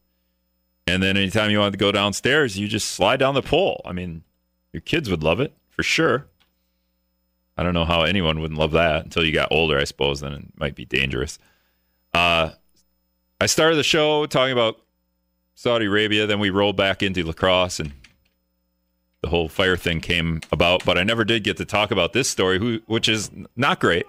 And 0.85 1.03
then 1.03 1.15
anytime 1.15 1.51
you 1.51 1.59
want 1.59 1.73
to 1.73 1.77
go 1.77 1.91
downstairs, 1.91 2.57
you 2.57 2.67
just 2.67 2.89
slide 2.89 3.17
down 3.17 3.35
the 3.35 3.41
pole. 3.41 3.81
I 3.85 3.93
mean, 3.93 4.23
your 4.73 4.81
kids 4.81 5.09
would 5.09 5.23
love 5.23 5.39
it 5.39 5.53
for 5.69 5.83
sure. 5.83 6.27
I 7.57 7.63
don't 7.63 7.73
know 7.73 7.85
how 7.85 8.03
anyone 8.03 8.39
wouldn't 8.39 8.59
love 8.59 8.71
that 8.71 9.03
until 9.03 9.25
you 9.25 9.31
got 9.31 9.51
older, 9.51 9.77
I 9.77 9.83
suppose. 9.83 10.21
Then 10.21 10.33
it 10.33 10.45
might 10.55 10.75
be 10.75 10.85
dangerous. 10.85 11.39
Uh, 12.13 12.51
I 13.39 13.45
started 13.45 13.75
the 13.75 13.83
show 13.83 14.25
talking 14.25 14.53
about 14.53 14.79
Saudi 15.55 15.85
Arabia. 15.85 16.27
Then 16.27 16.39
we 16.39 16.49
rolled 16.49 16.77
back 16.77 17.01
into 17.01 17.23
La 17.23 17.33
Crosse 17.33 17.79
and 17.79 17.93
the 19.21 19.29
whole 19.29 19.49
fire 19.49 19.77
thing 19.77 19.99
came 19.99 20.41
about. 20.51 20.85
But 20.85 20.97
I 20.97 21.03
never 21.03 21.23
did 21.23 21.43
get 21.43 21.57
to 21.57 21.65
talk 21.65 21.91
about 21.91 22.13
this 22.13 22.29
story, 22.29 22.81
which 22.85 23.09
is 23.09 23.31
not 23.55 23.79
great. 23.79 24.05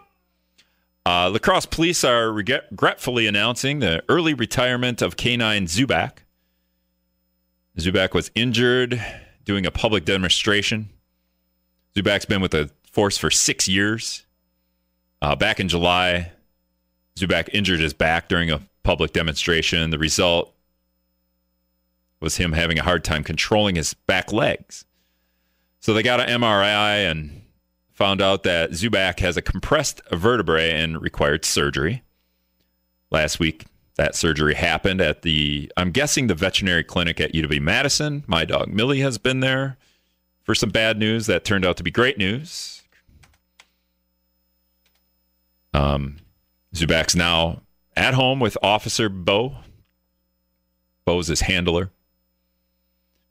Uh, 1.07 1.31
La 1.31 1.39
Crosse 1.39 1.67
police 1.67 2.05
are 2.05 2.31
regretfully 2.31 3.27
announcing 3.27 3.79
the 3.79 4.03
early 4.09 4.35
retirement 4.35 5.01
of 5.01 5.17
K9 5.17 5.63
Zubak. 5.63 6.19
Zubak 7.79 8.13
was 8.13 8.31
injured 8.35 9.03
doing 9.45 9.65
a 9.65 9.71
public 9.71 10.05
demonstration. 10.05 10.91
Zubak's 11.95 12.27
been 12.27 12.43
with 12.43 12.51
the 12.51 12.71
force 12.93 13.17
for 13.17 13.31
six 13.31 13.67
years. 13.67 14.27
Uh, 15.23 15.35
back 15.35 15.59
in 15.61 15.69
July, 15.69 16.33
Zubak 17.17 17.49
injured 17.53 17.81
his 17.81 17.95
back 17.95 18.29
during 18.29 18.51
a 18.51 18.61
public 18.83 19.13
demonstration. 19.13 19.91
The 19.91 19.99
result 19.99 20.55
was 22.21 22.37
him 22.37 22.53
having 22.53 22.79
a 22.79 22.83
hard 22.83 23.05
time 23.05 23.25
controlling 23.25 23.77
his 23.77 23.95
back 23.95 24.33
legs. 24.33 24.85
So 25.81 25.95
they 25.95 26.03
got 26.03 26.21
an 26.21 26.41
MRI 26.41 27.11
and 27.11 27.43
found 27.93 28.21
out 28.21 28.43
that 28.45 28.71
Zubak 28.71 29.21
has 29.21 29.37
a 29.37 29.43
compressed 29.43 30.01
vertebrae 30.11 30.71
and 30.71 31.01
required 31.01 31.45
surgery. 31.45 32.03
Last 33.11 33.41
week, 33.41 33.67
that 33.97 34.15
surgery 34.15 34.55
happened 34.55 35.01
at 35.01 35.23
the, 35.23 35.73
I'm 35.77 35.91
guessing, 35.91 36.29
the 36.29 36.35
veterinary 36.35 36.85
clinic 36.85 37.21
at 37.21 37.33
UW 37.33 37.61
Madison. 37.61 38.23
My 38.27 38.45
dog 38.45 38.69
Millie 38.69 39.01
has 39.01 39.19
been 39.19 39.41
there 39.41 39.77
for 40.45 40.55
some 40.55 40.71
bad 40.71 40.99
news 40.99 41.27
that 41.27 41.45
turned 41.45 41.67
out 41.67 41.77
to 41.79 41.83
be 41.83 41.91
great 41.91 42.17
news. 42.17 42.83
Um, 45.75 46.19
Zubak's 46.75 47.17
now 47.17 47.63
at 47.97 48.15
home 48.15 48.41
with 48.41 48.57
Officer 48.63 49.09
Bo. 49.09 49.57
Bo's 51.05 51.27
his 51.27 51.43
handler. 51.43 51.91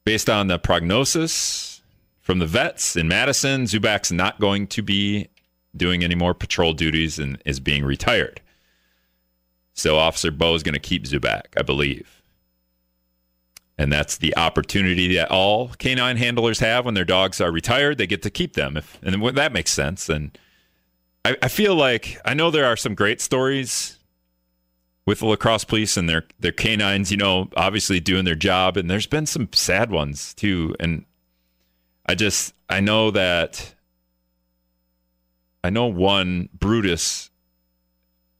Based 0.04 0.30
on 0.30 0.48
the 0.48 0.60
prognosis, 0.60 1.77
from 2.28 2.40
the 2.40 2.46
vets 2.46 2.98
in 2.98 3.08
Madison, 3.08 3.64
Zubak's 3.64 4.12
not 4.12 4.38
going 4.38 4.68
to 4.68 4.82
be 4.82 5.30
doing 5.78 6.04
any 6.04 6.14
more 6.14 6.34
patrol 6.34 6.74
duties 6.74 7.20
and 7.20 7.42
is 7.46 7.62
being 7.62 7.86
retired. 7.86 8.42
So 9.74 9.98
Officer 9.98 10.30
Bo 10.30 10.54
is 10.54 10.62
going 10.62 10.74
to 10.74 10.80
keep 10.80 11.06
Zubak, 11.06 11.46
I 11.56 11.62
believe. 11.62 12.22
And 13.78 13.94
that's 13.94 14.18
the 14.18 14.36
opportunity 14.36 15.16
that 15.16 15.32
all 15.32 15.70
canine 15.80 16.18
handlers 16.18 16.60
have 16.60 16.84
when 16.84 16.96
their 16.96 17.06
dogs 17.06 17.40
are 17.40 17.50
retired. 17.50 17.98
They 17.98 18.08
get 18.08 18.24
to 18.24 18.30
keep 18.30 18.56
them. 18.56 18.76
If, 18.76 19.00
and 19.02 19.24
that 19.38 19.54
makes 19.54 19.72
sense. 19.72 20.10
And 20.10 20.38
I, 21.24 21.38
I 21.42 21.48
feel 21.48 21.76
like 21.76 22.20
I 22.26 22.34
know 22.34 22.52
there 22.52 22.66
are 22.66 22.76
some 22.76 22.94
great 22.94 23.22
stories 23.22 24.00
with 25.06 25.20
the 25.20 25.28
La 25.28 25.38
Crosse 25.38 25.64
police 25.64 25.96
and 25.96 26.10
their 26.10 26.26
their 26.42 26.52
canines, 26.52 27.10
you 27.10 27.16
know, 27.16 27.48
obviously 27.56 28.02
doing 28.02 28.26
their 28.26 28.36
job. 28.36 28.76
And 28.76 28.92
there's 28.92 29.08
been 29.08 29.28
some 29.28 29.48
sad 29.54 29.92
ones 29.92 30.34
too. 30.34 30.76
And 30.78 31.06
I 32.08 32.16
just 32.16 32.54
I 32.70 32.80
know 32.80 33.12
that 33.12 33.74
I 35.64 35.70
know 35.70 35.88
one 35.88 36.50
Brutus 36.54 37.30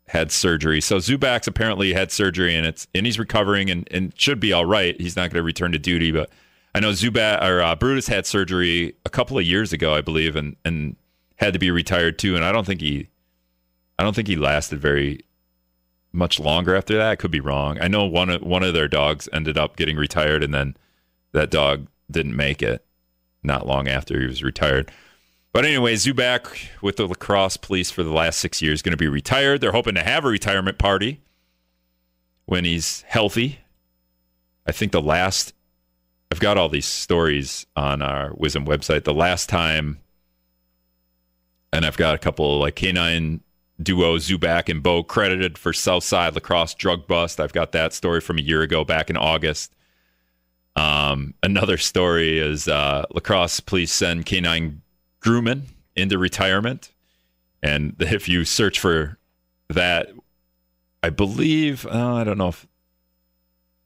had 0.08 0.32
surgery. 0.32 0.80
So 0.80 0.98
Zubac's 0.98 1.48
apparently 1.48 1.94
had 1.94 2.12
surgery 2.12 2.56
and 2.56 2.66
it's 2.66 2.88
and 2.96 3.06
he's 3.06 3.20
recovering 3.20 3.70
and, 3.70 3.88
and 3.92 4.18
should 4.20 4.40
be 4.40 4.54
all 4.54 4.66
right. 4.66 5.00
He's 5.00 5.16
not 5.16 5.30
going 5.30 5.42
to 5.42 5.44
return 5.44 5.74
to 5.74 5.80
duty, 5.80 6.12
but 6.12 6.30
I 6.74 6.80
know 6.80 6.92
Zubac 6.92 7.42
or 7.42 7.62
uh, 7.62 7.76
Brutus 7.76 8.08
had 8.08 8.26
surgery 8.26 8.96
a 9.06 9.10
couple 9.10 9.38
of 9.38 9.44
years 9.44 9.74
ago, 9.74 9.94
I 9.94 10.02
believe, 10.02 10.36
and 10.36 10.56
and 10.64 10.96
had 11.36 11.54
to 11.54 11.60
be 11.60 11.72
retired 11.72 12.18
too. 12.18 12.36
And 12.36 12.46
I 12.46 12.52
don't 12.52 12.66
think 12.66 12.82
he, 12.82 13.10
I 14.00 14.04
don't 14.04 14.16
think 14.16 14.28
he 14.28 14.36
lasted 14.36 14.80
very 14.80 15.22
much 16.14 16.40
longer 16.40 16.76
after 16.76 16.96
that. 16.98 17.10
I 17.10 17.16
could 17.16 17.32
be 17.32 17.40
wrong. 17.40 17.78
I 17.82 17.88
know 17.88 18.06
one 18.06 18.30
of 18.30 18.42
one 18.42 18.64
of 18.64 18.74
their 18.74 18.88
dogs 18.88 19.28
ended 19.34 19.58
up 19.58 19.76
getting 19.76 19.98
retired, 19.98 20.44
and 20.44 20.54
then 20.54 20.78
that 21.34 21.52
dog 21.52 21.88
didn't 22.10 22.36
make 22.36 22.64
it 22.64 22.86
not 23.48 23.66
long 23.66 23.88
after 23.88 24.20
he 24.20 24.28
was 24.28 24.44
retired. 24.44 24.92
But 25.54 25.66
anyway, 25.66 25.96
Zubac 25.96 26.70
with 26.82 26.98
the 26.98 27.08
La 27.08 27.16
Crosse 27.16 27.58
police 27.58 27.90
for 27.90 28.04
the 28.04 28.14
last 28.14 28.40
six 28.40 28.62
years 28.62 28.84
going 28.84 28.92
to 28.92 28.98
be 28.98 29.08
retired. 29.08 29.62
They're 29.62 29.72
hoping 29.72 29.96
to 29.96 30.04
have 30.04 30.24
a 30.24 30.28
retirement 30.28 30.78
party 30.78 31.22
when 32.46 32.64
he's 32.64 33.02
healthy. 33.08 33.60
I 34.68 34.72
think 34.72 34.92
the 34.92 35.02
last 35.02 35.54
I've 36.32 36.40
got 36.40 36.58
all 36.58 36.70
these 36.70 36.86
stories 36.86 37.66
on 37.76 38.02
our 38.02 38.32
WIZM 38.32 38.66
website. 38.66 39.06
The 39.06 39.14
last 39.14 39.48
time, 39.48 40.00
and 41.72 41.86
I've 41.86 41.98
got 41.98 42.16
a 42.16 42.18
couple 42.18 42.60
like 42.60 42.76
canine 42.76 43.42
duo 43.82 44.18
Zubac 44.18 44.70
and 44.70 44.84
Bo 44.84 45.04
credited 45.04 45.58
for 45.58 45.72
Southside 45.72 46.34
La 46.34 46.40
Crosse 46.40 46.74
drug 46.74 47.08
bust. 47.08 47.40
I've 47.40 47.54
got 47.54 47.72
that 47.72 47.94
story 47.94 48.20
from 48.20 48.38
a 48.38 48.42
year 48.42 48.62
ago 48.62 48.84
back 48.84 49.10
in 49.10 49.18
August. 49.18 49.74
Um, 50.78 51.34
another 51.42 51.78
story 51.78 52.38
is 52.38 52.68
uh, 52.68 53.04
La 53.12 53.20
Crosse 53.20 53.60
police 53.60 53.92
send 53.92 54.28
canine 54.28 54.82
Grumman 55.22 55.64
into 55.96 56.20
retirement. 56.20 56.94
And 57.64 57.96
if 58.00 58.30
you 58.30 58.46
search 58.46 58.80
for 58.80 59.18
that, 59.70 60.10
I 61.02 61.10
believe, 61.10 61.86
uh, 61.88 62.14
I 62.14 62.24
don't 62.24 62.38
know 62.38 62.50
if 62.50 62.68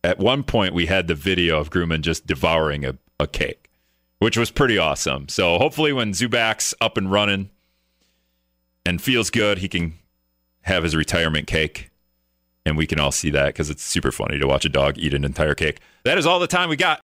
at 0.04 0.20
one 0.20 0.44
point 0.44 0.74
we 0.74 0.88
had 0.88 1.08
the 1.08 1.16
video 1.16 1.60
of 1.60 1.70
Grumman 1.70 2.02
just 2.02 2.28
devouring 2.28 2.86
a, 2.86 2.98
a 3.20 3.28
cake, 3.28 3.70
which 4.20 4.38
was 4.38 4.52
pretty 4.52 4.78
awesome. 4.78 5.30
So 5.30 5.58
hopefully 5.58 5.94
when 5.94 6.12
Zubac's 6.12 6.74
up 6.82 6.98
and 6.98 7.10
running 7.10 7.50
and 8.86 9.02
feels 9.02 9.30
good, 9.30 9.60
he 9.60 9.70
can 9.70 9.94
have 10.62 10.84
his 10.84 10.96
retirement 10.96 11.48
cake. 11.48 11.91
And 12.66 12.78
we 12.78 12.86
can 12.86 13.00
all 13.00 13.12
see 13.12 13.32
that 13.32 13.48
because 13.48 13.70
it's 13.70 13.84
super 13.84 14.12
funny 14.12 14.38
to 14.38 14.48
watch 14.48 14.66
a 14.66 14.70
dog 14.70 14.98
eat 14.98 15.14
an 15.14 15.24
entire 15.24 15.56
cake. 15.56 15.80
That 16.04 16.18
is 16.18 16.26
all 16.26 16.40
the 16.40 16.48
time 16.48 16.70
we 16.70 16.76
got 16.76 17.00